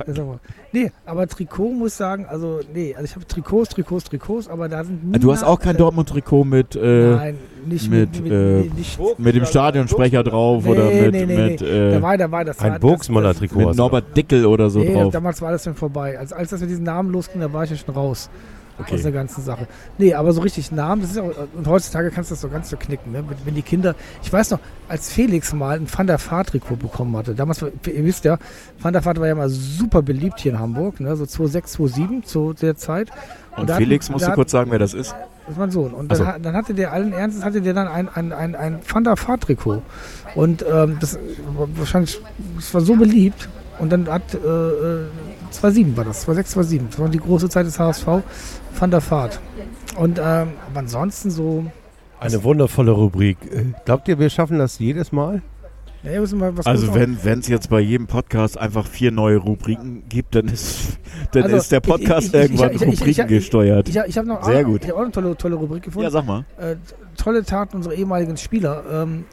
[0.72, 4.68] Nee, aber Trikot muss ich sagen, also nee, also ich habe Trikots, Trikots, Trikots, aber
[4.68, 8.60] da sind nie Du hast auch kein Dortmund-Trikot mit, äh, Nein, nicht mit, mit, äh,
[8.62, 12.18] mit nicht, mit dem Stadionsprecher drauf Nee, oder mit, nee, nee, mit, Da äh, war,
[12.18, 12.58] da war das.
[12.60, 13.68] Ein Burgsmüller-Trikot.
[13.68, 13.76] mit.
[13.76, 15.12] Norbert Dickel oder so nee, drauf.
[15.12, 16.18] damals war das schon vorbei.
[16.18, 18.28] Als, als das mit diesen Namen losging, da war ich ja schon raus
[18.78, 19.02] aus Okay.
[19.02, 19.66] der ganzen Sache.
[19.98, 22.68] Nee, aber so richtig Namen, das ist auch, und heutzutage kannst du das so ganz
[22.70, 23.24] so knicken, ne?
[23.28, 24.58] wenn, wenn die Kinder, ich weiß noch,
[24.88, 28.38] als Felix mal ein Van der Vaart Trikot bekommen hatte, damals, ihr wisst ja,
[28.80, 31.16] Van der Vaart war ja mal super beliebt hier in Hamburg, ne?
[31.16, 33.10] so 2006, 2007 zu der Zeit.
[33.56, 35.14] Und da Felix, hat- musst du kurz sagen, wer das ist?
[35.46, 35.94] Das ist mein Sohn.
[35.94, 36.24] Und Ach so.
[36.24, 39.04] dann, hat- dann hatte der allen Ernstes hatte der dann ein, ein, ein, ein Van
[39.04, 39.14] der.
[40.34, 41.18] Und ähm, das
[41.56, 42.20] war wahrscheinlich,
[42.56, 43.48] das war so beliebt.
[43.78, 45.00] Und dann hat äh, äh,
[45.50, 46.86] 2007 war das, 2006, 2007.
[46.90, 48.06] Das war die große Zeit des HSV,
[48.78, 49.40] Van der Vaart.
[49.96, 51.64] Und ähm, aber ansonsten so,
[52.20, 53.38] Eine wundervolle Rubrik.
[53.52, 55.42] Äh, Glaubt ihr, wir schaffen das jedes Mal?
[56.02, 59.38] ja, wir müssen mal was Also wenn es jetzt bei jedem Podcast einfach vier neue
[59.38, 60.98] Rubriken gibt, dann ist,
[61.32, 63.88] dann Also, ist der Podcast ich- ich- irgendwann ich- Rubriken ich- gesteuert.
[63.88, 64.84] Ich, ich habe noch, Sehr auch- gut.
[64.84, 66.04] Ich hab auch eine tolle, tolle Rubrik gefunden.
[66.04, 66.44] Ja, sag mal.
[66.58, 66.76] äh,
[67.16, 68.84] tolle Taten unserer ehemaligen Spieler.
[68.90, 69.24] Ähm,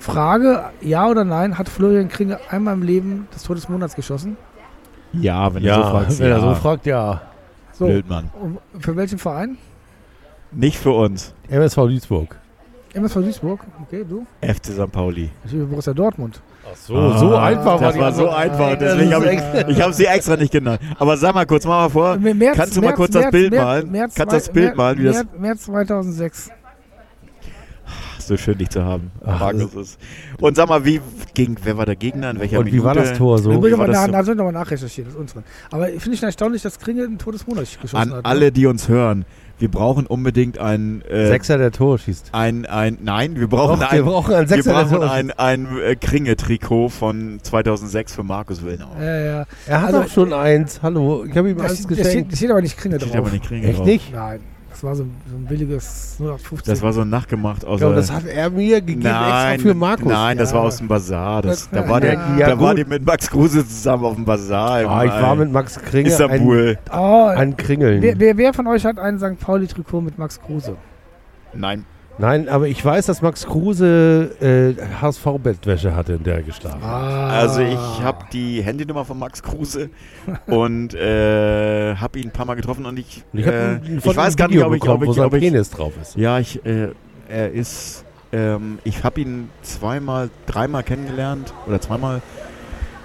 [0.00, 4.36] Frage, ja oder nein, hat Florian Kringe einmal im Leben das Tor des Monats geschossen?
[5.12, 6.20] Ja, wenn du so fragst.
[6.20, 6.34] wenn ja.
[6.36, 7.20] er so fragt, ja.
[7.72, 8.30] So, Blöd, Mann.
[8.80, 9.56] für welchen Verein?
[10.52, 11.34] Nicht für uns.
[11.48, 12.36] MSV Duisburg.
[12.94, 14.26] MSV Duisburg, okay, du?
[14.40, 14.90] FC St.
[14.90, 15.30] Pauli.
[15.44, 16.40] Ich bin Borussia Dortmund.
[16.70, 19.80] Ach so, so Ah, einfach Das die war so einfach, Das deswegen habe ich, ich
[19.82, 20.80] habe sie extra nicht genannt.
[20.98, 22.16] Aber sag mal kurz, mach mal vor.
[22.16, 23.92] März, Kannst du mal kurz das Bild malen?
[23.92, 26.50] Kannst du das Bild malen, wie das- März, März 2006.
[28.28, 29.10] So schön, dich zu haben.
[29.24, 29.98] Ach, Markus ist.
[30.40, 31.00] Und sag mal, wie
[31.34, 32.30] gegen wer war der Gegner?
[32.30, 32.86] In welcher Und wie Minute?
[32.86, 33.50] war das Tor so?
[33.64, 33.92] Wie das mal so?
[33.92, 35.42] nach, da nochmal nachrecherchieren, das ist unsere.
[35.70, 38.16] Aber finde ich erstaunlich, dass Kringe ein Tor des Monats geschossen An hat.
[38.18, 38.24] ne?
[38.24, 39.24] alle, die uns hören,
[39.58, 42.28] wir brauchen unbedingt ein, äh, Sechser, der Tor schießt.
[42.32, 45.10] ein, ein, nein, wir brauchen Doch, ein, wir brauchen einen wir Sechser, der brauchen Tor
[45.10, 48.90] ein, ein äh, Kringe-Trikot von 2006 für Markus Willnau.
[49.00, 49.44] Ja, ja.
[49.66, 50.80] Er hat Also- auch schon eins.
[50.82, 52.32] Hallo, ich habe ihm steht, steht, geschenkt.
[52.32, 53.16] da steht aber nicht Kringe Steht drauf.
[53.18, 53.86] aber nicht Kringe Echt drauf.
[53.86, 54.12] nicht?
[54.12, 54.40] Nein,
[54.80, 56.72] das war so, so ein billiges 0815.
[56.72, 60.06] Das war so nachgemacht aus der- das hat er mir gegeben Nein, extra für Markus.
[60.12, 60.56] nein, das Ja.
[60.56, 61.42] war aus dem Bazar.
[61.42, 62.46] Das, Das- da war der, ja.
[62.50, 64.82] Da war die mit Max Kruse zusammen auf dem Bazar.
[64.82, 66.78] im, Ah, ich war mit Max Kringe Istanbul.
[66.92, 68.02] oh, ein, ein Kringeln.
[68.02, 69.40] wer, wer, wer von euch hat ein St.
[69.40, 70.76] Pauli-Trikot mit Max Kruse?
[71.52, 71.84] Nein.
[72.18, 76.90] Nein, aber ich weiß, dass Max Kruse äh, HSV-Bettwäsche hatte, in der er geschlafen hat.
[76.90, 77.28] Ah.
[77.28, 79.90] Also ich habe die Handynummer von Max Kruse
[80.46, 84.02] und äh, habe ihn ein paar Mal getroffen und ich, Und ich habe äh, ein,
[84.04, 86.16] ich weiß gar nicht, ob ich, ob wo ich, sein ob ich Penis drauf ist.
[86.16, 86.88] ja, ich, äh,
[87.28, 92.20] er ist, ähm, ich habe ihn zweimal, dreimal kennengelernt oder zweimal.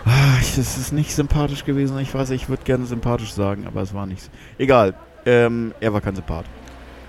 [0.05, 1.97] Ah, ich, das ist nicht sympathisch gewesen.
[1.99, 4.29] Ich weiß, ich würde gerne sympathisch sagen, aber es war nichts.
[4.57, 4.95] Egal.
[5.25, 6.45] Ähm, er war kein Sympath.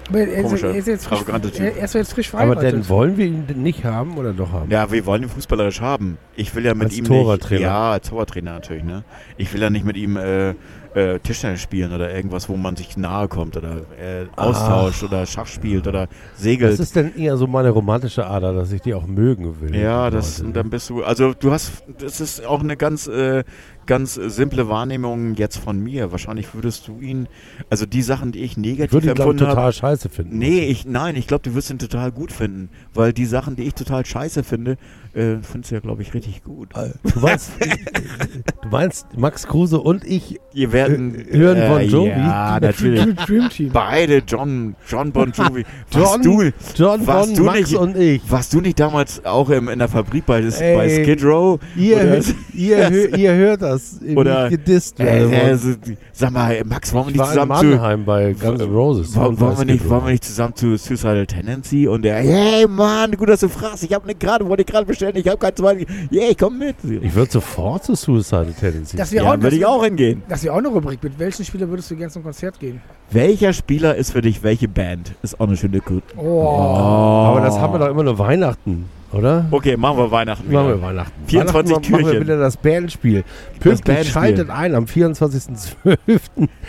[0.09, 1.22] Aber er, ist, er, jetzt frisch,
[1.59, 2.72] er, er ist jetzt frisch Aber verheiratet.
[2.74, 4.70] dann wollen wir ihn nicht haben oder doch haben?
[4.70, 6.18] Ja, wir wollen ihn fußballerisch haben.
[6.36, 7.61] Ich will ja mit Als ihm Torwarttrainer.
[7.61, 7.66] nicht.
[7.66, 9.05] Ja, als Torwarttrainer natürlich, ne?
[9.38, 10.50] Ich will ja nicht mit ihm äh,
[10.94, 15.46] äh, Tischtennis spielen oder irgendwas, wo man sich nahe kommt oder äh, austauscht oder Schach
[15.46, 16.78] spielt oder Das segelt.
[16.78, 19.74] ist dann eher so meine romantische Ader, dass ich die auch mögen will.
[19.74, 20.62] Ja, das Leute, und ne?
[20.62, 21.02] dann bist du.
[21.02, 23.42] Also du hast, das ist auch eine ganz, äh,
[23.87, 26.12] ganz äh, simple Wahrnehmung jetzt von mir.
[26.12, 27.28] Wahrscheinlich würdest du ihn,
[27.70, 29.55] also die Sachen, die ich Ich negativ würde empfunden habe.
[29.55, 30.39] total scheiße finden.
[30.39, 32.68] Nee, ich, nein, ich glaube, du wirst ihn total gut finden.
[32.95, 34.76] Weil die Sachen, die ich total scheiße finde,
[35.14, 36.70] äh, findest du ja, glaube ich, richtig gut.
[36.74, 37.53] Du meinst,
[38.62, 42.11] du meinst, Max Kruse und ich Ihr werden Äh, hören Bon Jovi?
[42.11, 43.14] Ja, natürlich.
[43.26, 43.70] Dream, Team.
[43.72, 45.64] Beide, John, John Bon Jovi.
[45.91, 46.43] John, du,
[46.76, 48.22] John warst von du Max nicht- und ich.
[48.30, 51.59] warst du nicht damals auch im, in der Fabrik bei, Ey, bei Skid Row?
[51.76, 55.35] Ihr, Oder- hö- ihr, ihr hört das, wie Oder- gedisst Äh, werde.
[55.35, 55.68] äh, so,
[56.12, 58.05] sag mal, Max, wollen wir ich nicht in zusammen zu...
[58.05, 59.16] Bei Guns N' Roses.
[59.16, 61.89] Wollen, wollen, wir nicht, wollen wir nicht zusammen zu Suicidal Tendency?
[61.89, 63.85] Und der, hey Mann, gut, dass du fragst.
[63.85, 65.16] Ich habe ne gerade, wollte ich gerade bestellen.
[65.16, 65.87] Ich habe kein zweites.
[66.12, 66.77] Yeah, ich komm mit.
[66.85, 68.97] Ich würde sofort zu Suicide Tendency.
[68.97, 70.22] Das Ja, auch, würde ich auch hingehen.
[70.29, 71.03] Das wäre auch eine Rubrik.
[71.03, 72.81] Mit welchen Spieler würdest du gerne zum Konzert gehen?
[73.11, 75.12] Welcher Spieler ist für dich welche Band?
[75.22, 76.03] Ist auch eine schöne Gut.
[76.16, 76.49] Oh.
[76.49, 79.46] Aber das haben wir doch immer nur Weihnachten, oder?
[79.50, 80.50] Okay, machen wir Weihnachten.
[80.50, 80.76] Machen wieder.
[80.76, 81.12] wir Weihnachten.
[81.26, 82.26] 24 Weihnachten machen wir Türchen.
[82.26, 83.24] wieder das Bandspiel.
[83.60, 84.12] Pünktlich Bandspiel.
[84.12, 86.20] schaltet ein am 24.12.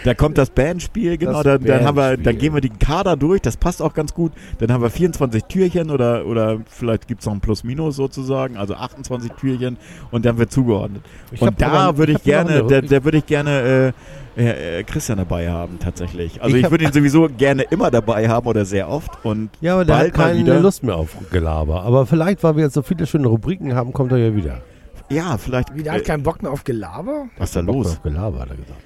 [0.04, 1.44] Da kommt das Bandspiel, genau.
[1.44, 2.34] Das dann, dann, haben wir, dann Bandspiel.
[2.40, 4.32] gehen wir die Kader durch, das passt auch ganz gut.
[4.60, 8.76] Dann haben wir 24 Türchen oder, oder vielleicht gibt es noch ein Plus-Minus sozusagen, also
[8.76, 9.78] 28 Türchen
[10.12, 11.04] und dann wird zugeordnet.
[11.32, 13.92] Ich und da würde ich gerne, da, da würde ich gerne äh,
[14.38, 16.42] äh, Christian dabei haben, tatsächlich.
[16.42, 19.24] Also Ich ich, würde ihn sowieso gerne immer dabei haben oder sehr oft.
[19.26, 20.60] Und Ja, aber der hat bald mal keine wieder.
[20.60, 21.84] Lust mehr auf Gelaber.
[21.84, 24.62] Aber vielleicht, weil wir jetzt so viele schöne Rubriken haben, kommt er ja wieder.
[25.10, 25.74] Ja, vielleicht.
[25.76, 27.28] Wie, der äh, hat keinen Bock mehr auf Gelaber?
[27.38, 27.88] was ist da los?
[27.88, 28.80] Auf Gelaber, hat er gesagt.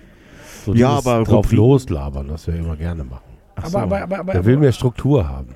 [0.66, 3.22] So Ja, aber drauf Rubriken- loslabern, das wir immer gerne machen.
[3.56, 3.78] Ach Aber, so.
[3.80, 5.48] aber, aber, aber, Der will mehr Struktur haben.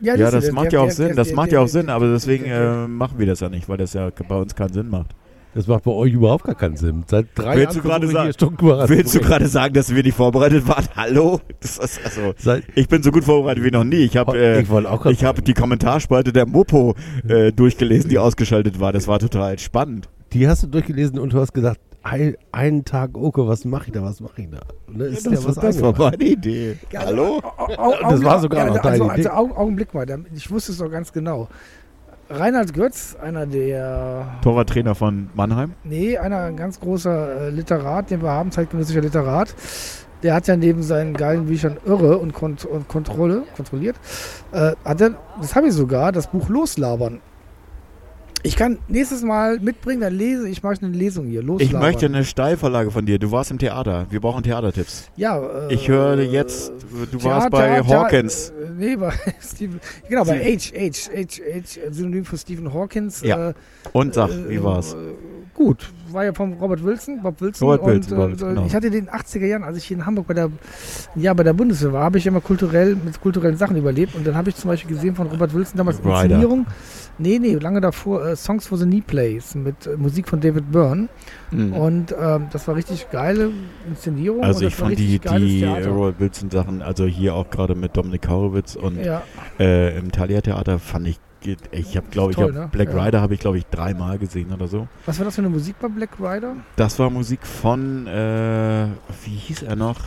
[0.00, 1.16] ja, siehst du, das macht ja auch Sinn.
[1.16, 3.92] Das macht ja auch Sinn, aber deswegen äh, machen wir das ja nicht, weil das
[3.92, 5.08] ja bei uns keinen Sinn macht.
[5.54, 7.04] Das macht bei euch überhaupt gar keinen Sinn.
[7.06, 10.02] Seit drei Willst du Jahren gerade versuche ich sagen- Willst du gerade sagen, dass wir
[10.02, 10.84] nicht vorbereitet waren?
[10.96, 11.40] Hallo?
[11.60, 13.96] Das ist also, Seit, ich bin so gut vorbereitet wie noch nie.
[14.04, 16.94] Ich habe äh, ich gerade ich habe die Kommentarspalte der Mopo
[17.28, 18.92] äh, durchgelesen, die ausgeschaltet war.
[18.92, 20.08] Das war total spannend.
[20.32, 23.92] Die hast du durchgelesen und du hast gedacht, ein, einen Tag, okay, was mache ich
[23.92, 24.60] da, was mache ich da?
[24.88, 26.76] Und da ist dir was das war meine Idee.
[26.90, 27.40] Ja, Hallo?
[27.58, 29.28] Au- au- Das war sogar noch also, deine also, Idee.
[29.28, 31.48] Augen- Augenblick mal, ich wusste es doch ganz genau.
[32.32, 35.74] Reinhard Götz, einer der, Torwarttrainer von Mannheim.
[35.84, 39.54] nee, einer ein ganz großer äh, Literat, den wir haben, zeitgenössischer Literat,
[40.22, 43.96] der hat ja neben seinen geilen Büchern Irre und, Kont und Kontrolle, kontrolliert,
[44.52, 47.20] äh, hat er, das habe ich sogar, das Buch Loslabern.
[48.44, 51.42] Ich kann nächstes Mal mitbringen, dann lese ich, mache eine Lesung hier.
[51.42, 51.66] Loslabern.
[51.66, 53.18] Ich möchte eine Steilvorlage von dir.
[53.20, 54.06] Du warst im Theater.
[54.10, 55.08] Wir brauchen Theatertipps.
[55.16, 55.38] Ja,
[55.68, 58.50] äh, Ich höre jetzt, du Theater- warst bei Theater- Hawkins.
[58.50, 63.20] äh, Nee, bei Stephen, genau, bei H, H, H, H, Synonym für Stephen Hawkins.
[63.22, 63.50] Ja.
[63.50, 63.54] Äh,
[63.92, 64.94] Und sag, äh, wie war's?
[64.94, 64.96] äh,
[65.54, 67.68] Gut, war ja von Robert Wilson, Bob Wilson.
[67.68, 68.66] Robert und, Wilson, äh, genau.
[68.66, 70.50] Ich hatte in den 80er Jahren, als ich hier in Hamburg bei der,
[71.14, 74.14] ja, bei der Bundeswehr war, habe ich immer kulturell mit kulturellen Sachen überlebt.
[74.14, 76.22] Und dann habe ich zum Beispiel gesehen von Robert Wilson damals Rider.
[76.22, 76.66] Inszenierung.
[77.18, 80.72] Nee, nee, lange davor äh, Songs for the Knee Plays mit äh, Musik von David
[80.72, 81.08] Byrne.
[81.50, 81.72] Mhm.
[81.74, 83.50] Und ähm, das war richtig geile
[83.88, 84.42] Inszenierung.
[84.42, 85.64] Also ich fand die, die.
[85.64, 89.22] Robert Wilson Sachen, also hier auch gerade mit Dominik Horowitz und Ja,
[89.58, 91.20] äh, im Thalia Theater fand ich,
[91.72, 92.68] ich habe glaube ich, Toll, hab ne?
[92.72, 93.04] Black Ja.
[93.04, 94.88] Rider habe ich glaube ich dreimal gesehen oder so.
[95.06, 96.56] was war das für eine Musik bei Black Rider?
[96.76, 98.86] Das war Musik von, äh,
[99.24, 99.98] wie hieß er noch?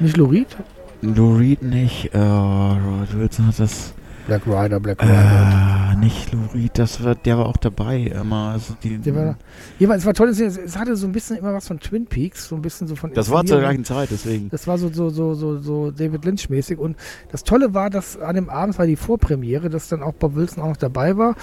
[0.00, 0.56] Nicht Lorid?
[1.02, 3.92] Lou Reed nicht, äh, Robert Wilson hat das,
[4.26, 5.92] Black Rider, Black Rider.
[5.92, 8.52] äh, nicht Lou Reed, das war, der war auch dabei immer.
[8.52, 9.36] Also die, Der war,
[9.78, 12.48] ja, es war toll, es, es hatte so ein bisschen immer was von Twin Peaks,
[12.48, 14.48] so ein bisschen so von das war zur gleichen Zeit, deswegen.
[14.50, 16.78] Das war so, so, so, so, so David Lynch-mäßig.
[16.78, 16.96] Und
[17.32, 20.62] das Tolle war, dass an dem Abend war die Vorpremiere, dass dann auch Bob Wilson
[20.62, 21.36] auch noch dabei war.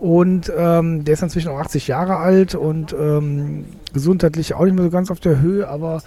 [0.00, 3.64] Und ähm, der ist inzwischen auch 80 Jahre alt und ähm,
[3.94, 6.02] gesundheitlich auch nicht mehr so ganz auf der Höhe, aber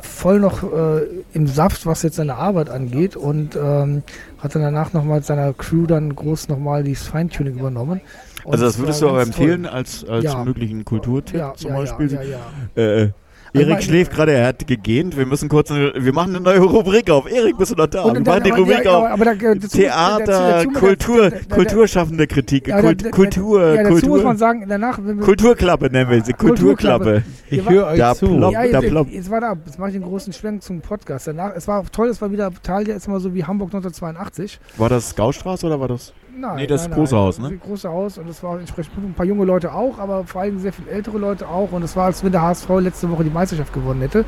[0.00, 1.02] voll noch äh,
[1.34, 3.16] im Saft, was jetzt seine Arbeit angeht.
[3.16, 4.02] Und ähm,
[4.44, 8.00] hat dann danach nochmal mit seiner Crew dann groß nochmal dieses Feintuning übernommen.
[8.44, 9.46] Und Also das es würdest du aber ganz toll.
[9.50, 10.44] empfehlen als, als Ja.
[10.44, 12.12] möglichen Kulturtipp Ja, zum Beispiel?
[12.12, 12.38] Ja, ja,
[12.76, 12.82] ja.
[12.82, 13.10] Äh,
[13.54, 15.16] Erik schläft gerade, er hat gegähnt.
[15.16, 17.30] Wir müssen kurz eine, wir machen eine neue Rubrik auf.
[17.30, 18.02] Erik, bist du noch da?
[18.02, 19.04] Und wir dann- machen die Rubrik auf.
[19.20, 24.36] da- Theater, Kultur, da- da- da- kulturschaffende Kritik, da- da- Kultur, dazu muss man Kultur,
[24.36, 27.22] sagen, danach, Kulturklappe nennen wir sie, Kulturklappe.
[27.48, 28.26] Ich höre euch da zu.
[28.26, 29.12] ploppt- ja, da jetzt, ploppt.
[29.12, 31.28] jetzt war da, jetzt mache ich den großen Schwenk zum Podcast.
[31.28, 34.58] Danach, es war toll, es war wieder, Thalia ist immer so wie Hamburg 1982.
[34.76, 36.12] War das Gaustraße oder war das?
[36.36, 37.50] Nein, Nee, das nein, große nein, Haus, ne?
[37.50, 40.58] Das große Haus und es war entsprechend ein paar junge Leute auch, aber vor allem
[40.58, 41.72] sehr viele ältere Leute auch.
[41.72, 44.24] Und es war, als wenn der HSV letzte Woche die Meisterschaft gewonnen hätte.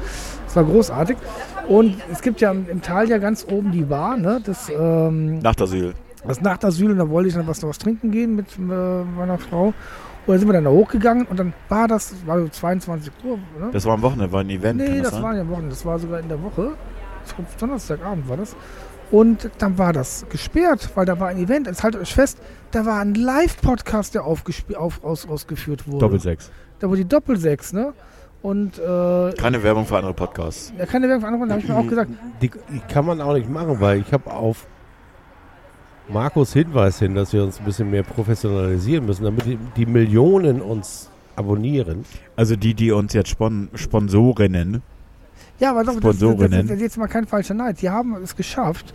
[0.47, 1.17] Es war großartig.
[1.69, 4.41] Und es gibt ja im, im Thalia ganz oben die Bar, ne?
[4.45, 5.95] Das, ähm, Nachtasyl.
[6.27, 9.67] das Nachtasyl und da wollte ich dann was, was trinken gehen mit äh, meiner Frau.
[10.27, 13.37] Und dann sind wir dann da hochgegangen und dann war das, war so 22 Uhr.
[13.37, 13.71] Ne?
[13.73, 14.81] Das war am Wochenende, war ein Event.
[14.81, 15.23] nee, das sein?
[15.23, 16.73] war ja am Wochenende, das war sogar in der Woche.
[17.35, 18.57] Glaube, Donnerstagabend war das.
[19.11, 21.67] Und dann war das gesperrt, weil da war ein Event.
[21.69, 22.39] Jetzt haltet euch fest,
[22.73, 24.43] da war ein Live-Podcast, der auf,
[25.03, 25.99] aus, ausgeführt wurde.
[25.99, 26.51] Doppelsechs.
[26.81, 27.93] Da wurde die Doppelsechs, ne?
[28.43, 30.73] Und äh, Keine Werbung für andere Podcasts.
[30.79, 32.11] ja, keine Werbung für andere, da habe ich mir auch gesagt,
[32.43, 34.67] Die, die kann man auch nicht machen, weil ich habe auf
[36.09, 40.61] Markus Hinweis hin, dass wir uns ein bisschen mehr professionalisieren müssen, damit die, die Millionen
[40.61, 42.05] uns abonnieren.
[42.37, 44.83] Also die, die uns jetzt spon Sponsorinnen.
[45.59, 47.81] Ja, aber doch, das, das, das, das ist jetzt mal kein falscher Neid.
[47.83, 48.93] Die haben es geschafft,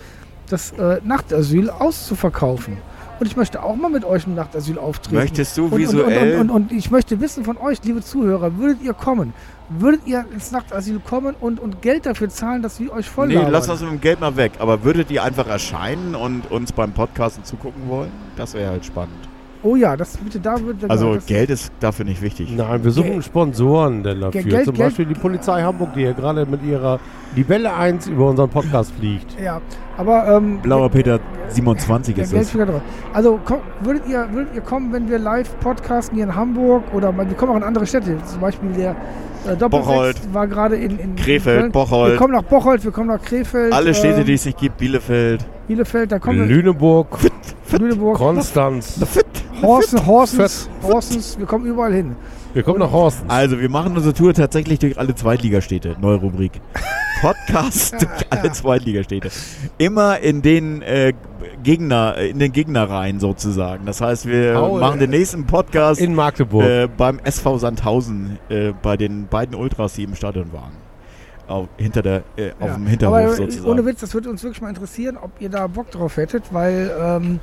[0.50, 2.78] das äh, Nachtasyl auszuverkaufen.
[3.20, 5.16] Und ich möchte auch mal mit euch im Nachtasyl auftreten.
[5.16, 6.34] Möchtest du visuell...
[6.34, 9.34] und, und, und, und ich möchte wissen von euch, liebe Zuhörer, würdet ihr kommen?
[9.70, 13.36] Würdet ihr ins Nachtasyl kommen und, und Geld dafür zahlen, dass wir euch voll nee,
[13.36, 14.54] lass das mit dem Geld mal weg.
[14.58, 18.12] Aber würdet ihr einfach erscheinen und uns beim Podcasten zugucken wollen?
[18.38, 19.31] Das wäre halt spannend.
[19.64, 22.50] Oh ja, das bitte da würde Also das, Geld ist dafür nicht wichtig.
[22.56, 24.42] Nein, wir suchen Sponsoren denn dafür.
[24.44, 27.00] Geld- Zum Geld- Beispiel die Polizei Hamburg, die hier gerade mit ihrer
[27.36, 29.40] Libelle 1 über unseren Podcast fliegt.
[29.40, 29.62] Ja,
[29.98, 32.58] aber ähm, Blauer Peter 27 Ja, ist es.
[33.14, 37.16] Also komm, würdet, ihr, würdet ihr kommen, wenn wir live podcasten hier in Hamburg oder
[37.16, 38.18] wir kommen auch in andere Städte.
[38.26, 38.96] Zum Beispiel der
[39.48, 40.34] äh, Doppelsechs Bocholt.
[40.34, 41.72] war gerade in, in Krefeld, in.
[41.72, 42.12] Bocholt.
[42.12, 43.74] Wir kommen nach Bocholt, wir kommen nach Krefeld.
[43.74, 45.46] Alle Städte, äh, die es nicht gibt, Bielefeld.
[45.68, 46.46] Bielefeld, da kommen wir.
[46.46, 47.18] Lüneburg,
[47.72, 49.00] Lüneburg, Konstanz.
[49.62, 52.16] Horsen, Horsens, Horsens, wir kommen überall hin.
[52.54, 53.30] Wir kommen nach Horsten.
[53.30, 55.96] Also, wir machen unsere Tour tatsächlich durch alle Zweitligastädte.
[56.02, 56.60] Neue Rubrik.
[57.22, 59.30] Podcast durch alle Zweitligastädte.
[59.78, 61.14] Immer in den äh,
[61.64, 63.86] Gegner, in den Gegnerreihen sozusagen.
[63.86, 66.66] Das heißt, wir Au, machen den nächsten Podcast In Magdeburg.
[66.66, 70.72] äh, beim SV Sandhausen äh, bei den beiden Ultras, die im Stadion waren.
[71.48, 72.74] Auf, hinter der, äh, auf Ja.
[72.76, 73.70] dem Hinterhof Aber äh, sozusagen.
[73.70, 76.90] ohne Witz, das würde uns wirklich mal interessieren, ob ihr da Bock drauf hättet, weil
[77.00, 77.40] ähm,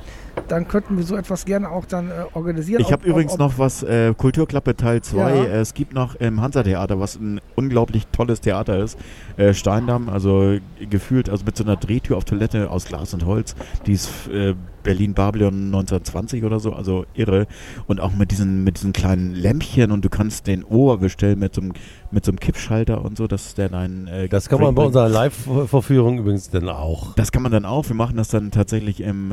[0.47, 2.81] dann könnten wir so etwas gerne auch dann äh, organisieren.
[2.81, 5.17] Ich habe übrigens ob, noch was, äh, Kulturklappe Teil 2.
[5.17, 5.43] Ja.
[5.43, 8.97] Äh, Es gibt noch im Hansa-Theater, was ein unglaublich tolles Theater ist.
[9.37, 10.57] Äh, Steindamm, also
[10.89, 13.55] gefühlt, also mit so einer Drehtür auf Toilette aus Glas und Holz.
[13.85, 17.47] Die ist äh, Berlin-Babylon 1920 oder so, also irre.
[17.87, 21.53] Und auch mit diesen, mit diesen kleinen Lämpchen und du kannst den Ohr bestellen mit
[21.53, 21.73] so einem,
[22.11, 24.07] mit so einem Kippschalter und so, dass der dein.
[24.07, 27.13] Äh, Das kann man bei unserer Live-Verführung übrigens dann auch.
[27.15, 27.87] Das kann man dann auch.
[27.87, 29.31] Wir machen das dann tatsächlich im,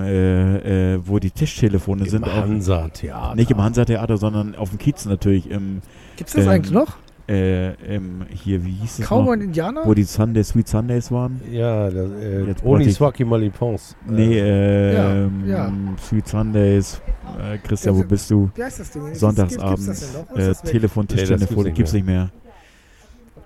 [0.96, 2.24] äh, wo die Tischtelefone Im sind.
[2.24, 3.34] Auch, Hansa-Theater.
[3.34, 5.50] nicht im Hansa-Theater, sondern auf dem Kiez natürlich.
[5.50, 5.80] Im,
[6.16, 6.96] Gibt's das ähm, eigentlich noch?
[7.28, 9.82] äh, im, hier, wie hieß es Cowboy und Indianer?
[9.84, 11.40] Wo die Sunday, Sweet Sundays waren?
[11.50, 13.96] Ja, das, äh, Jetzt Oni Swaki Malipons.
[14.08, 15.72] Nee, äh, ja, ähm, ja.
[16.00, 17.00] Sweet Sundays.
[17.38, 18.50] Äh, Christian, wo bist du?
[18.54, 19.04] Wie heißt das Ding?
[19.06, 19.86] Gibt's- Sonntagsabends.
[19.86, 20.30] Gibt's das denn noch?
[20.30, 20.70] Oder ist Äh?
[20.70, 22.30] Telefon, Nee, das Tischtelefon, gibt's gibt's nicht nicht mehr.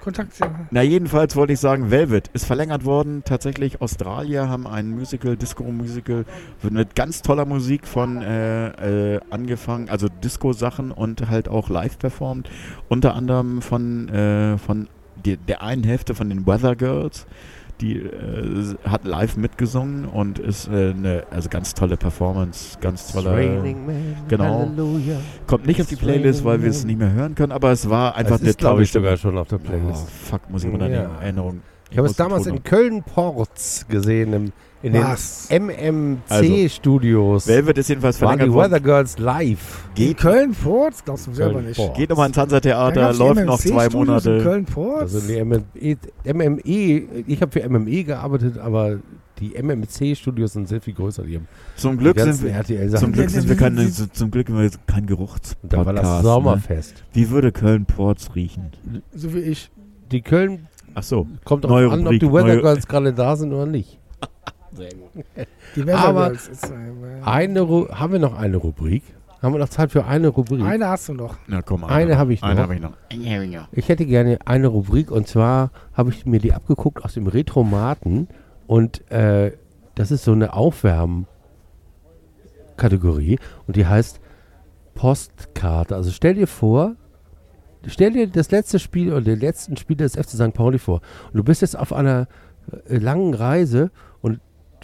[0.00, 0.32] Kontakt.
[0.70, 3.22] Na, jedenfalls wollte ich sagen, Velvet ist verlängert worden.
[3.24, 6.24] Tatsächlich, Australier haben ein Musical, Disco-Musical
[6.68, 12.48] mit ganz toller Musik von äh, äh, angefangen, also Disco-Sachen und halt auch live performt.
[12.88, 14.88] Unter anderem von, äh, von
[15.24, 17.26] die, der einen Hälfte von den Weather Girls.
[17.80, 23.34] Die äh, hat live mitgesungen und ist äh, eine also ganz tolle Performance, ganz toller.
[24.28, 24.60] Genau.
[24.60, 25.16] Halleluja.
[25.46, 28.16] Kommt nicht auf die Playlist, weil wir es nicht mehr hören können, aber es war
[28.16, 30.10] einfach Das eine ist, glaube tolle ich, sogar schon auf der Oh, Playlist.
[30.10, 31.04] fuck, muss ich mal dann Ja.
[31.04, 31.60] in Erinnerung.
[31.90, 34.52] Ich habe es damals in Köln-Porz gesehen, im,
[34.82, 35.48] in den Was?
[35.50, 37.46] MMC-Studios.
[37.46, 38.72] Velvet ist jedenfalls verlängert worden.
[38.72, 39.88] Weather Girls live.
[39.88, 41.04] In Geht, Köln-Ports?
[41.04, 41.76] Glaubst du selber Köln nicht.
[41.76, 41.98] Ports.
[41.98, 44.42] geht nochmal ins Hansa-Theater, läuft noch zwei MMC-Studios In Monate.
[44.42, 45.14] Köln-Ports?
[45.14, 45.62] Also die MME,
[46.24, 46.62] MME
[47.26, 48.98] ich habe für MME gearbeitet, aber
[49.38, 51.24] die MMC-Studios sind sehr viel größer.
[51.24, 54.60] Die haben Zum die Glück sind wir, zum Glück sind wir keine, zum Glück sind
[54.60, 56.24] wir kein Und da war das Geruchspodcast.
[56.24, 56.30] Ne?
[56.30, 57.04] Sommerfest.
[57.12, 58.70] Wie würde Köln-Ports riechen?
[59.12, 59.70] so wie ich.
[60.10, 61.26] Die Köln Ach so.
[61.44, 63.98] kommt auch an, ob die Weather Girls gerade da sind oder nicht.
[65.76, 66.74] Die Weather Aber Girls ist, äh,
[67.24, 69.02] Eine Ru haben wir noch eine Rubrik?
[69.42, 70.62] Haben wir noch Zeit für eine Rubrik?
[70.62, 71.36] Eine hast du noch.
[71.46, 72.62] Na komm, Eine habe ich Eine noch.
[72.62, 72.92] habe ich noch.
[73.72, 78.28] Ich hätte gerne eine Rubrik und zwar habe ich mir die abgeguckt aus dem Retromaten
[78.66, 79.52] und äh,
[79.94, 84.20] das ist so eine Aufwärm-Kategorie und die heißt
[84.94, 85.94] Postkarte.
[85.96, 86.96] Also stell dir vor,
[87.86, 90.52] stell dir das letzte Spiel oder den letzten Spiel des FC St.
[90.52, 91.00] Pauli vor
[91.32, 92.28] und du bist jetzt auf einer
[92.88, 93.90] äh, langen Reise und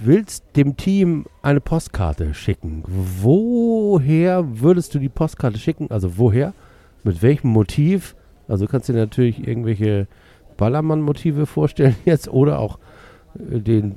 [0.05, 2.83] willst dem Team eine Postkarte schicken.
[2.87, 5.91] Woher würdest du die Postkarte schicken?
[5.91, 6.53] Also woher?
[7.05, 8.15] Mit welchem Motiv?
[8.49, 10.07] Also du kannst dir natürlich irgendwelche
[10.57, 12.79] Ballermann-Motive vorstellen jetzt oder auch
[13.39, 13.95] äh, den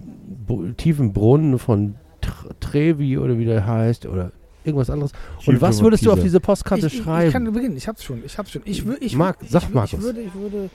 [0.77, 4.31] tiefen Brunnen von Tr Trevi oder wie der heißt oder
[4.63, 5.11] irgendwas anderes.
[5.45, 7.27] Und was würdest du auf diese Postkarte ich, ich, schreiben?
[7.27, 7.77] ich kann beginnen.
[7.77, 8.23] Ich hab's schon.
[8.25, 8.61] Ich hab's schon.
[8.65, 9.93] Ich, wür- ich, Marc, ich, sag ich, Markus.
[9.93, 10.69] Ich würde, ich würde,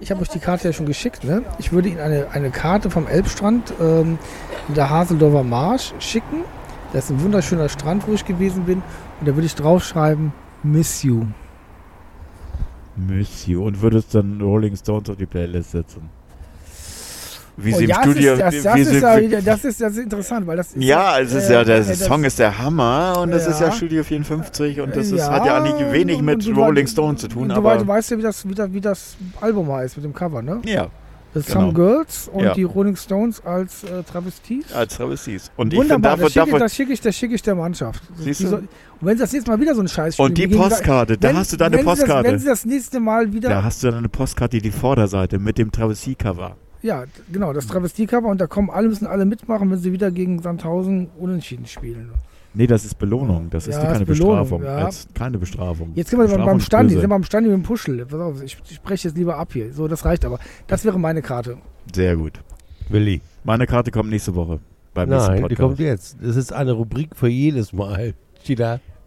[0.00, 1.24] ich habe euch die Karte ja schon geschickt.
[1.24, 1.42] Ne?
[1.58, 4.18] Ich würde Ihnen eine, eine Karte vom Elbstrand ähm,
[4.68, 6.44] in der Haseldorfer Marsch schicken.
[6.92, 8.82] Das ist ein wunderschöner Strand, wo ich gewesen bin.
[9.20, 10.32] Und da würde ich draufschreiben,
[10.62, 11.26] Miss You.
[12.96, 13.62] Monsieur.
[13.62, 16.10] Und würdest dann Rolling Stones auf die Playlist setzen?
[17.56, 18.32] Wie Oh, sie im ja, das Studio.
[18.32, 20.72] ist, das, wie das, sie, ist ja, wie- das, ist, das ist interessant, weil das
[20.72, 23.60] ist ja, es ist äh, ja, der äh, Song ist der Hammer und das ist
[23.60, 23.72] ja Ja.
[23.72, 27.16] Studio 54 und das Ja, ist, hat ja eigentlich wenig und- mit und Rolling Stone
[27.16, 29.96] zu tun, und aber du weißt ja, wie das, wie, das, wie das Album heißt
[29.96, 30.60] mit dem Cover, ne?
[30.64, 30.88] ja,
[31.32, 31.60] Das Genau.
[31.60, 32.54] Some Girls und Ja.
[32.54, 34.72] die Rolling Stones als äh, Travesties.
[34.74, 35.50] als Travesties.
[35.56, 36.16] Und ich finde Wunderbar,
[36.58, 38.02] das schicke, ich, das schicke ich der Mannschaft.
[38.16, 38.50] Siehst Die du?
[38.50, 38.58] soll-
[39.00, 40.68] Und wenn sie das nächste Mal wieder so einen Scheiß und die spielen, wie gegen-
[40.70, 42.28] Postkarte, da wenn- hast du deine Sie das, Postkarte.
[42.28, 45.70] wenn sie das nächste Mal wieder, Da hast du deine Postkarte, die Vorderseite mit dem
[45.70, 46.56] Travestie-Cover.
[46.82, 50.40] Ja, genau, das Travestie-Cover und da kommen alle, müssen alle mitmachen, wenn sie wieder gegen
[50.40, 52.10] Sandhausen unentschieden spielen.
[52.52, 53.48] Nee, das ist Belohnung.
[53.50, 54.64] Das ist Ja, keine ist Belohnung, Bestrafung.
[54.64, 54.86] ja.
[54.86, 55.92] Als keine Bestrafung.
[55.94, 58.06] Jetzt sind wir beim, Bestrafung beim ist Standi, sind wir beim Standi mit dem Puschel.
[58.06, 59.72] Pass auf, ich, ich spreche jetzt lieber ab hier.
[59.72, 60.40] So, das reicht aber.
[60.66, 61.58] Das wäre meine Karte.
[61.94, 62.40] Sehr gut.
[62.88, 63.20] Willi.
[63.44, 64.58] Meine Karte kommt nächste Woche.
[64.94, 65.60] Beim nächsten Nein, die Podcast.
[65.60, 66.16] kommt jetzt.
[66.20, 68.14] Das ist eine Rubrik für jedes Mal.
[68.42, 68.58] Steht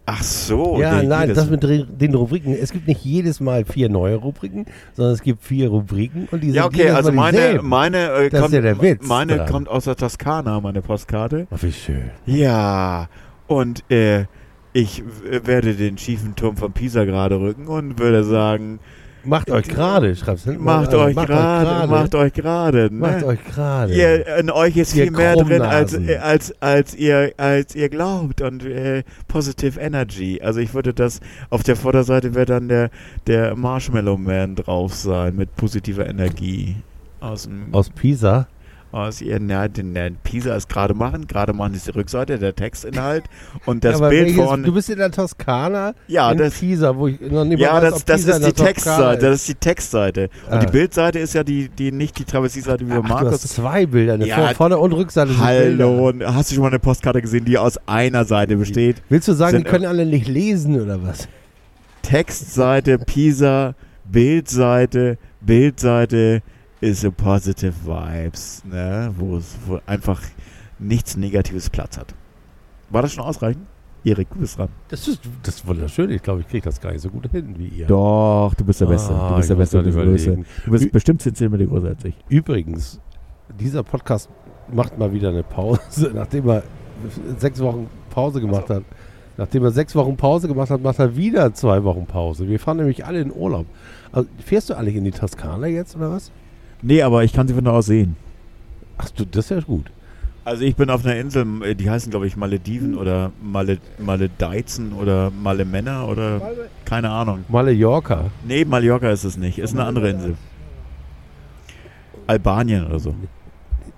[0.06, 0.78] Ach so.
[0.78, 2.54] ja, nein, das mit den Rubriken.
[2.54, 6.48] Es gibt nicht jedes Mal vier neue Rubriken, sondern es gibt vier Rubriken und die
[6.48, 7.68] sind Ja, okay, also meine, dieselben.
[7.68, 9.48] meine, äh, Das ist kommt, ja der Witz meine dran.
[9.48, 11.46] kommt aus der Toskana, meine Postkarte.
[11.50, 12.10] Oh, wie schön.
[12.26, 13.08] Ja,
[13.46, 14.26] und äh,
[14.74, 15.02] ich
[15.42, 18.80] werde den schiefen Turm von Pisa gerade rücken und würde sagen,
[19.24, 22.90] Macht euch gerade, schreib's hinten mal macht euch gerade, macht euch gerade.
[22.90, 23.26] Macht Ne?
[23.26, 23.94] euch gerade.
[23.94, 28.40] Ihr, in euch ist Ihr viel mehr drin, als, als, als, ihr, als ihr glaubt
[28.40, 30.40] und äh, Positive Energy.
[30.42, 31.20] Also ich würde das,
[31.50, 32.90] auf der Vorderseite wird dann der,
[33.26, 36.76] der Marshmallow Man drauf sein mit positiver Energie.
[37.20, 38.46] Aus Aus Pisa.
[38.94, 42.54] Aus ihr, na, den, den Pisa ist gerade machen, gerade machen ist die Rückseite, der
[42.54, 43.24] Textinhalt
[43.66, 44.62] und das Aber Bild welches- vorne.
[44.62, 47.74] Du bist in der Toskana, Ja, in das, Pisa, wo ich noch nicht mal ja,
[47.82, 49.40] weiß, das, das ist die Textseite, das ist.
[49.42, 50.30] ist die Textseite.
[50.46, 50.58] Und Ah.
[50.58, 53.40] die Bildseite ist ja die, die nicht die Travestieseite wie Ach, du hast Markus.
[53.42, 55.36] zwei Bilder, eine Ja, Vor- Vorder- und Rückseite.
[55.38, 59.02] Hallo, hast du schon mal eine Postkarte gesehen, die aus einer Seite besteht?
[59.08, 61.26] Willst du sagen, Sind- die können alle nicht lesen oder was?
[62.02, 66.42] Textseite, Pisa, Bildseite, Bildseite
[66.84, 69.12] ist so positive Vibes, ne?
[69.16, 69.56] wo es
[69.86, 70.20] einfach
[70.78, 72.14] nichts Negatives Platz hat.
[72.90, 73.66] War das schon ausreichend?
[74.04, 74.68] Erik, du bist dran.
[74.88, 76.10] Das ist, das ist wunderschön.
[76.10, 77.86] Ich glaube, ich kriege das gar nicht so gut hin wie ihr.
[77.86, 79.14] Doch, du bist der Beste.
[79.14, 79.78] Ah, du bist der Beste.
[79.78, 80.46] Du bist, überlegen.
[80.66, 82.14] du bist bestimmt 10 cm größer als ich.
[82.28, 83.00] Übrigens,
[83.58, 84.28] dieser Podcast
[84.70, 86.62] macht mal wieder eine Pause, nachdem er
[87.38, 88.84] sechs Wochen Pause gemacht hat.
[89.38, 92.46] Nachdem er sechs Wochen Pause gemacht hat, macht er wieder zwei Wochen Pause.
[92.46, 93.66] Wir fahren nämlich alle in Urlaub.
[94.12, 96.30] Also, fährst du eigentlich in die Toskana jetzt oder was?
[96.86, 98.14] Nee, aber ich kann sie von da aus sehen.
[98.98, 99.90] Ach du, das ist ja gut.
[100.44, 104.92] Also ich bin auf einer Insel, äh, die heißen glaube ich Malediven oder Male, Maledeizen
[104.92, 106.42] oder Malemänner oder
[106.84, 107.46] keine Ahnung.
[107.48, 108.26] Mallorca.
[108.46, 110.34] Nee, Mallorca ist es nicht, ist eine andere Insel.
[112.26, 113.14] Albanien oder so.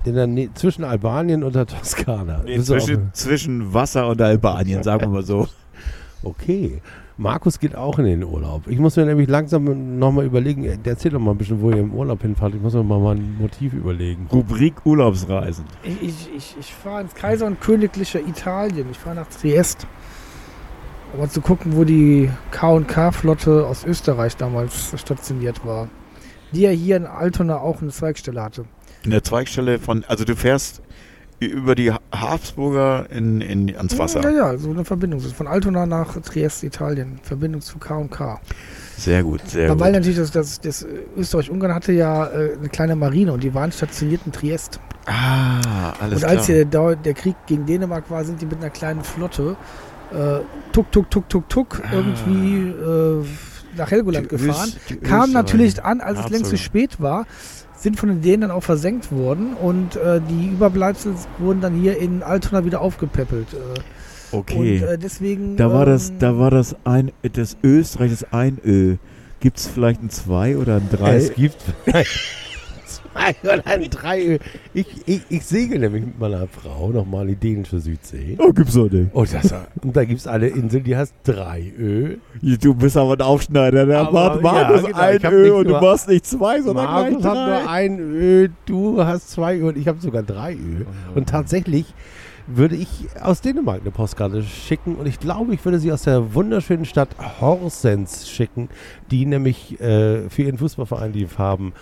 [0.05, 2.43] In der Nä zwischen Albanien und der Toskana.
[2.45, 5.49] Nee, zwischen, zwischen Wasser und Albanien, sagen wir mal so.
[6.23, 6.81] Okay.
[7.19, 8.67] Markus geht auch in den Urlaub.
[8.67, 11.79] Ich muss mir nämlich langsam nochmal überlegen, äh, erzähl doch mal ein bisschen, wo ihr
[11.79, 12.55] im Urlaub hinfahrt.
[12.55, 14.29] Ich muss mir mal ein Motiv überlegen.
[14.31, 15.65] Rubrik Urlaubsreisen.
[15.83, 18.89] Ich, ich, ich, ich fahre ins Kaiser und Königliche Italien.
[18.91, 19.87] Ich fahre nach Triest.
[21.15, 25.89] Um mal zu gucken, wo die K&K-Flotte aus Österreich damals stationiert war.
[26.53, 28.67] Die ja hier in Altona auch eine Zweigstelle hatte.
[29.05, 30.83] In der Zweigstelle von, also du fährst
[31.41, 34.23] über die Ha- Habsburger in, in, ans Wasser.
[34.23, 35.21] Ja, ja, so eine Verbindung.
[35.21, 37.19] Von Altona nach Triest, Italien.
[37.23, 38.41] Verbindung zu K&K.
[38.97, 40.01] Sehr gut, sehr weil gut.
[40.01, 40.87] natürlich das, das, das
[41.17, 44.81] Österreich-Ungarn hatte ja äh, eine kleine Marine und die waren stationiert in Triest.
[45.05, 46.57] Ah, alles und als klar.
[46.57, 49.57] hier der, der Krieg gegen Dänemark war, sind die mit einer kleinen Flotte
[50.13, 50.39] äh,
[50.73, 51.93] tuck, tuck, tuck, tuck, tuck Ah.
[51.95, 53.25] irgendwie äh,
[53.77, 54.69] nach Helgoland Die gefahren.
[54.71, 55.27] Öst- Österreicher.
[55.33, 57.27] natürlich an, als es längst zu spät war,
[57.77, 61.99] sind von den Dänen dann auch versenkt worden und äh, die Überbleibsel wurden dann hier
[61.99, 63.53] in Altona wieder aufgepäppelt.
[63.53, 63.81] Äh,
[64.33, 64.81] Okay.
[64.83, 65.57] Und äh, deswegen.
[65.57, 68.97] Da war das, ähm, da war das ein, das Österreich, das Einö.
[69.41, 71.17] Gibt es vielleicht ein 2 oder ein 3?
[71.17, 72.05] Es gibt zwei
[73.43, 74.39] oder ein drei.
[74.75, 78.37] Ich, ich, ich segel nämlich mit meiner Frau nochmal in die dänische Südsee.
[78.39, 79.15] Oh, gibt's auch nicht.
[79.15, 82.17] Und, das, und da gibt es eine Insel, die heißt Dreiö.
[82.61, 83.87] Du bist aber ein Aufschneider.
[83.87, 87.23] Der Aber, macht ja, Markus genau, ein Ö und du machst nicht zwei, sondern Markus
[87.23, 87.69] gleich hat nur drei.
[87.69, 90.85] ein Ö, du hast zwei Ö und ich habe sogar drei Ö.
[91.15, 91.95] Und tatsächlich
[92.47, 92.89] würde ich
[93.21, 97.09] aus Dänemark eine Postkarte schicken und ich glaube, ich würde sie aus der wunderschönen Stadt
[97.41, 98.69] Horsens schicken,
[99.11, 101.73] die nämlich äh, für ihren Fußballverein die Farben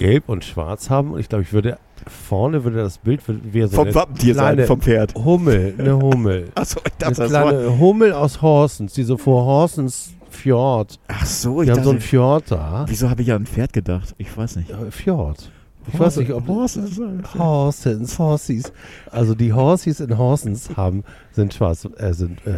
[0.00, 1.78] gelb und schwarz haben und ich glaube, ich würde
[2.08, 5.14] vorne würde das Bild wäre so vom eine Wappentier sein, kleine vom Pferd.
[5.14, 6.48] Hummel, eine Hummel.
[6.54, 7.48] Achso, ich Eine dachte, das war.
[7.50, 10.98] kleine Hummel aus Horsens, die so vor Horsens Fjord.
[11.08, 11.88] Ach so, ich Die haben dachte.
[11.88, 12.84] so ein Fjord da.
[12.88, 14.14] wieso habe ich an ein Pferd gedacht?
[14.18, 14.70] Ich weiß nicht.
[14.70, 15.50] Äh, Fjord.
[15.92, 17.00] Ich weiß nicht, ob Horses.
[17.38, 18.72] Horsens, Horsies.
[19.10, 22.52] Also die Horsies in Horsens haben, sind schwarz, äh, sind äh,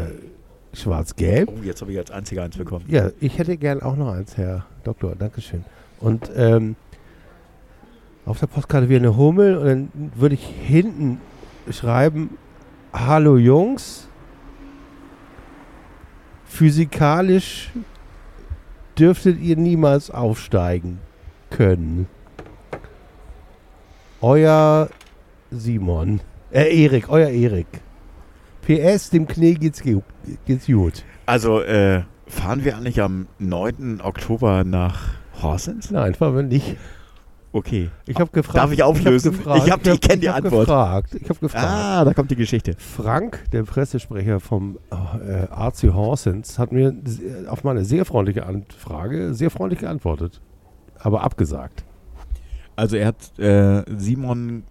[0.77, 1.49] schwarz-gelb.
[1.51, 2.85] Oh, jetzt habe ich als einziger eins bekommen.
[2.89, 5.15] Ja, ich hätte gern auch noch eins, Herr Doktor.
[5.17, 5.65] Dankeschön.
[6.01, 6.77] Und ähm,
[8.25, 11.21] auf der Postkarte wie eine Hummel und dann würde ich hinten
[11.71, 12.39] schreiben,
[12.93, 14.09] hallo Jungs,
[16.45, 17.71] physikalisch
[18.99, 20.99] dürftet ihr niemals aufsteigen
[21.51, 22.07] können.
[24.21, 24.89] Euer
[25.51, 26.21] Simon,
[26.53, 27.67] äh Erik, euer Erik.
[28.63, 31.05] PS, dem Knie geht's, geht's gut.
[31.27, 34.01] Also, äh, fahren wir eigentlich am 9.
[34.01, 35.91] Oktober nach Horsens?
[35.91, 36.77] Nein, fahren wir nicht.
[37.55, 37.91] Okay.
[38.07, 38.57] Ich habe gefragt.
[38.57, 39.33] Darf ich auflösen?
[39.33, 40.67] gefragt, Ich hab die- ich kenn die hab Antwort.
[40.67, 41.67] Gefragt, ich habe gefragt.
[41.69, 42.75] Ah, da kommt die Geschichte.
[42.79, 44.95] Frank, der Pressesprecher vom äh,
[45.51, 46.95] AC Horsens, hat mir
[47.49, 50.41] auf meine sehr freundliche Anfrage sehr freundlich geantwortet.
[50.99, 51.85] Aber abgesagt.
[52.75, 54.63] Also, er hat äh, Simon,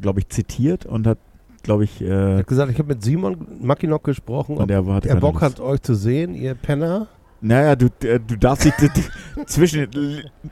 [0.00, 1.18] glaube ich, zitiert und hat,
[1.62, 4.84] glaube ich, Er äh, hat gesagt, ich habe mit Simon Mackinock gesprochen, ob und er
[4.86, 5.44] hatte er keine Bock Lust.
[5.44, 7.06] hat, euch zu sehen, ihr Penner.
[7.40, 8.76] Naja, du, äh, du darfst nicht
[9.46, 9.86] zwischen.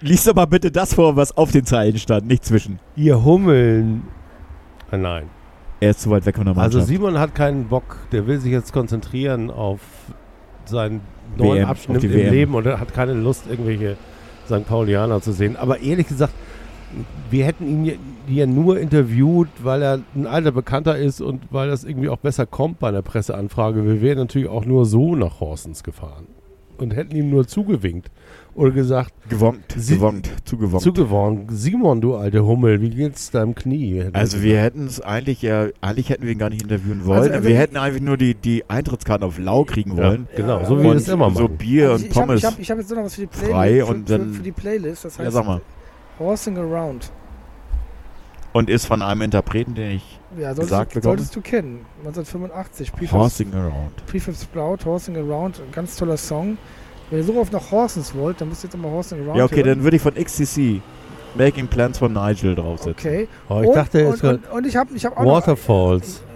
[0.00, 2.78] Lies doch mal bitte das vor, was auf den Zeilen stand, nicht zwischen.
[2.94, 4.04] Ihr Hummeln.
[4.90, 5.24] Ah, nein.
[5.80, 6.86] Er ist zu weit weg von der Also Mannschaft.
[6.86, 9.80] Simon hat keinen Bock, der will sich jetzt konzentrieren auf
[10.64, 11.00] seinen
[11.36, 12.32] neuen WM, Abschnitt im WM.
[12.32, 13.96] Leben und hat keine Lust, irgendwelche
[14.46, 14.66] St.
[14.66, 15.56] Paulianer zu sehen.
[15.56, 16.32] Aber ehrlich gesagt,
[17.30, 17.98] wir hätten ihn
[18.28, 22.46] ja nur interviewt, weil er ein alter Bekannter ist und weil das irgendwie auch besser
[22.46, 23.84] kommt bei einer Presseanfrage.
[23.84, 26.26] Wir wären natürlich auch nur so nach Horsens gefahren
[26.82, 28.10] und hätten ihm nur zugewinkt
[28.54, 30.82] oder gesagt, gewonkt, Sie- gewonkt, zugewonkt.
[30.82, 34.04] zugeworfen, Simon, du alte Hummel, wie geht's deinem Knie?
[34.12, 37.18] Also wir hätten es eigentlich ja, eigentlich hätten wir ihn gar nicht interviewen wollen.
[37.20, 40.28] Also, also wir hätten einfach nur die, die Eintrittskarten auf lau kriegen ja, wollen.
[40.34, 41.56] genau, Ja, so wie wir und das immer so machen.
[41.58, 42.40] Bier Also und ich habe Pommes.
[42.40, 43.50] ich hab, ich hab jetzt noch was für die Playlist.
[43.52, 45.04] frei für, und für, dann- für die Playlist.
[45.04, 45.60] Das heißt ja, sag mal.
[46.18, 47.12] Horsing Around.
[48.54, 51.18] Und ist von einem Interpreten, den ich Ja, solltest, Gesagt du, bekommen?
[51.18, 51.86] solltest du kennen.
[52.00, 52.92] 1985.
[52.92, 54.06] Prefab, Horsing Around.
[54.06, 55.60] Prefab Sprout, Horsing Around.
[55.60, 56.58] Ein ganz toller Song.
[57.10, 59.44] Wenn ihr so oft nach Horsens wollt, dann müsst ihr jetzt immer Horsing Around Ja,
[59.44, 59.66] okay, hören.
[59.68, 60.80] dann würde ich von XCC
[61.36, 63.10] Making Plans von Nigel draufsetzen.
[63.10, 63.28] Okay.
[63.48, 66.20] Oh, ich und, dachte, und, und, und ich habe ich hab auch Waterfalls.
[66.20, 66.35] noch...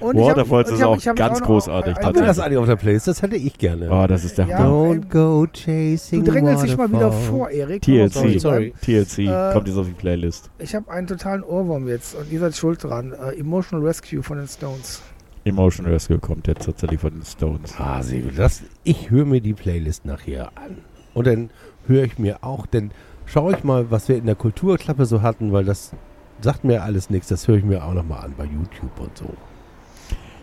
[0.00, 3.08] Und Waterfalls ist auch ganz großartig, Haben wir das eigentlich auf der Playlist?
[3.08, 3.88] Das hätte ich gerne.
[3.90, 4.60] Oh, das ist der Ja.
[4.66, 7.82] Don't go chasing Du drängelst dich mal wieder vor, Erik.
[7.82, 8.12] TLC.
[8.12, 8.74] Sorry, sorry.
[8.82, 10.50] TLC Äh, kommt jetzt auf die Playlist.
[10.58, 13.12] Ich habe einen totalen Ohrwurm jetzt und ihr seid schuld dran.
[13.12, 15.02] Äh, Emotional Rescue von den Stones.
[15.44, 17.74] Emotion Rescue kommt jetzt tatsächlich von den Stones.
[17.78, 18.32] Ah, sehr gut.
[18.38, 20.78] Das, ich höre mir die Playlist nachher an.
[21.12, 21.50] Und dann
[21.86, 22.90] höre ich mir auch, denn
[23.26, 25.92] schaue ich mal, was wir in der Kulturklappe so hatten, weil das
[26.40, 27.28] sagt mir alles nichts.
[27.28, 29.26] Das höre ich mir auch nochmal an bei YouTube und so.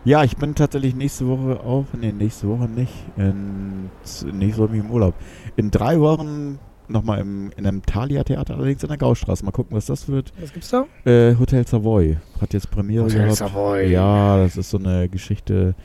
[0.04, 1.86] Ja, ich bin tatsächlich nächste Woche auch.
[2.00, 2.94] Nee, nächste Woche nicht.
[3.18, 3.90] In,
[4.34, 5.14] nächste Woche bin ich im Urlaub.
[5.58, 6.58] In drei Wochen
[6.88, 9.46] nochmal im, in einem Thalia-Theater, allerdings in der Gaustraße.
[9.46, 10.34] Mal gucken, was das wird.
[10.40, 10.86] Was gibt's da?
[11.06, 13.38] Äh, Hotel Savoy hat jetzt Premiere Hotel gehabt.
[13.38, 13.92] Savoy.
[13.92, 15.76] Ja, das ist so eine Geschichte.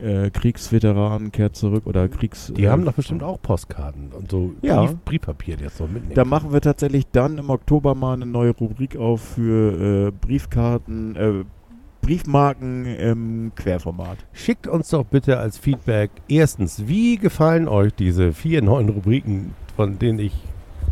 [0.00, 2.52] Äh, Kriegsveteran kehrt zurück oder Kriegs.
[2.56, 4.82] Die äh, haben doch bestimmt auch Postkarten und so Ja.
[4.82, 6.14] Brief, Briefpapier jetzt so mitnehmen.
[6.14, 11.16] Da machen wir tatsächlich dann im Oktober mal eine neue Rubrik auf für äh, Briefkarten,
[11.16, 11.44] äh,
[12.02, 14.18] Briefmarken im Querformat.
[14.32, 19.98] Schickt uns doch bitte als Feedback erstens, wie gefallen euch diese vier neuen Rubriken, von
[20.00, 20.32] denen ich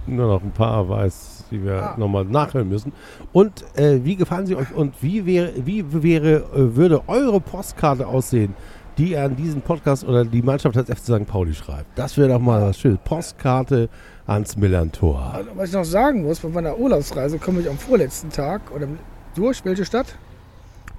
[0.06, 1.94] nur noch ein paar weiß, die wir Ah.
[1.98, 2.92] nochmal nachhören müssen.
[3.32, 8.06] Und äh, wie gefallen sie euch und wie wäre, wie wäre, äh, würde eure Postkarte
[8.06, 8.54] aussehen,
[9.00, 11.26] die ihr an diesen Podcast oder die Mannschaft als FC St.
[11.26, 11.86] Pauli schreibt?
[11.98, 12.98] Das wäre doch mal was Schönes.
[13.04, 13.88] Postkarte
[14.26, 15.32] ans Millantor.
[15.34, 18.86] Also, was ich noch sagen muss, bei meiner Urlaubsreise komme ich am vorletzten Tag oder
[19.34, 20.14] durch welche Stadt?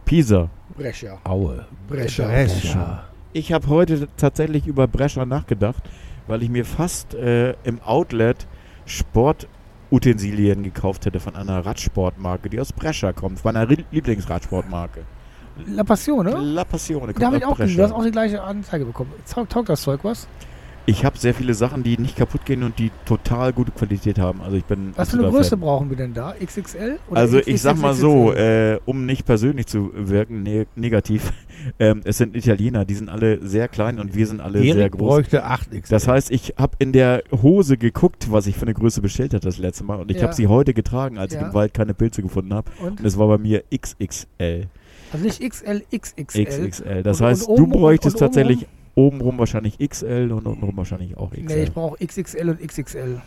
[0.06, 0.50] Pisa.
[0.76, 1.20] Brescia.
[1.26, 1.66] Aue.
[1.88, 2.26] Brescia.
[2.26, 3.04] Brescia.
[3.34, 5.84] Ich habe heute tatsächlich über Brescia nachgedacht,
[6.28, 8.48] weil ich mir fast äh, im Outlet
[8.86, 15.02] Sportutensilien gekauft hätte von einer Radsportmarke, die aus Brescia kommt, meiner Ri- Lieblingsradsportmarke.
[15.68, 16.32] La Passione?
[16.32, 17.78] La Passione kommt Da habe ich auch gesehen.
[17.78, 19.12] Du hast auch die gleiche Anzeige bekommen.
[19.32, 20.28] Taugt, taugt das Zeug was?
[20.88, 24.42] Ich habe sehr viele Sachen, die nicht kaputt gehen und die total gute Qualität haben.
[24.42, 25.60] Also ich bin Was für eine Größe Fan.
[25.60, 26.34] brauchen wir denn da?
[26.44, 26.98] XXL?
[27.08, 31.32] Oder Also ich sag mal so, äh, um nicht persönlich zu wirken, ne negativ,
[31.80, 34.94] ähm, es sind Italiener, die sind alle sehr klein und wir sind alle sehr Erik
[34.94, 35.08] groß.
[35.08, 35.90] bräuchte 8x.
[35.92, 39.48] Das heißt, ich habe in der Hose geguckt, was ich für eine Größe bestellt hatte
[39.48, 40.24] das letzte Mal und ich Ja.
[40.24, 41.48] habe sie heute getragen, als ich Ja.
[41.48, 42.72] im Wald keine Pilze gefunden habe.
[42.82, 43.00] Und?
[43.00, 44.66] Und es war bei mir XXL.
[45.14, 46.46] Also nicht XL, XXL.
[46.46, 47.04] XXL.
[47.04, 48.66] Das Und- heißt, und du bräuchtest tatsächlich
[48.96, 51.44] obenrum wahrscheinlich XL und untenrum wahrscheinlich auch XL.
[51.44, 53.22] Nee, ich brauche XXL und XXL.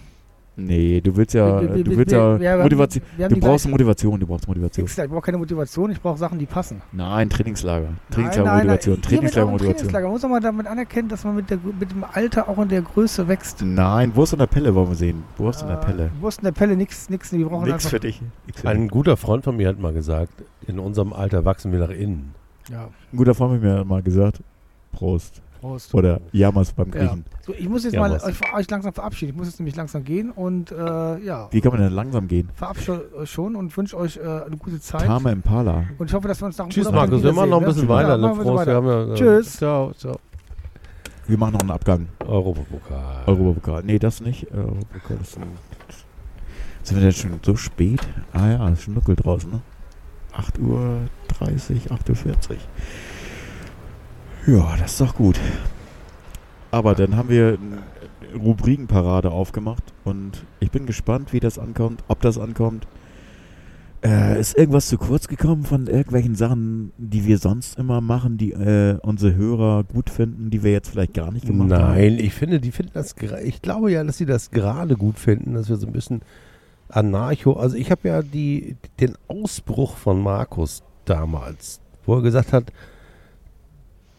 [0.57, 3.03] Nee, du willst ja, Wir- wir- du willst wir- ja Motivation.
[3.19, 4.87] Du brauchst gleiche- Motivation, du brauchst Motivation.
[4.87, 6.81] Ich brauche keine Motivation, ich brauche Sachen, die passen.
[6.93, 7.89] Nein, Trainingslager.
[8.11, 8.67] Trainingslager nein, nein.
[8.77, 9.03] Motivation.
[9.03, 9.77] Trainingslager auch Motivation.
[9.79, 10.05] Trainingslager.
[10.07, 12.69] Man muss doch mal damit anerkennen, dass man mit, der, mit dem Alter auch in
[12.69, 13.63] der Größe wächst.
[13.63, 15.25] Nein, Wurst in der Pelle wollen wir sehen.
[15.39, 16.11] Wurst in der Äh, Pelle.
[16.21, 17.33] Wurst in der Pelle, nix, nix.
[17.33, 18.23] Wir brauchen Nix für dich.
[18.47, 20.33] Nix Ein guter Freund von mir hat mal gesagt,
[20.69, 22.33] in unserem Alter wachsen wir nach innen.
[22.71, 22.89] Ja.
[23.13, 24.41] Ein guter Freund hat mir mal gesagt,
[24.93, 25.43] Prost.
[25.65, 25.95] Prost.
[25.95, 27.01] Oder Jammers beim Ja.
[27.01, 27.25] Griechen.
[27.47, 29.33] So, ich muss jetzt Ja, mal euch, euch langsam verabschieden.
[29.33, 30.77] Ich muss jetzt nämlich langsam gehen und äh,
[31.25, 32.51] ja, Wie kann man denn langsam gehen?
[32.55, 35.07] verabschiede euch schon und wünsche euch äh, eine gute Zeit.
[35.07, 35.85] Tame Impala.
[35.99, 37.23] Und ich hoffe, dass wir uns nach dem Tschüss, Markus.
[37.23, 38.19] Wir machen noch ein bisschen wiedersehen, weiter.
[38.19, 38.29] ne?
[38.29, 38.35] Ne?
[38.37, 38.67] Ja, Prost.
[38.67, 39.57] Wir haben ja, äh, Tschüss.
[39.57, 40.19] Ciao, ciao.
[41.27, 42.07] Wir machen noch einen Abgang.
[42.27, 43.23] Europapokal.
[43.27, 43.83] Europapokal.
[43.85, 44.45] Nee, das nicht.
[44.53, 45.39] Äh, Europapokal ist
[46.83, 48.01] Sind wir jetzt schon so spät?
[48.35, 49.61] Ah ja, ist schon dunkel draußen, ne?
[50.37, 50.99] 8.30 Uhr,
[51.41, 52.57] 8.40 Uhr.
[54.47, 55.41] Ja, das ist doch gut.
[56.71, 57.57] Aber dann haben wir
[58.35, 62.87] Rubrikenparade aufgemacht und ich bin gespannt, wie das ankommt, ob das ankommt.
[64.05, 68.53] Äh, ist irgendwas zu kurz gekommen von irgendwelchen Sachen, die wir sonst immer machen, die
[68.53, 71.95] äh, unsere Hörer gut finden, die wir jetzt vielleicht gar nicht gemacht haben?
[71.95, 75.55] Nein, ich finde, die finden das, ich glaube ja, dass sie das gerade gut finden,
[75.55, 76.21] dass wir so ein bisschen
[76.91, 82.73] anarcho, also ich habe ja die, den Ausbruch von Markus damals, wo er gesagt hat,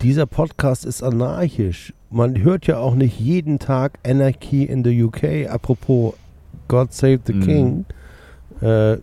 [0.02, 1.94] dieser Podcast ist anarchisch.
[2.10, 6.14] Man hört ja auch nicht jeden Tag Anarchy in the UK, apropos
[6.68, 7.42] God Save the Mhm.
[7.44, 7.86] King.
[8.62, 8.98] Äh,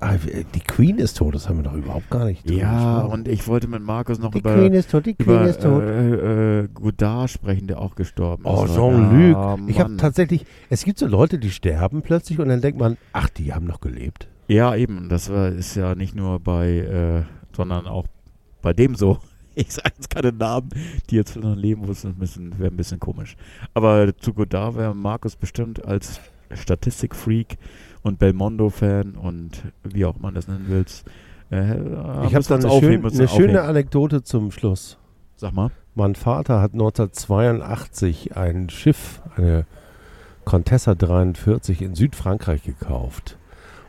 [0.00, 0.14] ah,
[0.54, 3.12] die Queen ist tot, das haben wir doch überhaupt gar nicht Ja, gesprochen.
[3.12, 5.62] und ich wollte mit Markus noch die über, Queen ist tot, die Queen über ist
[5.62, 5.82] tot.
[5.82, 8.74] äh, äh, Godard sprechen, der auch gestorben Oh, ist.
[8.74, 9.36] Jean-Luc.
[9.36, 12.96] Ah, ich habe tatsächlich, es gibt so Leute, die sterben plötzlich und dann denkt man,
[13.12, 14.28] ach, die haben noch gelebt.
[14.48, 15.08] Ja, eben.
[15.08, 17.22] Das war, ist ja nicht nur bei, äh,
[17.54, 18.06] sondern auch
[18.62, 19.18] bei dem so.
[19.58, 20.68] Ich sage jetzt keine Namen,
[21.08, 23.36] die jetzt noch leben, bisschen, wäre ein bisschen komisch.
[23.72, 26.20] Aber zu Godard wäre Markus bestimmt als
[26.52, 27.56] Statistikfreak
[28.02, 31.06] und Belmondo-Fan und wie auch man das nennen willst.
[31.50, 31.76] Äh,
[32.26, 34.98] ich habe dann eine, schön, eine schöne Anekdote zum Schluss.
[35.36, 35.70] Sag mal.
[35.94, 39.64] Mein Vater hat 1982 ein Schiff, eine
[40.44, 43.38] Contessa 43 in Südfrankreich gekauft.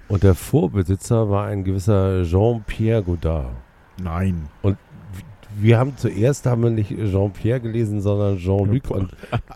[0.07, 3.52] Und der Vorbesitzer war ein gewisser Jean-Pierre Godard.
[4.02, 4.48] Nein.
[5.59, 8.91] Wir haben zuerst haben wir nicht Jean-Pierre gelesen, sondern Jean-Luc.
[8.91, 9.11] Und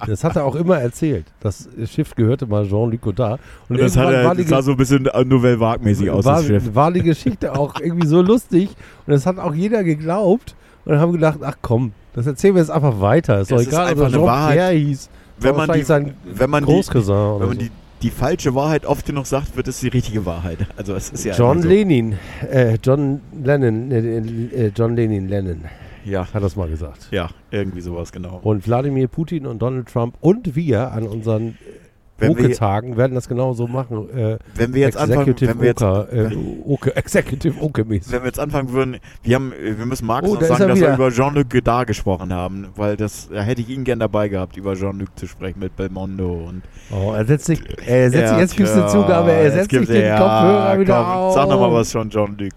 [0.07, 1.25] das hat er auch immer erzählt.
[1.41, 3.39] Das Schiff gehörte mal Jean-Luc Godard.
[3.69, 6.37] Und das, hat er, war das sah so ein bisschen äh, Nouvelle Vague-mäßig aus, war,
[6.37, 6.73] das Schiff.
[6.73, 8.69] war die Geschichte auch irgendwie so lustig
[9.05, 10.55] und das hat auch jeder geglaubt
[10.85, 13.41] und dann haben wir gedacht, ach komm, das erzählen wir jetzt einfach weiter.
[13.41, 14.77] Ist doch Das ist egal, ob einfach eine Jean-Pierre Wahrheit.
[14.77, 15.09] hieß.
[15.39, 17.53] Wenn man, die, wenn man, die, wenn man so.
[17.53, 17.71] die,
[18.01, 20.59] die falsche Wahrheit oft genug sagt, wird es die richtige Wahrheit.
[20.77, 21.67] Also es ist ja John so.
[21.67, 22.17] Lenin,
[22.51, 25.61] äh, John Lennon, äh, äh, John Lenin Lennon
[26.05, 27.07] Ja, hat das mal gesagt.
[27.11, 28.39] ja, irgendwie sowas, genau.
[28.43, 31.57] Und Wladimir Putin und Donald Trump und wir an unseren
[32.21, 34.09] Oke-Tagen werden das genauso machen.
[34.15, 36.37] Äh, wenn wir jetzt anfangen, Executive wenn wir jetzt, Oka, äh,
[36.67, 38.11] Oke, Executive Oke-mäßig.
[38.11, 40.93] wenn wir jetzt anfangen würden, wir haben, wir müssen Markus Oh, noch sagen, dass wir
[40.93, 44.75] über Jean-Luc Godard gesprochen haben, weil das da hätte ich ihn gern dabei gehabt, über
[44.75, 46.61] Jean-Luc zu sprechen mit Belmondo und
[46.91, 49.71] Oh, er setzt sich, er setzt sich Ja, jetzt gibt's eine tja, Zugabe, er setzt
[49.71, 51.33] sich den ja, Kopfhörer wieder komm, auf.
[51.33, 52.53] Sag nochmal was von Jean-Luc.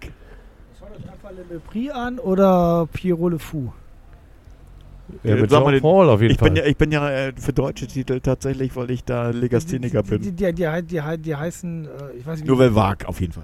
[1.35, 3.71] Le Mépris an oder Pierrot Le Fou.
[5.23, 6.49] Ja, mit Sag mal, Jean-Paul auf jeden Ich Fall.
[6.49, 10.21] bin, ja, ich bin ja äh, für deutsche Titel tatsächlich, weil ich da Legastheniker bin.
[10.21, 13.43] die, die, die, die, die heißen, äh, ich weiß nicht, Nouvelle Vague auf jeden Fall.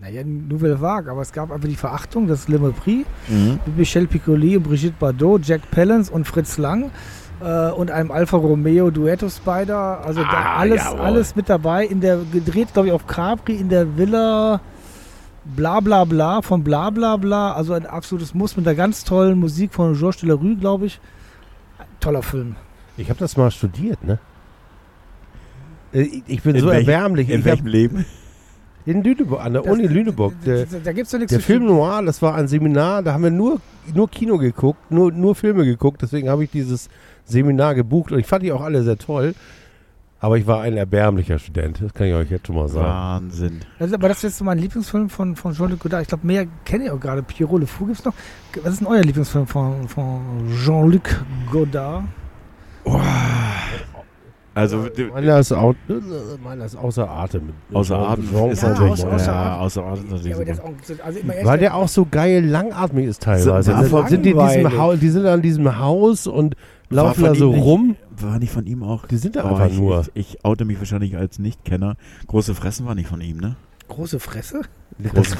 [0.00, 3.58] Naja, Nouvelle Vague, aber es gab einfach die Verachtung, das Le Mépris, Mhm.
[3.66, 6.90] mit Michel Piccoli und Brigitte Bardot, Jack Palance und Fritz Lang
[7.40, 10.04] äh, und einem Alfa Romeo Duetto Spider.
[10.04, 11.00] Also da Ah, alles, jawohl.
[11.00, 11.86] alles mit dabei.
[11.86, 14.60] In der gedreht, glaube ich, auf Capri in der Villa
[15.44, 17.52] bla bla bla von bla bla bla.
[17.52, 21.00] Also ein absolutes Muss mit der ganz tollen Musik von Georges Delerue, glaube ich.
[22.00, 22.56] Toller Film.
[22.96, 24.18] Ich habe das mal studiert, ne?
[25.92, 27.28] Äh, Ich ich bin In so welchem- erbärmlich.
[27.28, 28.04] In ich welchem hab Leben?
[28.84, 30.34] in Lüneburg, an der Das- Uni Lüneburg.
[30.44, 33.12] Der, da da gibt es doch nichts der Film Noir, das war ein Seminar, da
[33.12, 33.60] haben wir nur,
[33.94, 36.88] nur Kino geguckt, nur, nur Filme geguckt, deswegen habe ich dieses
[37.24, 39.34] Seminar gebucht und ich fand die auch alle sehr toll.
[40.24, 42.86] Aber ich war ein erbärmlicher Student, das kann ich euch jetzt schon mal sagen.
[42.86, 43.60] Wahnsinn.
[43.80, 46.02] Also, aber das ist jetzt so mein Lieblingsfilm von, von Jean-Luc Godard.
[46.02, 47.24] Ich glaube, mehr kenne ich auch gerade.
[47.24, 48.14] Pierrot Le Fou gibt es noch.
[48.62, 50.20] Was ist denn euer Lieblingsfilm von, von
[50.64, 52.04] Jean-Luc Godard?
[54.54, 55.74] Also, du- Meiner ist, au,
[56.44, 57.54] meiner ist außer Atem.
[57.72, 58.92] außer Atem ist Ja, natürlich.
[59.04, 59.60] außer- außer ja, Atem.
[59.62, 60.36] außer Atem ist natürlich
[60.98, 63.72] Ja, also Weil der auch so geil langatmig ist teilweise.
[63.90, 64.78] War sind die, in diesem.
[64.78, 66.54] Haus, die sind an diesem Haus und
[66.94, 67.96] laufen da so nicht- rum.
[68.18, 69.06] War nicht von ihm auch.
[69.06, 70.04] Die sind da einfach ich, nur.
[70.14, 71.96] Ich, ich oute mich wahrscheinlich als Nichtkenner.
[72.26, 73.56] Große Fressen war nicht von ihm, ne?
[73.88, 74.62] große Fresse?
[75.14, 75.36] Das,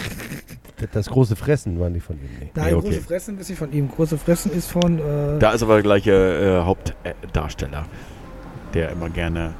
[0.93, 2.29] das große Fressen waren die von ihm.
[2.41, 2.51] Nee.
[2.55, 2.89] Nein, Ja, okay.
[2.89, 3.89] große Fressen ist nicht von ihm.
[3.89, 4.99] Große Fressen ist von.
[4.99, 7.85] Äh, Da ist aber der gleiche äh, Hauptdarsteller,
[8.75, 9.55] der immer gerne.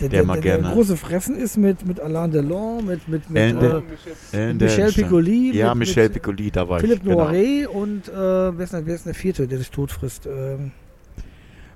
[0.00, 3.82] der, der mal gerne- große Fressen ist mit, mit Alain Delon, mit, mit, mit, Ende.
[4.32, 5.56] äh, mit der Michel Piccoli.
[5.56, 7.08] Ja, mit, Michel Piccoli, da war Philippe ich.
[7.08, 7.24] Genau.
[7.24, 10.26] Noiret und äh, wer, ist denn, wer ist denn der vierte, der sich tot frisst?
[10.26, 10.72] Ähm,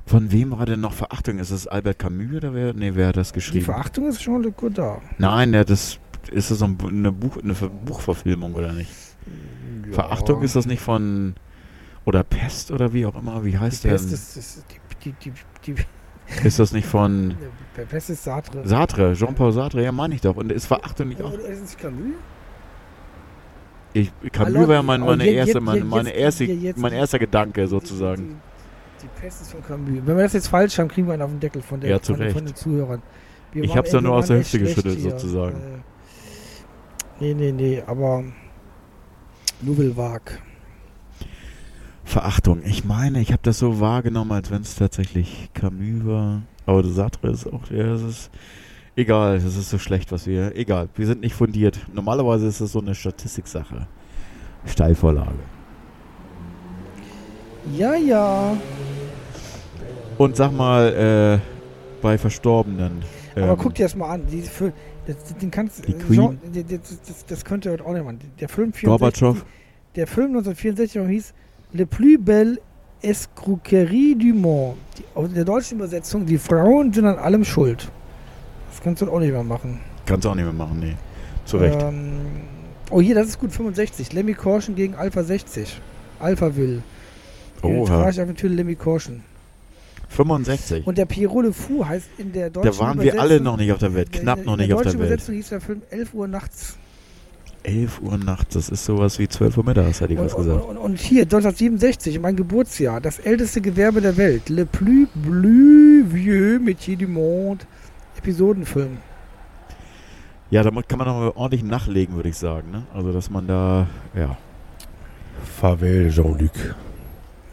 [0.08, 1.38] Von wem war denn noch Verachtung?
[1.38, 2.72] Ist es Albert Camus oder wer?
[2.72, 3.64] Nee, wer hat das die geschrieben?
[3.66, 5.02] Verachtung ist Jean-Luc Godard.
[5.18, 5.98] Nein, der, das
[6.32, 8.90] ist das eine, Buch, eine Ver- Buchverfilmung oder nicht?
[9.92, 11.34] Verachtung ist das nicht von.
[12.06, 13.44] Oder Pest oder wie auch immer.
[13.44, 13.94] Wie heißt Die der?
[13.96, 14.64] Pest ist, ist
[15.04, 15.30] die, die,
[15.66, 15.74] die, die,
[16.46, 17.36] Ist das nicht von
[17.76, 18.66] die Pest ist Sartre.
[18.66, 19.12] Sartre?
[19.14, 19.82] Jean-Paul Sartre?
[19.82, 20.36] Ja, meine ich doch.
[20.36, 21.32] Und ist Verachtung nicht auch.
[21.32, 22.14] Oder ist es Camus?
[23.94, 28.40] Ich, Camus war ja mein, meine erste, meine, meine erste, mein erster Gedanke sozusagen.
[29.02, 29.88] Die, Pest ist von Camus.
[30.04, 32.00] Wenn wir das jetzt falsch haben, kriegen wir einen auf den Deckel von, der, Ja,
[32.02, 32.36] zu von, Recht.
[32.36, 33.02] von den Zuhörern.
[33.52, 35.10] Wir Ich waren- hab's ja nur aus der Hüfte geschüttelt, hier.
[35.12, 35.56] sozusagen.
[35.56, 35.78] Äh,
[37.20, 38.24] nee, nee, nee, aber
[39.60, 40.38] Nouvelle Vague.
[42.04, 42.62] Verachtung.
[42.64, 46.42] Ich meine, ich habe das so wahrgenommen, als wenn es tatsächlich Camus war.
[46.66, 48.30] Aber der Sartre ist auch, ja, das ist
[48.96, 51.78] egal, das ist so schlecht, was wir, egal, wir sind nicht fundiert.
[51.92, 53.86] Normalerweise ist es so eine Statistiksache.
[54.64, 55.38] Steilvorlage.
[57.76, 58.56] Ja, ja.
[60.16, 63.02] Und sag mal, äh, bei Verstorbenen.
[63.36, 64.22] Aber ähm, guck dir das mal an.
[64.30, 64.72] Die, für,
[65.06, 66.38] das, den kannst, Die Queen.
[66.52, 68.20] Das, das, das könnte heute auch nicht machen.
[68.40, 69.44] Der Film 64, Gorbatschow.
[69.94, 71.34] der Film 1964 hieß
[71.72, 72.58] Le plus belle
[73.02, 74.76] escroquerie du monde.
[74.96, 77.90] Die, in der deutschen Übersetzung, die Frauen sind an allem schuld.
[78.70, 79.80] Das kannst du auch nicht mehr machen.
[80.06, 80.94] Kannst du auch nicht mehr machen, nee.
[81.44, 81.80] Zu Recht.
[81.80, 82.12] Ähm,
[82.90, 84.12] oh, hier, das ist gut, 65.
[84.12, 85.80] Lemmy Caution gegen Alpha 60.
[86.20, 86.82] Alpha will.
[87.62, 88.04] Oha.
[88.08, 89.22] Aventur Lemmy Caution.
[90.10, 90.86] 65.
[90.86, 93.70] Und der Pierrot Le Fou heißt in der deutschen Da waren wir alle noch nicht
[93.72, 95.10] auf der Welt, in knapp der- noch in nicht der auf der deutschen Welt.
[95.10, 96.76] Übersetzung hieß der Film 11 Uhr nachts.
[97.64, 100.44] 11 Uhr nachts, das ist sowas wie 12 Uhr mittags, hätte ich Und, was und,
[100.44, 100.64] gesagt.
[100.64, 104.48] und, und hier, 1967, mein Geburtsjahr, das älteste Gewerbe der Welt.
[104.48, 107.64] Le plus bleu vieux métier du monde.
[108.16, 108.96] Episodenfilm.
[110.50, 112.70] Ja, damit kann man noch mal ordentlich nachlegen, würde ich sagen.
[112.70, 112.84] Ne?
[112.94, 114.38] Also, dass man da, ja.
[115.60, 116.50] Favel Jean-Luc.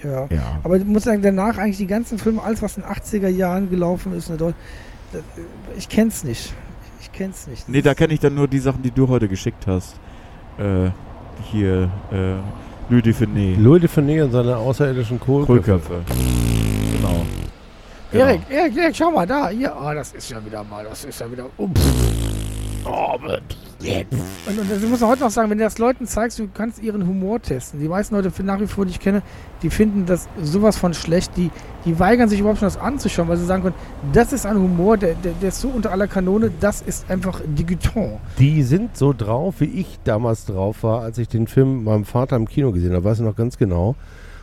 [0.06, 0.27] Ja.
[0.30, 0.60] ja.
[0.64, 3.69] Aber ich muss sagen, danach eigentlich die ganzen Filme, alles was in den 80er Jahren
[3.69, 4.53] gelaufen ist, in der Deu-
[5.11, 5.23] das-
[5.77, 6.53] ich kenn's nicht.
[7.02, 7.68] Ich kenn's nicht.
[7.69, 9.95] Nee, da kenne ich dann nur die Sachen, die du heute geschickt hast.
[10.57, 10.90] Äh,
[11.52, 12.36] hier, äh,
[12.90, 13.57] Louis Dufiné.
[13.57, 15.61] Louis de Funès und seine außerirdischen Kohlköpfe.
[15.80, 16.02] Kohlköpfe.
[16.95, 17.26] Genau.
[18.11, 18.26] Genau.
[18.26, 19.49] Erik, Erik, Erik, schau mal da.
[19.49, 21.45] Hier, ah, das ist ja wieder mal, das ist ja wieder.
[21.57, 21.68] Oh,
[22.86, 23.18] oh,
[24.47, 27.06] und, und musst auch heute noch sagen, wenn du das Leuten zeigst, du kannst ihren
[27.07, 27.80] Humor testen.
[27.80, 29.22] Die meisten Leute, nach wie vor, die ich kenne,
[29.61, 31.31] die finden das sowas von schlecht.
[31.35, 31.52] Die,
[31.84, 33.76] die weigern sich überhaupt schon das anzuschauen, weil sie sagen können,
[34.14, 37.41] das ist ein Humor, der, der, der ist so unter aller Kanone, das ist einfach
[37.45, 38.18] Diguiton.
[38.39, 42.35] Die sind so drauf, wie ich damals drauf war, als ich den Film meinem Vater
[42.38, 43.03] im Kino gesehen habe.
[43.03, 43.95] Weiß ich noch ganz genau.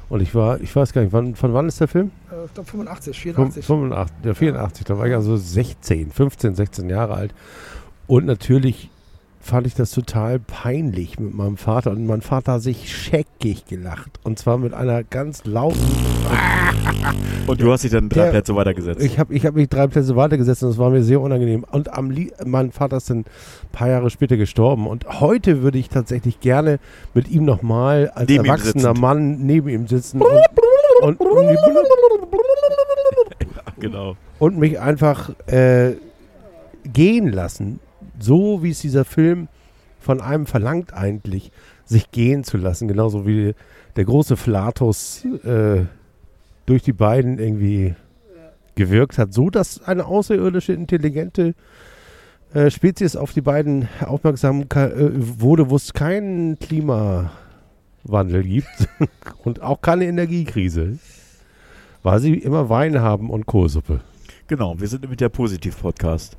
[0.09, 2.11] Und ich war, ich weiß gar nicht, wann, von wann ist der Film?
[2.31, 3.65] Äh, Ich glaube 85, Fün- 84.
[3.65, 7.35] 85, ja, 84, da war ich also 16, 15, 16 Jahre alt.
[8.07, 8.91] Und natürlich
[9.43, 11.91] fand ich das total peinlich mit meinem Vater.
[11.91, 14.21] Und mein Vater hat sich scheckig gelacht.
[14.23, 15.81] Und zwar mit einer ganz lauten.
[17.49, 19.03] Und du hast dich dann drei Der- Plätze weitergesetzt.
[19.03, 21.65] Ich habe ich hab mich drei Plätze weitergesetzt und das war mir sehr unangenehm.
[21.71, 23.25] Und am Lie mein Vater ist dann ein
[23.73, 24.87] paar Jahre später gestorben.
[24.87, 26.79] Und heute würde ich tatsächlich gerne
[27.15, 28.95] mit ihm nochmal als Neben erwachsener.
[28.95, 30.31] Mann neben ihm sitzen und,
[31.03, 31.59] und, und,
[33.81, 34.17] genau.
[34.39, 35.95] und mich einfach äh,
[36.85, 37.81] gehen lassen,
[38.23, 39.49] so wie es dieser Film
[40.01, 41.53] von einem verlangt eigentlich,
[41.85, 43.55] sich gehen zu lassen, genauso wie
[43.97, 45.85] der große Flatus äh,
[46.67, 47.95] durch die beiden irgendwie
[48.75, 51.55] gewirkt hat, so dass eine außerirdische, intelligente
[52.55, 57.33] äh, Spezies auf die beiden aufmerksam äh, wurde, wo es keinen Klimawandel
[58.43, 58.89] gibt
[59.45, 60.99] und auch keine Energiekrise,
[62.03, 64.01] weil sie immer Wein haben und Kohlsuppe.
[64.49, 66.37] Genau, wir sind nämlich der Positiv-Podcast.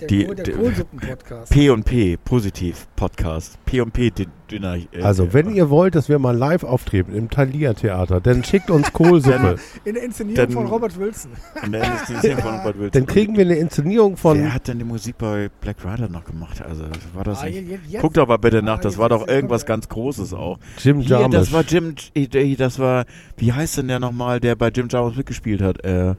[0.00, 1.52] Der, Die- Kohl- der die- Kohlsuppen-Podcast.
[1.52, 3.58] P&P, Positiv-Podcast.
[3.66, 4.10] P&P,
[4.50, 4.76] Dünner.
[4.76, 8.70] Äh, Also, wenn ihr wollt, dass wir mal live auftreten im Thalia Theater, dann schickt
[8.70, 9.56] uns Kohlsuppe.
[9.84, 11.30] In der Inszenierung Dann- von Robert Wilson.
[11.64, 12.90] Und dann ist die Szene von Robert Wilson.
[12.92, 14.38] dann kriegen wir eine Inszenierung von.
[14.38, 16.60] Wer hat denn die Musik bei Black Rider noch gemacht?
[16.62, 17.54] Also, war das Ah, nicht...
[17.56, 19.66] je- je- jetzt- Guckt doch mal bitte nach, Ah, das jetzt- war doch jetzt irgendwas
[19.66, 20.58] ganz Großes auch.
[20.78, 21.36] Jim Hier, Jarmusch.
[21.36, 23.04] das war Jim, äh, das war,
[23.36, 25.84] wie heißt denn der nochmal, der bei Jim Jarmusch mitgespielt hat?
[25.84, 26.14] Äh,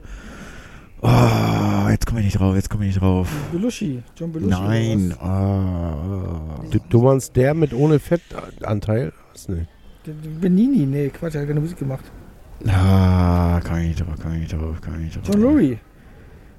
[1.02, 3.28] oh, jetzt komme ich nicht drauf, jetzt komme ich nicht drauf.
[3.52, 4.02] Belushi.
[4.16, 4.50] John Belushi.
[4.50, 5.14] Nein.
[5.20, 9.12] ah, du, du meinst der mit ohne Fettanteil?
[9.32, 9.68] Was nicht.
[10.40, 12.04] Benini, nee, Quatsch, er hat keine Musik gemacht.
[12.68, 15.34] ah, kann ich nicht drauf, kann ich nicht drauf, kann ich nicht drauf.
[15.34, 15.78] John Lurie.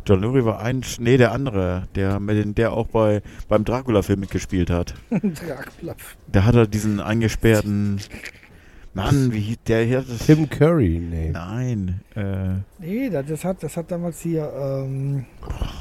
[0.05, 3.63] John Lurie war ein, Sch- nee, der andere, der, mit den, der auch bei, beim
[3.63, 4.93] Dracula-Film mitgespielt hat.
[5.09, 5.95] Dracula.
[6.27, 8.01] Der hatte diesen eingesperrten,
[8.95, 10.03] Mann, wie hieß der hier?
[10.07, 11.31] Das, Tim Curry, nee.
[11.31, 15.25] Nein, äh, Nee, das, das, hat, das hat damals hier, ähm,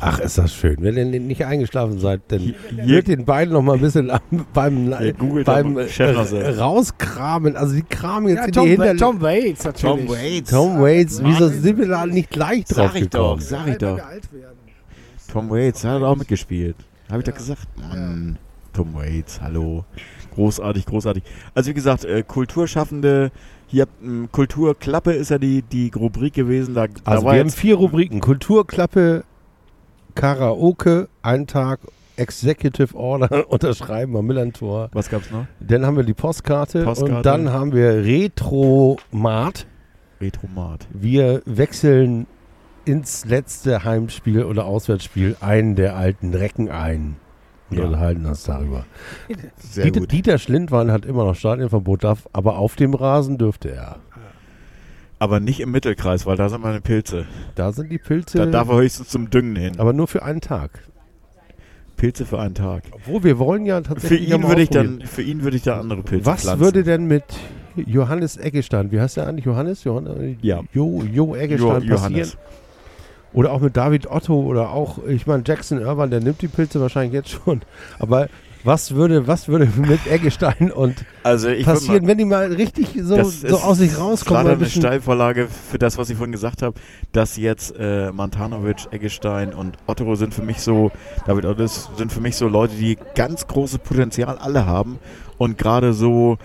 [0.00, 0.76] Ach, ist das schön.
[0.80, 4.10] Wenn ihr nicht eingeschlafen seid, dann wird den beiden noch mal ein bisschen
[4.54, 7.54] beim, googelt beim äh, rauskramen.
[7.54, 9.04] Also, die kramen jetzt ja, in Tom, die Hinterliste.
[9.04, 10.06] Tom Waits natürlich.
[10.06, 10.50] Tom Waits.
[10.50, 11.32] Tom Waits, Mann.
[11.32, 13.40] wieso sind wir da nicht gleich drauf Sag ich doch, gekommen?
[13.42, 14.00] sag ich doch.
[15.30, 16.76] Tom Waits, der hat auch mitgespielt.
[17.10, 17.32] Habe ich Ja.
[17.32, 17.66] doch gesagt.
[17.76, 18.38] Mann,
[18.72, 19.84] Tom Waits, hallo.
[20.34, 21.22] Großartig, großartig.
[21.54, 23.30] Also wie gesagt, äh, Kulturschaffende,
[23.66, 26.74] hier ähm, Kulturklappe ist ja die, die Rubrik gewesen.
[26.74, 28.20] Da, da Also war wir haben vier Rubriken.
[28.20, 29.24] Kulturklappe,
[30.14, 31.80] Karaoke, ein Tag,
[32.16, 34.90] Executive Order, Unterschreiben am Millantor.
[34.92, 35.46] was gab's noch?
[35.60, 37.16] Dann haben wir die Postkarte, Postkarte.
[37.16, 39.66] und dann haben wir Retromat.
[40.20, 40.86] Retromat.
[40.92, 42.26] Wir wechseln
[42.84, 47.16] ins letzte Heimspiel oder Auswärtsspiel einen der alten Recken ein
[47.72, 47.84] und Ja.
[47.86, 48.84] unterhalten uns darüber.
[49.76, 50.00] Dieter.
[50.06, 53.96] Dieter Schlindwein hat immer noch Stadionverbot, darf, aber auf dem Rasen dürfte er.
[55.18, 57.26] Aber nicht im Mittelkreis, weil da sind meine Pilze.
[57.54, 59.78] Da sind die Pilze, Da darf er höchstens zum Düngen hin.
[59.78, 60.70] aber nur für einen Tag.
[61.96, 62.82] Pilze für einen Tag.
[62.90, 65.62] Obwohl, wir wollen ja Für tatsächlich ihn mal würde ich dann, für ihn würde ich
[65.62, 66.60] da andere Pilze Was pflanzen.
[66.64, 67.22] würde denn mit
[67.76, 69.44] Johannes Eggestein, wie heißt der eigentlich?
[69.44, 69.84] Johannes?
[69.84, 70.62] Johannes Ja.
[70.72, 72.12] Jo, jo Eggestein Jo- passieren?
[72.12, 72.36] Johannes.
[73.32, 76.80] Oder auch mit David Otto oder auch, ich meine, Jackson Irvine, der nimmt die Pilze
[76.80, 77.62] wahrscheinlich jetzt schon.
[77.98, 78.28] Aber
[78.64, 82.88] was würde, was würde mit Eggestein und Also ich passieren, mal, wenn die mal richtig
[83.02, 84.44] so, Das so ist aus sich rauskommen?
[84.44, 86.78] mal ein eine Steilvorlage für das, was ich vorhin gesagt habe,
[87.10, 90.92] dass jetzt äh, Mantanovic, Eggestein und Otto sind für mich so,
[91.26, 95.00] David Otto ist- sind für mich so Leute, die ganz großes Potenzial alle haben
[95.38, 96.38] und gerade so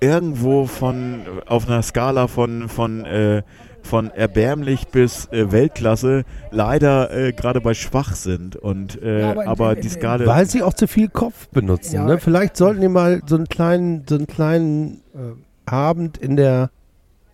[0.00, 3.42] irgendwo von auf einer Skala von von äh,
[3.82, 9.46] von erbärmlich bis äh, Weltklasse leider äh, gerade bei schwach sind und äh, Ja, aber
[9.46, 11.94] aber, die Skala Weil sie auch zu viel Kopf benutzen.
[11.96, 12.04] Ja.
[12.04, 12.18] Ne?
[12.18, 16.70] Vielleicht sollten die mal so einen kleinen, so einen kleinen Äh, Abend in der,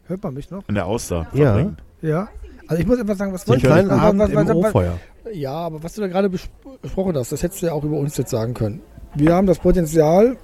[0.07, 0.63] hört man mich noch?
[0.69, 1.53] in der Auster Ja.
[1.53, 1.77] verbringen.
[2.03, 2.29] Ja.
[2.69, 3.69] Also ich muss etwas sagen, was einen Sicher.
[3.73, 4.85] kleinen Abend was- im was- was-.
[5.33, 6.49] Ja, aber was du da gerade bes-
[6.83, 8.81] besprochen hast, das hättest du ja auch über uns jetzt sagen können.
[9.15, 10.37] Wir haben das Potenzial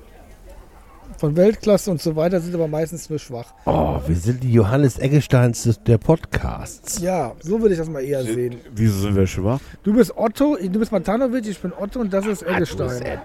[1.22, 3.54] von Weltklasse und so weiter, sind aber meistens nur schwach.
[3.64, 7.00] Oh, wir sind die Johannes Eggesteins des- der Podcasts.
[7.00, 8.56] Ja, so würde ich das mal eher sehen.
[8.74, 9.60] Wieso sind wir schwach?
[9.84, 13.20] Du bist Otto, du bist Matanovic, ich bin Otto und das ist Eggestein.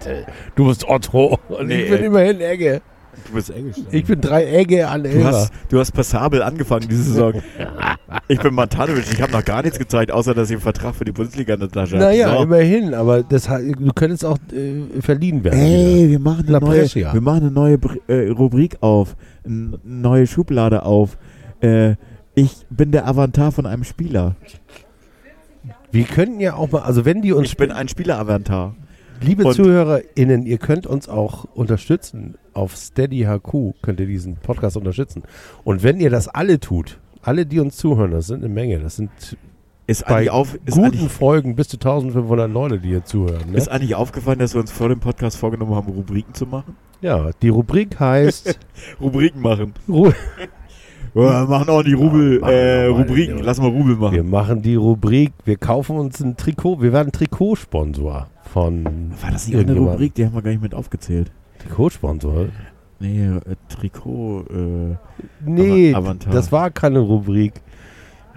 [0.54, 2.82] Du bist Otto und Nee, ich bin immerhin Egge.
[3.26, 3.86] Du bist Eggestein.
[3.90, 5.24] Ich bin drei Egge an Du Elber.
[5.26, 7.34] hast, du hast passabel angefangen diese Saison.
[8.30, 11.04] Ich bin Matanovic, ich habe noch gar nichts gezeigt, außer dass ich einen Vertrag für
[11.04, 12.04] die Bundesliga in der Tasche habe.
[12.06, 12.42] Naja, So.
[12.42, 15.58] immerhin, aber das, du könntest auch äh, verliehen werden.
[15.58, 19.14] Ey, wir machen, eine neue, wir machen eine neue äh, Rubrik auf,
[19.44, 21.18] eine neue Schublade auf.
[21.60, 21.96] Äh,
[22.34, 24.36] ich bin der Avantar von einem Spieler.
[25.90, 28.74] Wir könnten ja auch mal, also wenn die uns, Ich bin ein Spieler-Avantar.
[29.20, 32.36] Liebe und- ZuhörerInnen, ihr könnt uns auch unterstützen.
[32.52, 35.22] Auf Steady HQ könnt ihr diesen Podcast unterstützen.
[35.64, 38.96] Und wenn ihr das alle tut, alle, die uns zuhören, das sind eine Menge, das
[38.96, 39.10] sind
[39.86, 43.50] Ist bei auf, ist, guten Folgen bis zu 1500 Leute, die hier zuhören.
[43.50, 43.56] Ne?
[43.58, 46.76] ist eigentlich aufgefallen, dass wir uns vor dem Podcast vorgenommen haben, Rubriken zu machen?
[47.00, 48.58] Ja, die Rubrik heißt
[49.00, 49.74] Rubriken machen.
[49.88, 50.10] Ru
[51.14, 53.38] wir machen auch die Rubel, äh, wir mal, Rubriken.
[53.38, 53.44] ja.
[53.44, 54.14] Lass mal Rubel machen.
[54.14, 58.84] Wir machen die Rubrik, wir kaufen uns ein Trikot, wir werden Trikotsponsor von
[59.20, 59.78] War das nicht eine.
[59.78, 60.14] Rubrik?
[60.14, 61.30] Die haben wir gar nicht mit aufgezählt.
[61.60, 62.46] Trikotsponsor?
[63.00, 64.96] Nee, äh, Trikot, äh,
[65.44, 66.32] Nee, Ava- Avantar.
[66.32, 67.52] das war keine Rubrik.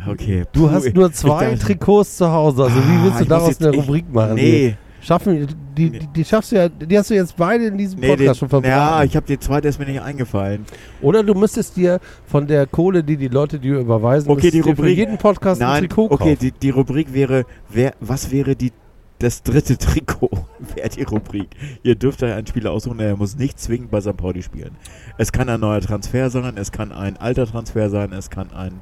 [0.07, 0.43] okay.
[0.53, 3.27] Du Puh, hast nur zwei dachte- Trikots zu Hause, also wie Ah, willst du muss
[3.27, 4.35] daraus jetzt- eine ich- Rubrik machen?
[4.35, 7.99] Nee, Schaffen, die, die, die schaffst du ja, die hast du jetzt beide in diesem
[7.99, 8.71] nee, Podcast den, schon verbraten.
[8.71, 10.65] ja, ich habe die zweite ist mir nicht eingefallen.
[11.01, 14.95] Oder du müsstest dir von der Kohle, die die Leute dir überweisen, Okay, die Rubrik-
[14.95, 16.37] jeden Podcast ein Nein, Trikot okay, kaufen.
[16.39, 18.71] die, die Rubrik wäre, wer, was wäre die,
[19.17, 20.29] das dritte Trikot?
[20.75, 21.47] Wäre die Rubrik.
[21.81, 24.15] Ihr dürft euch einen Spieler aussuchen, der muss nicht zwingend bei St.
[24.15, 24.75] Pauli spielen.
[25.17, 28.81] Es kann ein neuer Transfer sein, es kann ein alter Transfer sein, es kann ein,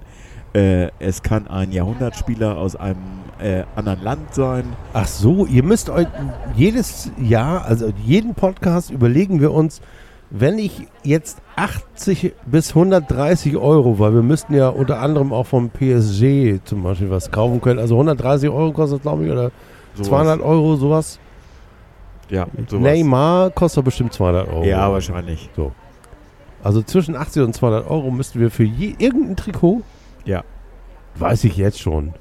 [0.54, 2.98] äh, es kann ein Jahrhundertspieler aus einem
[3.40, 4.64] äh, anderen Land sein.
[4.94, 6.08] Ach so, ihr müsst euch
[6.56, 9.82] jedes Jahr, also jeden Podcast überlegen wir uns,
[10.32, 15.70] wenn ich jetzt 80 bis 130 Euro, weil wir müssten ja unter anderem auch vom
[15.70, 19.52] PSG zum Beispiel was kaufen können, also 130 Euro kostet glaube ich, oder
[19.96, 20.08] Sowas.
[20.08, 21.20] 200 Euro, sowas.
[22.30, 22.84] Ja, sowas.
[22.84, 24.64] Neymar kostet bestimmt 200 Euro.
[24.64, 25.50] Ja, wahrscheinlich.
[26.64, 29.82] Also zwischen 80 und 200 Euro müssten wir für je, irgendein Trikot,
[30.26, 30.44] Ja.
[31.18, 32.14] weiß ich jetzt schon.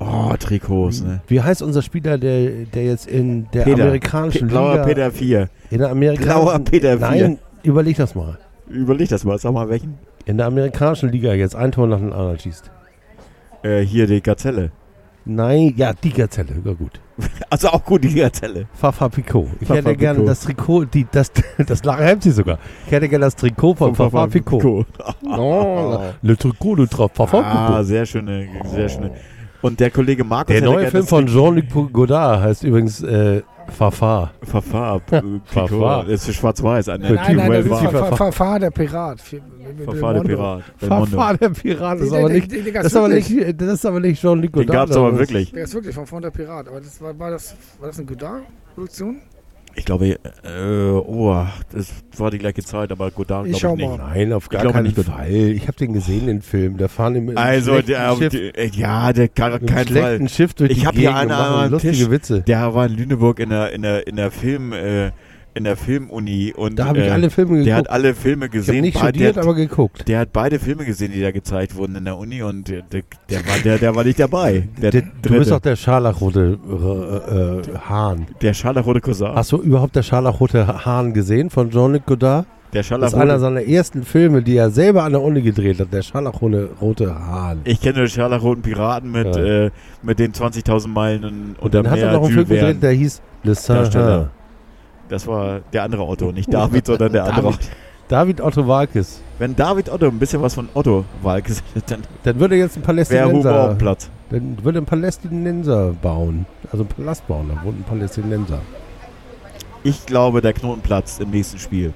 [0.00, 1.20] Oh, Trikots, ne?
[1.26, 3.82] Wie heißt unser Spieler, der, der jetzt in der Peter.
[3.82, 4.84] amerikanischen Pe- Blauer Liga...
[4.84, 5.48] Peter 4.
[5.70, 6.30] In der amerikanischen...
[6.30, 8.38] Blauer Peter Nein, überleg das mal.
[8.68, 9.98] Überleg das mal, sag mal welchen.
[10.24, 12.70] In der amerikanischen Liga jetzt ein Tor nach dem anderen schießt.
[13.62, 14.70] Äh, hier die Gazelle.
[15.30, 17.00] Nein, ja, die Gazelle, ja gut.
[17.50, 18.66] Also auch gut, die Gazelle.
[18.72, 19.46] Fafa Picot.
[19.60, 20.30] Ich Fafa hätte gerne Picot.
[20.30, 21.30] das Trikot, die, das,
[21.66, 22.58] das Lachen sie sogar.
[22.86, 24.62] Ich hätte gerne das Trikot von Fafa Picot.
[25.36, 27.86] Oh, le Trikot Tra- Fafa Ah, Picot.
[27.86, 29.12] sehr schöne, sehr schöne.
[29.62, 33.42] Und der Kollege Markus Der neue Film von Jean-Luc Godard heißt übrigens äh,
[33.76, 34.30] Fafa.
[34.42, 35.20] Fafa, Fafa.
[35.66, 36.04] Picot.
[36.08, 36.86] Das ist für schwarz-weiß.
[36.86, 38.06] Für Nein, nein, das ist Well Fa- war.
[38.08, 39.20] Fa- Fa- Fa- der Pirat.
[39.20, 40.20] Für- mit- mit Fafa der.
[40.22, 40.62] Pirat.
[40.80, 41.06] Belmondo.
[41.16, 41.98] Fafa der Pirat.
[42.00, 43.46] Das ist aber nicht, der- der das gab's ist aber wirklich.
[43.46, 44.72] nicht, das ist aber nicht Jean-Luc Den Godard.
[44.88, 45.52] gab's aber wirklich.
[45.52, 46.68] Der ist wirklich von Fond der Pirat.
[46.68, 49.16] Aber das war, war, das, war das eine Godard-Produktion?
[49.78, 50.18] Ich glaube, äh,
[50.90, 53.98] oh, das war die gleiche Zeit, aber Godard Ich glaube ich nicht.
[53.98, 54.08] mal.
[54.14, 55.30] Nein, auf gar glaube keinen nicht, Fall.
[55.30, 56.76] Ich habe den gesehen, den Film.
[56.76, 60.28] Da fahren die mit einem Also, der, Schiff, die, äh, ja, der kann kein Fall.
[60.28, 62.10] Schiff durch Ich die hab hier einen lustige Tisch.
[62.10, 62.42] Witze.
[62.42, 65.10] Der war in Lüneburg in der, in der, in der Film, äh,
[65.58, 67.90] in der Filmuni und Da habe ich äh, alle Filme der hat geguckt.
[67.94, 68.80] alle Filme Ich gesehen.
[68.80, 70.08] nicht Beid- studiert, der, aber geguckt.
[70.08, 73.02] der hat beide Filme gesehen, die da gezeigt wurden in der Uni und der, der,
[73.28, 74.68] der, war, der, der war nicht dabei.
[74.80, 78.26] Der, Der, du bist doch der scharlachrote äh, äh, Hahn.
[78.40, 79.34] der scharlachrote Cousin.
[79.34, 82.46] Hast du überhaupt der scharlachrote Hahn gesehen von Jean-Luc Godard?
[82.74, 85.90] der Das ist einer seiner ersten Filme, die er selber an der Uni gedreht hat.
[85.90, 87.60] Der scharlachrote rote Hahn.
[87.64, 89.42] Ich kenne den scharlachroten Piraten mit, Ja.
[89.66, 89.70] äh,
[90.02, 93.22] mit den 20.000 Meilen und, Und dann hat er noch einen Film gedreht, der hieß
[93.44, 94.30] Le Darsteller.
[95.08, 97.52] Das war der andere Otto, nicht David, sondern der andere.
[97.52, 97.70] David.
[98.08, 99.20] David Otto Walkes.
[99.38, 102.76] Wenn David Otto ein bisschen was von Otto Walkes hätte, dann Dann würde er jetzt
[102.76, 104.10] Huber Palästinenser, Platz.
[104.30, 106.46] dann würde ein Palästinenser bauen.
[106.72, 108.60] Also einen Palast bauen, da wohnt ein Palästinenser.
[109.84, 111.92] Ich glaube, der Knoten platzt im nächsten Spiel.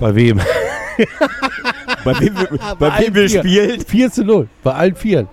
[0.00, 0.40] Bei wem?
[2.04, 3.80] Bei wem, wir- bei allen wem wir spielen?
[3.80, 4.48] 4 zu 0.
[4.62, 5.28] Bei allen Vieren.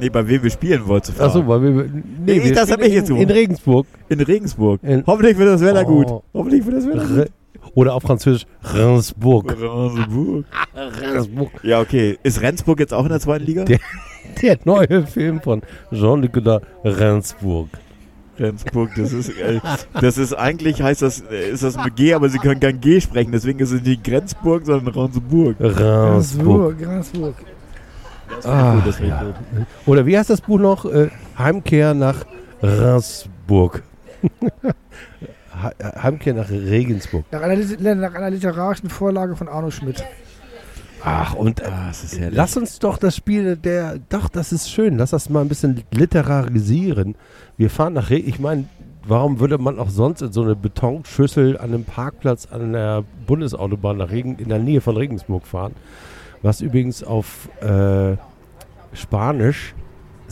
[0.00, 1.30] Nee, bei wem wir spielen, wolltest du fragen.
[1.30, 1.70] Achso, weil wir.
[1.84, 3.86] Nee, Nee, wir das hab spielen ich jetzt in, in Regensburg.
[4.08, 4.80] In Regensburg.
[4.82, 6.02] In- Hoffentlich wird das Wetter Oh.
[6.04, 6.22] gut.
[6.34, 7.16] Hoffentlich wird das Wetter gut.
[7.18, 7.26] Re
[7.74, 8.44] oder auf Französisch
[8.74, 9.50] Regensburg.
[9.60, 10.44] Regensburg.
[11.00, 11.50] Regensburg.
[11.62, 12.18] Ja, okay.
[12.22, 13.64] Ist Rendsburg jetzt auch in der zweiten Liga?
[13.64, 13.78] Der-
[14.40, 15.62] Der neue Film von
[15.92, 17.68] Jean-Luc Godard, Regensburg.
[18.38, 19.60] Rendsburg, das ist, äh,
[20.00, 23.00] das ist eigentlich heißt das, äh, ist das mit G, aber sie können kein G
[23.00, 25.56] sprechen, deswegen ist es nicht Grenzburg, sondern Rendsburg.
[25.60, 26.78] Regensburg.
[26.78, 27.34] Grasburg.
[27.38, 27.61] Ah,
[28.84, 29.22] das ich ja.
[29.22, 29.34] gut.
[29.86, 30.84] Oder wie heißt das Buch noch?
[30.84, 32.24] Äh, Heimkehr nach
[32.62, 33.82] Regensburg.
[34.62, 37.24] He- Heimkehr nach Regensburg.
[37.30, 40.02] Nach einer, nach einer literarischen Vorlage von Arno Schmidt.
[41.04, 42.36] Ach, und äh, Ah, das ist herrlich.
[42.36, 43.98] lass uns doch das Spiel der.
[44.08, 44.96] Doch, das ist schön.
[44.98, 47.16] Lass das mal ein bisschen literarisieren.
[47.56, 48.28] Wir fahren nach Regen.
[48.28, 48.64] Ich meine,
[49.04, 53.96] warum würde man auch sonst in so eine Betonschüssel an einem Parkplatz an der Bundesautobahn
[53.96, 55.72] nach Regen, in der Nähe von Regensburg fahren?
[56.42, 58.16] Was übrigens auf äh,
[58.92, 59.74] Spanisch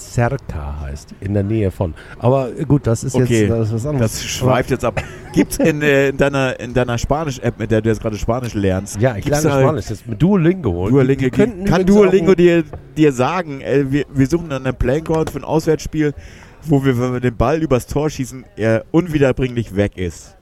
[0.01, 1.95] Cerca heißt, in der Nähe von.
[2.19, 4.13] Aber äh, gut, das ist Okay, jetzt das ist was anderes.
[4.13, 5.03] Das schweift jetzt ab.
[5.33, 9.01] Gibt's in, äh, in deiner, in deiner Spanisch-App, mit der du jetzt gerade Spanisch lernst,
[9.01, 9.91] ja, ich lerne Spanisch.
[9.91, 10.89] Ist mit Duolingo.
[10.89, 12.65] Duolingo, Die könnten kann Duolingo dir,
[12.97, 16.15] dir sagen, äh, wir, wir suchen dann einen Playground für ein Auswärtsspiel,
[16.63, 20.37] wo wir, wenn wir den Ball übers Tor schießen, er unwiederbringlich weg ist.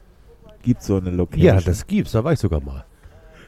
[0.62, 1.44] Gibt so eine Location.
[1.44, 2.12] Ja, das gibt's.
[2.12, 2.84] Da war ich sogar mal.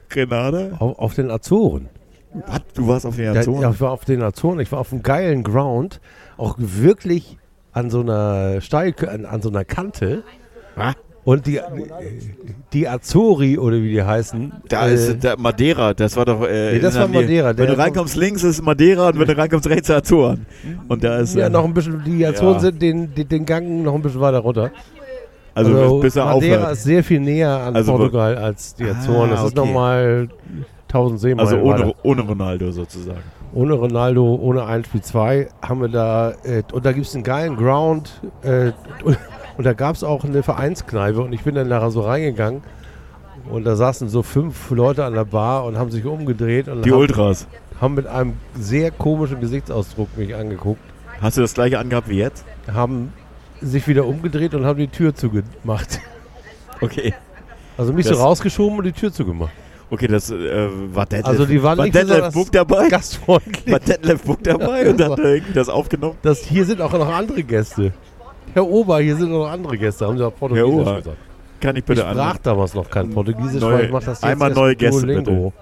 [0.09, 0.70] Grenada?
[0.78, 1.88] Auf, auf den Azoren.
[2.32, 2.61] Was?
[2.74, 3.62] Du warst auf den Azoren?
[3.62, 6.01] ja, ich war auf den Azoren, ich war auf einem geilen Ground,
[6.36, 7.39] auch wirklich
[7.73, 10.23] an so einer Steil, an, an so einer Kante.
[10.77, 10.94] Was?
[11.23, 11.61] Und die,
[12.73, 14.52] die Azori, oder wie die heißen.
[14.69, 16.43] Da äh, ist der Madeira, das war doch.
[16.47, 17.09] Äh, Nee, das war.
[17.09, 20.47] Madeira, Wenn du reinkommst links ist Madeira und wenn du reinkommst rechts ist Azoren.
[20.89, 21.35] Und da ist.
[21.36, 22.61] ja, äh, noch ein bisschen, die Azoren Ja.
[22.61, 24.70] sind den, den, den Gang noch ein bisschen weiter runter.
[25.55, 26.73] also, bis, bis er Madeira aufhört.
[26.73, 29.31] ist sehr viel näher an Also, Portugal als die Azoren.
[29.31, 29.55] das ist okay.
[29.57, 30.28] nochmal
[30.94, 33.22] 1000 Seemeilen Also ohne, ohne Ronaldo sozusagen.
[33.52, 37.24] Ohne Ronaldo, ohne ein Spiel 2 haben wir da, äh, und da gibt es einen
[37.24, 38.72] geilen Ground äh,
[39.04, 39.18] und,
[39.56, 42.62] und da gab es auch eine Vereinskneipe und ich bin dann nachher so reingegangen
[43.50, 46.90] und da saßen so fünf Leute an der Bar und haben sich umgedreht und Die
[46.92, 47.46] haben, Ultras.
[47.80, 50.80] haben mit einem sehr komischen Gesichtsausdruck mich angeguckt,
[51.20, 52.44] Hast du das gleiche angehabt wie jetzt?
[52.72, 53.12] haben
[53.60, 56.00] sich wieder umgedreht und haben die Tür zugemacht.
[56.80, 57.12] Okay.
[57.76, 59.52] Also mich Das- so rausgeschoben und die Tür zugemacht.
[59.90, 61.26] Okay, das äh, war Detlef.
[61.26, 62.88] Also die waren war nicht besonders Book dabei?
[62.88, 63.72] Gastfreundlich.
[63.72, 66.16] War Detlef Book dabei und hat äh, das aufgenommen?
[66.22, 67.92] Das, hier sind auch noch andere Gäste.
[68.54, 70.96] Herr Ober, hier sind noch andere Gäste, haben sie auch Portugiesisch Ober.
[70.96, 71.16] gesagt.
[71.60, 72.14] Kann ich bitte ich an.
[72.14, 75.52] sprach damals noch kein Portugiesisch, Neue- weil ich mache das jetzt einmal neue Gäste, Duolingo.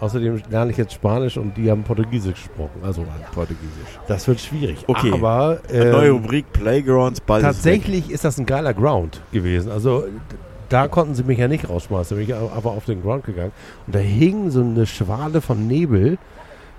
[0.00, 2.80] Außerdem lerne ich jetzt Spanisch und die haben Portugiesisch gesprochen.
[2.82, 3.98] Also Portugiesisch.
[4.08, 4.84] das wird schwierig.
[4.86, 5.12] Okay.
[5.12, 7.42] Aber ähm, neue Rubrik Playgrounds, ist weg.
[7.42, 9.70] tatsächlich ist das ein geiler Ground gewesen.
[9.70, 10.04] Also
[10.74, 12.16] da konnten sie mich ja nicht rausschmeißen.
[12.16, 13.52] Da bin ich aber auf den Ground gegangen.
[13.86, 16.18] Und da hing so eine Schwale von Nebel,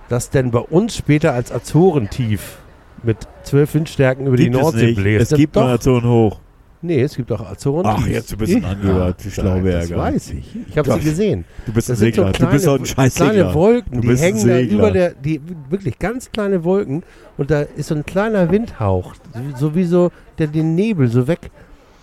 [0.10, 2.58] das dann bei uns später als Azorentief
[3.04, 5.32] mit zwölf Windstärken über Gibt die Nordsee bläst.
[5.32, 5.70] Es gibt doch.
[5.70, 6.40] Azoren hoch.
[6.82, 7.86] Nee, es gibt auch Azoren.
[7.86, 9.80] Ach, jetzt du bist ein Angehört, wie Schlauberger.
[9.80, 10.58] Das weiß ich.
[10.68, 11.46] Ich habe sie gesehen.
[11.66, 12.34] Du bist ein sind so Segler.
[12.34, 13.54] kleine, du bist doch ein scheiß kleine Segler.
[13.54, 14.78] Wolken, die ein hängen da Segler.
[14.78, 17.04] über der, die wirklich ganz kleine Wolken
[17.38, 19.16] und da ist so ein kleiner Windhauch,
[19.56, 21.50] so wie so, der den Nebel so weg,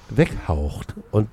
[0.08, 0.94] weghaucht.
[1.10, 1.28] Und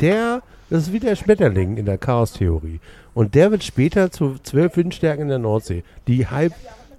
[0.00, 2.80] der, das ist wie der Schmetterling in der Chaostheorie.
[3.14, 6.52] Und der wird später zu zwölf Windstärken in der Nordsee, die halb,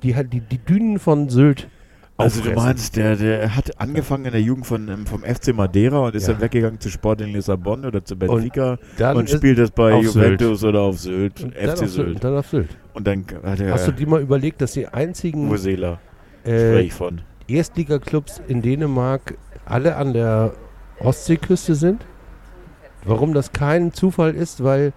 [0.04, 1.68] die, die, die Dünen von Sylt
[2.18, 6.00] Also du meinst, der, der hat angefangen in der Jugend von, ähm, vom FC Madeira
[6.00, 6.34] und ist Ja.
[6.34, 8.80] dann weggegangen zu Sporting Lissabon oder zu Benfica
[9.14, 11.90] und, ist- spielt das bei Juventus oder auf Sylt, und FC Sylt.
[11.92, 12.08] Sylt.
[12.16, 12.70] Und dann auf Sylt.
[12.94, 16.00] Und dann hat er Hast du dir mal überlegt, dass die einzigen Seeler,
[16.46, 16.90] äh.
[17.48, 20.54] Erstligaklubs in Dänemark alle an der
[21.00, 22.04] Ostseeküste sind.
[23.08, 24.94] Warum das kein Zufall ist, weil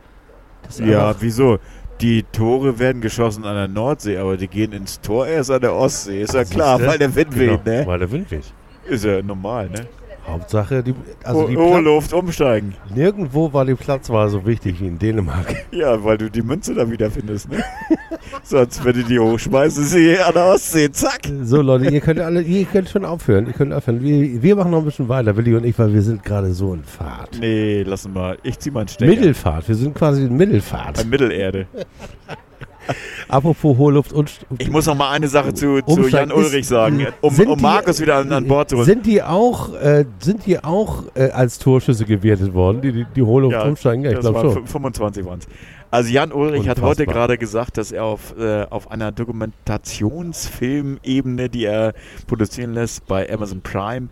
[0.62, 1.58] das Ja, wieso?
[2.00, 5.74] Die Tore werden geschossen an der Nordsee, aber die gehen ins Tor erst an der
[5.74, 6.22] Ostsee.
[6.22, 7.82] Ist ja klar, weil der Wind Genau, weht, ne?
[7.86, 8.52] Weil der Wind weht.
[8.88, 9.86] Ist ja normal, ne?
[10.26, 10.94] Hauptsache, die,
[11.24, 12.74] also die Hohe Pla- Luft umsteigen.
[12.94, 15.54] nirgendwo war die Platzwahl so wichtig wie in Dänemark.
[15.72, 17.58] Ja, weil du die Münze da wieder findest, ne?
[18.42, 20.90] Sonst, wenn du die hochschmeißt, ist sie an der Ostsee.
[20.90, 21.20] Zack!
[21.42, 23.46] So Leute, ihr könnt alle, ihr könnt schon aufhören.
[23.46, 24.02] Ihr könnt aufhören.
[24.02, 26.74] Wir, wir machen noch ein bisschen weiter, Willi und ich, weil wir sind gerade so
[26.74, 27.38] in Fahrt.
[27.40, 28.36] Nee, lassen mal.
[28.42, 29.10] Ich zieh mal einen Stecker.
[29.10, 30.96] Mittelfahrt, wir sind quasi in Mittelfahrt.
[30.96, 31.66] Bei Mittelerde.
[33.28, 37.06] Apropos hohe Luft und Ich muss noch mal eine Sache zu, zu Jan Ulrich sagen,
[37.20, 38.86] um, sind um die- Markus wieder an, an Bord zu holen.
[38.86, 43.22] Sind die auch, äh, sind die auch äh, als Torschüsse gewertet worden, die, die, die
[43.22, 44.04] hohe Luft umsteigen?
[44.04, 44.64] Ja, ich glaube war schon.
[44.64, 45.46] fün- 25 waren es.
[45.92, 47.14] Also Jan Ulrich hat heute Unfassbar.
[47.14, 51.94] gerade gesagt, dass er auf, äh, auf einer Dokumentationsfilmebene, die er
[52.26, 54.08] produzieren lässt bei Amazon Prime,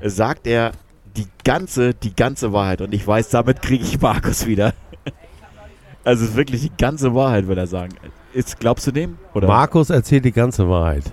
[0.00, 0.72] äh, sagt er
[1.16, 2.80] die ganze, die ganze Wahrheit.
[2.80, 4.72] Und ich weiß, damit kriege ich Markus wieder.
[6.04, 7.94] Also es ist wirklich die ganze Wahrheit, will er sagen.
[8.32, 9.16] Ist, glaubst du dem?
[9.32, 11.04] Oder Markus erzählt die ganze Wahrheit.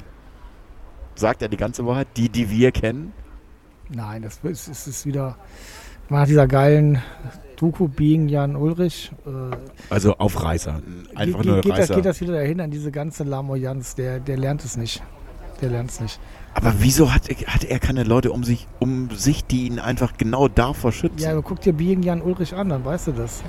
[1.16, 2.08] sagt er die ganze Wahrheit?
[2.18, 3.14] Die, die wir kennen?
[3.90, 5.38] Nein, das ist, ist, ist wieder
[6.10, 7.02] nach dieser geilen
[7.58, 9.12] Doku Being Jan Ulrich.
[9.26, 9.56] Äh,
[9.90, 10.82] Also auf Reißer.
[11.16, 11.96] Einfach geht, nur geht, das, Reißer.
[11.96, 13.96] geht das wieder dahin an diese ganze Lamoyanz.
[13.96, 15.04] Der, der lernt es nicht.
[15.62, 16.20] Der lernt es nicht.
[16.54, 20.48] Aber wieso hat, hat er keine Leute um sich, um sich, die ihn einfach genau
[20.50, 21.20] davor schützen?
[21.20, 23.44] Ja, aber guck dir Being Jan Ulrich an, dann weißt du das.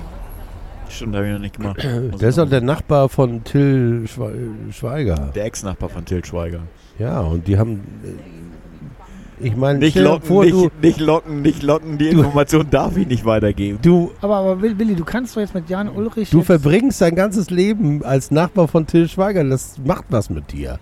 [0.89, 1.77] Stimmt, habe ich noch nicht gemacht.
[2.11, 4.33] Muss Der ist doch der Nachbar von Till Schwe
[4.71, 5.31] Schweiger.
[5.35, 6.59] Der Ex-Nachbar von Til Schweiger.
[6.99, 7.81] Ja, und die haben.
[8.03, 11.97] äh, Ich meine, Nicht stell dir locken, vor, du, nicht, nicht locken, nicht locken.
[11.97, 13.79] Die Du- Information darf ich nicht weitergeben.
[13.81, 16.29] du, Aber, aber Will- Willi, du kannst doch jetzt mit Jan Ulrich.
[16.29, 19.43] du jetzt, verbringst dein ganzes Leben als Nachbar von Till Schweiger.
[19.43, 20.79] Das macht was mit dir.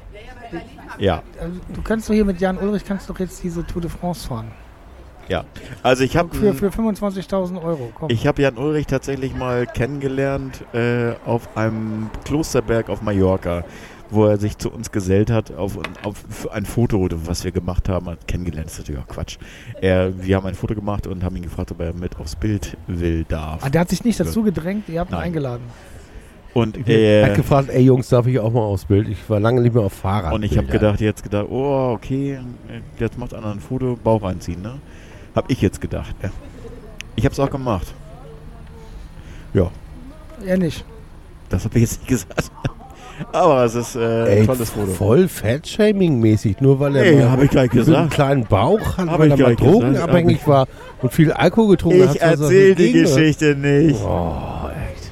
[0.99, 3.89] Ja, also, du kannst doch hier mit Jan Ulrich kannst doch jetzt diese Tour de
[3.89, 4.51] France fahren.
[5.31, 5.45] Ja.
[5.81, 7.91] Also ich habe Für, für 25.000 Euro.
[7.95, 8.09] Komm.
[8.11, 13.63] ich hab Jan Ulrich tatsächlich mal kennengelernt äh, auf einem Klosterberg auf Mallorca,
[14.09, 18.07] wo er sich zu uns gesellt hat auf, auf ein Foto, was wir gemacht haben.
[18.07, 19.37] Hat kennengelernt ist natürlich auch Quatsch.
[19.79, 22.75] Er, wir haben ein Foto gemacht und haben ihn gefragt, ob er mit aufs Bild
[22.87, 23.63] will, darf.
[23.63, 25.23] ah, der hat sich nicht dazu gedrängt, ihr habt ihn Nein.
[25.23, 25.63] eingeladen.
[26.53, 29.07] Und Er hat äh, gefragt, ey Jungs, darf ich auch mal aufs Bild?
[29.07, 30.33] Ich war lange nicht mehr auf Fahrrad.
[30.33, 32.39] Und ich habe gedacht, jetzt gedacht, oh, okay,
[32.99, 34.73] jetzt macht einer ein Foto, Bauch einziehen, ne?
[35.35, 36.29] Hab ich jetzt gedacht, ja.
[37.15, 37.93] Ich hab's auch gemacht.
[39.53, 40.83] Ja, nicht.
[41.49, 42.51] das habe ich jetzt nicht gesagt.
[43.33, 44.91] Aber es ist äh, Ey, ein tolles Foto.
[44.93, 48.11] voll Fat-Shaming-mäßig, nur weil er Ey, mal ich gleich so einen gesagt.
[48.11, 50.67] kleinen Bauch hat, Hab weil ich er mal gesagt, drogenabhängig hab war
[51.03, 52.15] und viel Alkohol getrunken hat.
[52.15, 53.01] Ich hat's was erzähl die oder?
[53.01, 54.01] Geschichte nicht.
[54.03, 55.11] Oh, echt.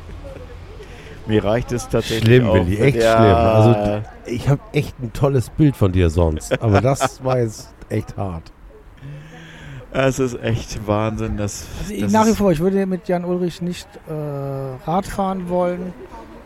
[1.28, 2.56] Mir reicht es tatsächlich Schlimm, auch.
[2.56, 3.36] Willi, echt ja, schlimm.
[3.36, 6.60] Also, Ich habe echt ein tolles Bild von dir sonst.
[6.60, 8.52] Aber das war jetzt echt hart.
[9.92, 13.26] Es ist echt Wahnsinn, dass, Also ich, das nach wie vor, ich würde mit Jan
[13.26, 14.14] Ulrich nicht äh,
[14.86, 15.94] Rad fahren wollen.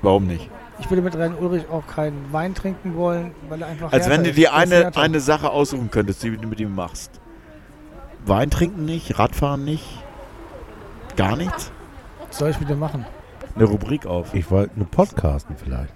[0.02, 0.50] Warum nicht?
[0.80, 3.92] Ich würde mit Jan Ulrich auch keinen Wein trinken wollen, weil er einfach.
[3.92, 7.20] Als wenn du dir eine, eine Sache aussuchen könntest, die du mit ihm machst.
[8.26, 9.86] Wein trinken nicht, Radfahren nicht,
[11.18, 11.72] gar nichts.
[12.28, 13.06] Was soll ich mit dem machen?
[13.56, 14.34] Eine Rubrik auf.
[14.34, 15.94] Ich wollte eine Podcasten vielleicht.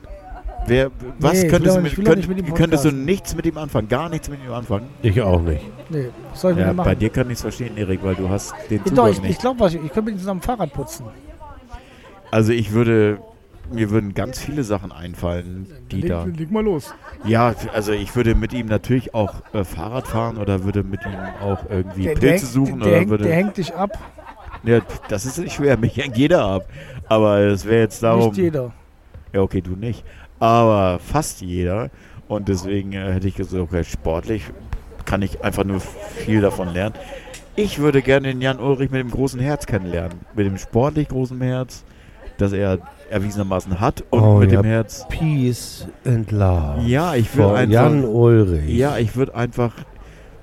[0.67, 2.85] Wer, was Nee, ich könntest, auch du nicht- mit, ich könnt, nicht mit ihm könntest
[2.85, 3.87] du nichts mit ihm anfangen?
[3.87, 4.87] Gar nichts mit ihm anfangen?
[5.01, 5.61] Ich auch nicht.
[5.89, 6.99] Nee, was soll ich mit Ja, dem bei machen?
[6.99, 9.39] dir kann ich es verstehen, Erik, weil du hast den Zugang doch, ich, ich nicht.
[9.41, 11.05] glaube, was ich, ich könnte mit ihm zusammen Fahrrad putzen.
[12.31, 13.19] Also ich würde,
[13.71, 16.25] mir würden ganz viele Sachen einfallen, die leg, da...
[16.25, 16.93] leg mal los.
[17.25, 21.15] Ja, also ich würde mit ihm natürlich auch äh, Fahrrad fahren oder würde mit ihm
[21.41, 23.23] auch irgendwie Der, Pilze der, suchen der, oder hängt, würde...
[23.23, 23.97] der hängt dich ab.
[24.63, 26.65] ja, das ist nicht schwer, mich hängt jeder ab.
[27.07, 28.27] Aber es wäre jetzt darum...
[28.29, 28.73] Nicht jeder.
[29.33, 30.03] Ja, okay, du nicht.
[30.39, 31.89] Aber fast jeder.
[32.27, 34.43] Und deswegen äh, hätte ich gesagt, okay, sportlich
[35.05, 36.95] kann ich einfach nur viel davon lernen.
[37.55, 40.19] Ich würde gerne den Jan Ulrich mit dem großen Herz kennenlernen.
[40.35, 41.83] Mit dem sportlich großen Herz,
[42.37, 44.03] das er erwiesenermaßen hat.
[44.11, 44.61] Und Oh, mit ja.
[44.61, 45.07] dem Herz.
[45.09, 46.81] Peace and Love.
[46.85, 47.73] Ja, ich würde einfach.
[47.73, 48.69] Jan Ulrich.
[48.69, 49.73] ja, ich würde einfach.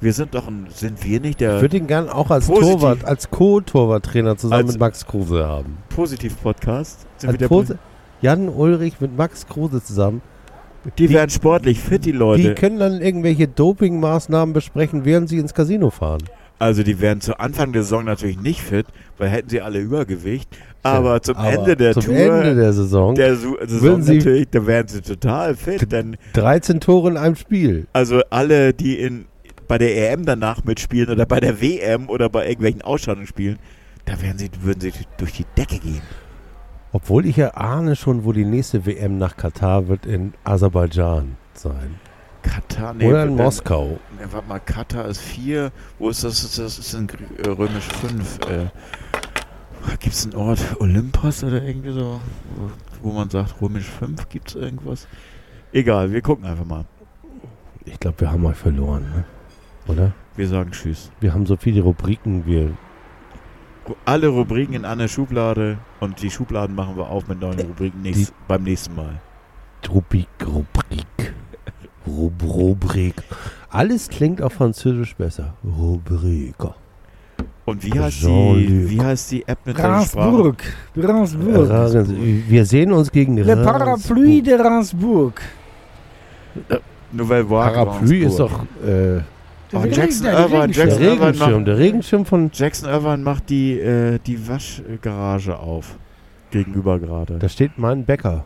[0.01, 2.73] Wir sind doch ein, sind wir nicht der Ich würde ihn gern auch als Positiv.
[2.81, 5.79] Torwart, als Co-Torwarttrainer zusammen Als- mit Max Kruse haben.
[5.91, 7.07] Positiv-Podcast?
[7.19, 7.79] Sind wir Als der Posi-
[8.25, 10.23] Jan Ulrich mit Max Kruse zusammen.
[10.97, 12.43] die werden sportlich fit, die Leute.
[12.43, 16.23] Die können dann irgendwelche Dopingmaßnahmen besprechen, während sie ins Casino fahren.
[16.59, 18.87] Also die wären zu Anfang der Saison natürlich nicht fit,
[19.19, 20.49] weil hätten sie alle Übergewicht.
[20.83, 24.49] Aber zum Aber Ende der zum Tour, Ende der Saison der Su Saison Sie- natürlich,
[24.51, 25.93] da wären sie total fit.
[25.93, 27.87] Denn 13 Tore in einem Spiel.
[27.93, 29.27] also alle, die in
[29.69, 33.59] bei der EM danach mitspielen oder bei der WM oder bei irgendwelchen Ausscheidungen spielen,
[34.07, 36.03] da wären sie, würden sie durch die Decke gehen.
[36.95, 41.97] Obwohl ich ja ahne schon, wo die nächste WM nach Katar wird in Aserbaidschan sein.
[42.41, 43.99] Katar, nee, Oder in denn- Moskau.
[44.17, 45.73] Nee, warte mal, Katar ist 4.
[45.99, 46.55] Wo ist das?
[46.55, 47.09] Das ist in
[47.45, 48.39] äh, römisch 5.
[48.49, 48.67] Äh,
[49.99, 52.21] Gibt es einen Ort Olympos oder irgendwie so,
[53.03, 55.09] wo, man sagt, römisch 5 gibt es irgendwas?
[55.73, 56.85] Egal, wir gucken einfach mal.
[57.87, 59.25] Ich glaube, wir haben mal verloren, ne?
[59.93, 60.13] oder?
[60.37, 61.11] Wir sagen Tschüss.
[61.19, 62.71] Wir haben so viele Rubriken, wir
[64.05, 68.33] Alle Rubriken in einer Schublade und die Schubladen machen wir auf mit neuen Rubriken nächst,
[68.49, 69.21] beim nächsten Mal.
[69.89, 71.35] Rubrik, Rubrik,
[72.07, 73.15] Rub Rubrik.
[73.69, 75.55] Alles klingt auf Französisch besser.
[75.65, 76.55] Rubrik.
[77.67, 80.19] Und wie heißt, die, wie heißt die App mit der Sprache?
[80.19, 80.63] Ransburg.
[80.97, 82.09] Ransburg.
[82.49, 85.41] Wir sehen uns gegen Le Parapluie de Ransburg.
[87.13, 88.67] Nouvelle Parapluie ist Ransburg.
[88.83, 89.21] doch äh,
[89.77, 91.53] Oh, Der Jackson Regen- der Irvine, der Jackson Irvine Regenschirm.
[91.59, 92.51] macht, Der Regenschirm von.
[92.53, 95.97] Jackson Irvine macht die, äh, die Waschgarage auf.
[96.51, 97.39] Gegenüber gerade.
[97.39, 98.45] Da steht mein Bäcker.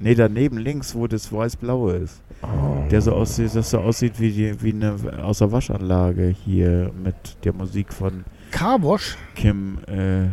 [0.00, 2.20] Nee, daneben links, wo das weiß-blaue ist.
[2.42, 2.88] Oh.
[2.90, 7.14] Der so aussieht, das so aussieht wie, die, wie eine aus der Waschanlage hier mit
[7.44, 9.16] der Musik von Carwash.
[9.34, 9.78] Kim.
[9.86, 10.28] Äh,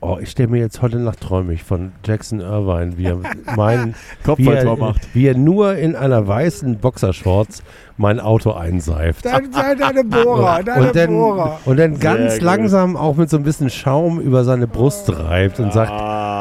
[0.00, 3.18] Oh, ich stelle mir jetzt heute Nacht träumig von Jackson Irvine, wie er
[3.56, 3.94] meinen,
[4.24, 5.14] Kopfballtor macht.
[5.14, 7.62] wie er nur in einer weißen Boxershorts
[7.98, 9.24] mein Auto einseift.
[9.24, 10.62] Deine, deine, deine Bohrer.
[10.64, 11.60] Deine Und dann, Bohrer.
[11.64, 12.42] und dann ganz gut.
[12.42, 16.35] langsam auch mit so ein bisschen Schaum über seine Brust reibt und sagt, Ah,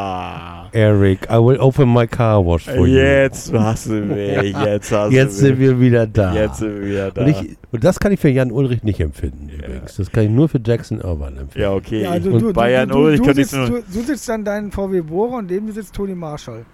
[0.75, 2.97] Eric, I will open my car wash for you.
[2.97, 6.33] jetzt hast du mich, jetzt hast Jetzt du sind wir wieder da.
[6.33, 7.21] Jetzt sind wir wieder da.
[7.21, 9.95] und, ich, und das kann ich für Jan Ulrich nicht empfinden übrigens.
[9.95, 11.59] Das kann ich nur für Jackson Irvine empfinden.
[11.61, 12.01] ja, okay.
[12.03, 14.01] Ja, du, Und du, Bayern du, du, Ulrich du, könnte ich sitzt, nur- du, du
[14.01, 16.65] sitzt dann deinen VW Bohrer und neben dir sitzt Toni Marshall.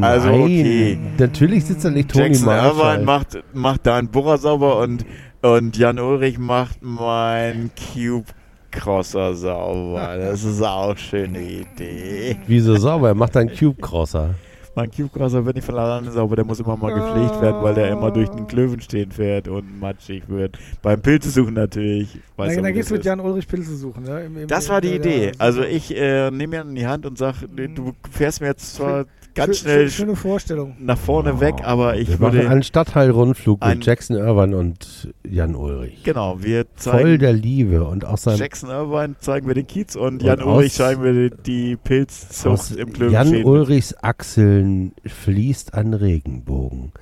[0.00, 0.98] Also, Nein, okay.
[1.18, 2.92] natürlich sitzt da nicht Tony Jackson Marshall.
[2.92, 5.04] Irvine macht, macht da einen Bohrer sauber und,
[5.42, 8.26] und Jan Ulrich macht mein Cube
[8.72, 10.16] Crosser sauber.
[10.18, 12.36] Das ist auch eine schöne Idee.
[12.46, 13.08] Wieso sauber?
[13.08, 14.34] Er macht einen Cube-Crosser.
[14.74, 17.74] Mein Cube Crosser wird nicht von alleine sauber, der muss immer mal gepflegt werden, weil
[17.74, 20.58] der immer durch den Klöven stehen fährt und matschig wird.
[20.80, 22.18] Beim Pilzesuchen natürlich.
[22.36, 23.04] Weiß Dann, auch, dann wie gehst du mit.
[23.04, 24.04] Jan Ulrich Pilze suchen.
[24.04, 24.24] Ne?
[24.24, 25.32] Im, im, Das war die der- der- Idee.
[25.36, 29.04] Also ich äh, nehme ihn in die Hand und sag, du fährst mir jetzt zwar
[29.34, 30.76] ganz Schö- schnell schö- Schöne Vorstellung.
[30.80, 32.48] nach vorne weg, aber ich würde...
[32.48, 36.02] einen Stadtteilrundflug Ein- mit Jackson Irvine und Jan Ulrich.
[36.04, 39.96] Genau, wir Voll zeigen der Liebe und aus seinem Jackson Irvine zeigen wir den Kiez
[39.96, 43.44] und Und Jan Ulrich zeigen wir die, die Pilzzucht im Klöven Jan.
[43.44, 46.92] Ulrichs Achseln fließt ein Regenbogen,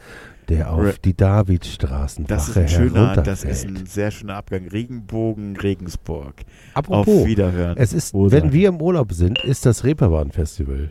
[0.49, 4.69] der auf Re- die Davidstraßenwache Das ist ein schöner, das ist ein sehr schöner Abgang.
[4.69, 6.35] Regenbogen, Regensburg.
[6.75, 7.77] Auf Apropos, Wiederhören.
[7.77, 10.91] es ist, Wo wenn wir im Urlaub sind, ist das Reeperbahn-Festival.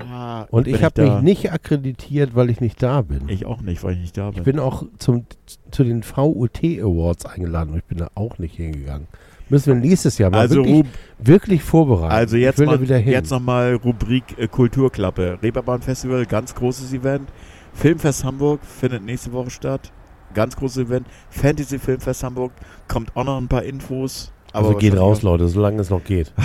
[0.00, 3.28] Ah, Und ich habe mich nicht akkreditiert, weil ich nicht da bin.
[3.28, 4.38] Ich auch nicht, weil ich nicht da bin.
[4.38, 5.26] Ich bin auch zum,
[5.70, 9.08] zu den VUT Awards eingeladen und ich bin da auch nicht hingegangen.
[9.48, 10.86] Müssen wir nächstes Jahr mal also, wirklich, Rub,
[11.18, 12.12] wirklich vorbereiten.
[12.12, 15.38] also jetzt, mal, jetzt nochmal Rubrik äh, Kulturklappe.
[15.40, 17.28] Reeperbahn Festival, ganz großes Event.
[17.72, 19.92] Filmfest Hamburg findet nächste Woche statt.
[20.34, 21.06] Ganz großes Event.
[21.30, 22.52] Fantasy Filmfest Hamburg.
[22.88, 24.32] Kommt auch noch ein paar Infos.
[24.52, 26.32] Also geht raus, Leute, solange es noch geht.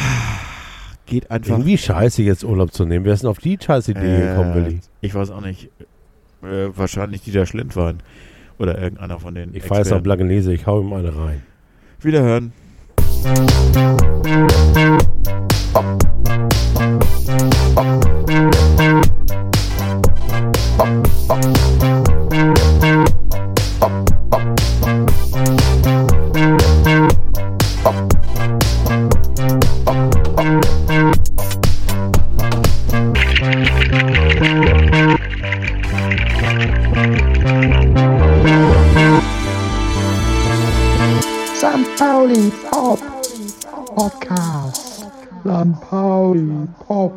[1.11, 1.49] Geht einfach.
[1.55, 3.03] Irgendwie scheiße, jetzt Urlaub zu nehmen.
[3.03, 4.79] Wer ist denn auf die scheiß Idee Äh, gekommen, Willi?
[5.01, 5.69] Ich weiß auch nicht.
[6.41, 7.97] Äh, wahrscheinlich Dieter Schlindwein.
[8.57, 11.43] Oder irgendeiner von den Ich weiß auf Langenese, ich hau ihm eine rein.
[11.99, 12.53] Wiederhören.
[21.29, 21.90] St.
[46.31, 46.87] Pauli Pop Podcast.
[46.87, 46.87] St.
[46.87, 47.13] Pauli Pop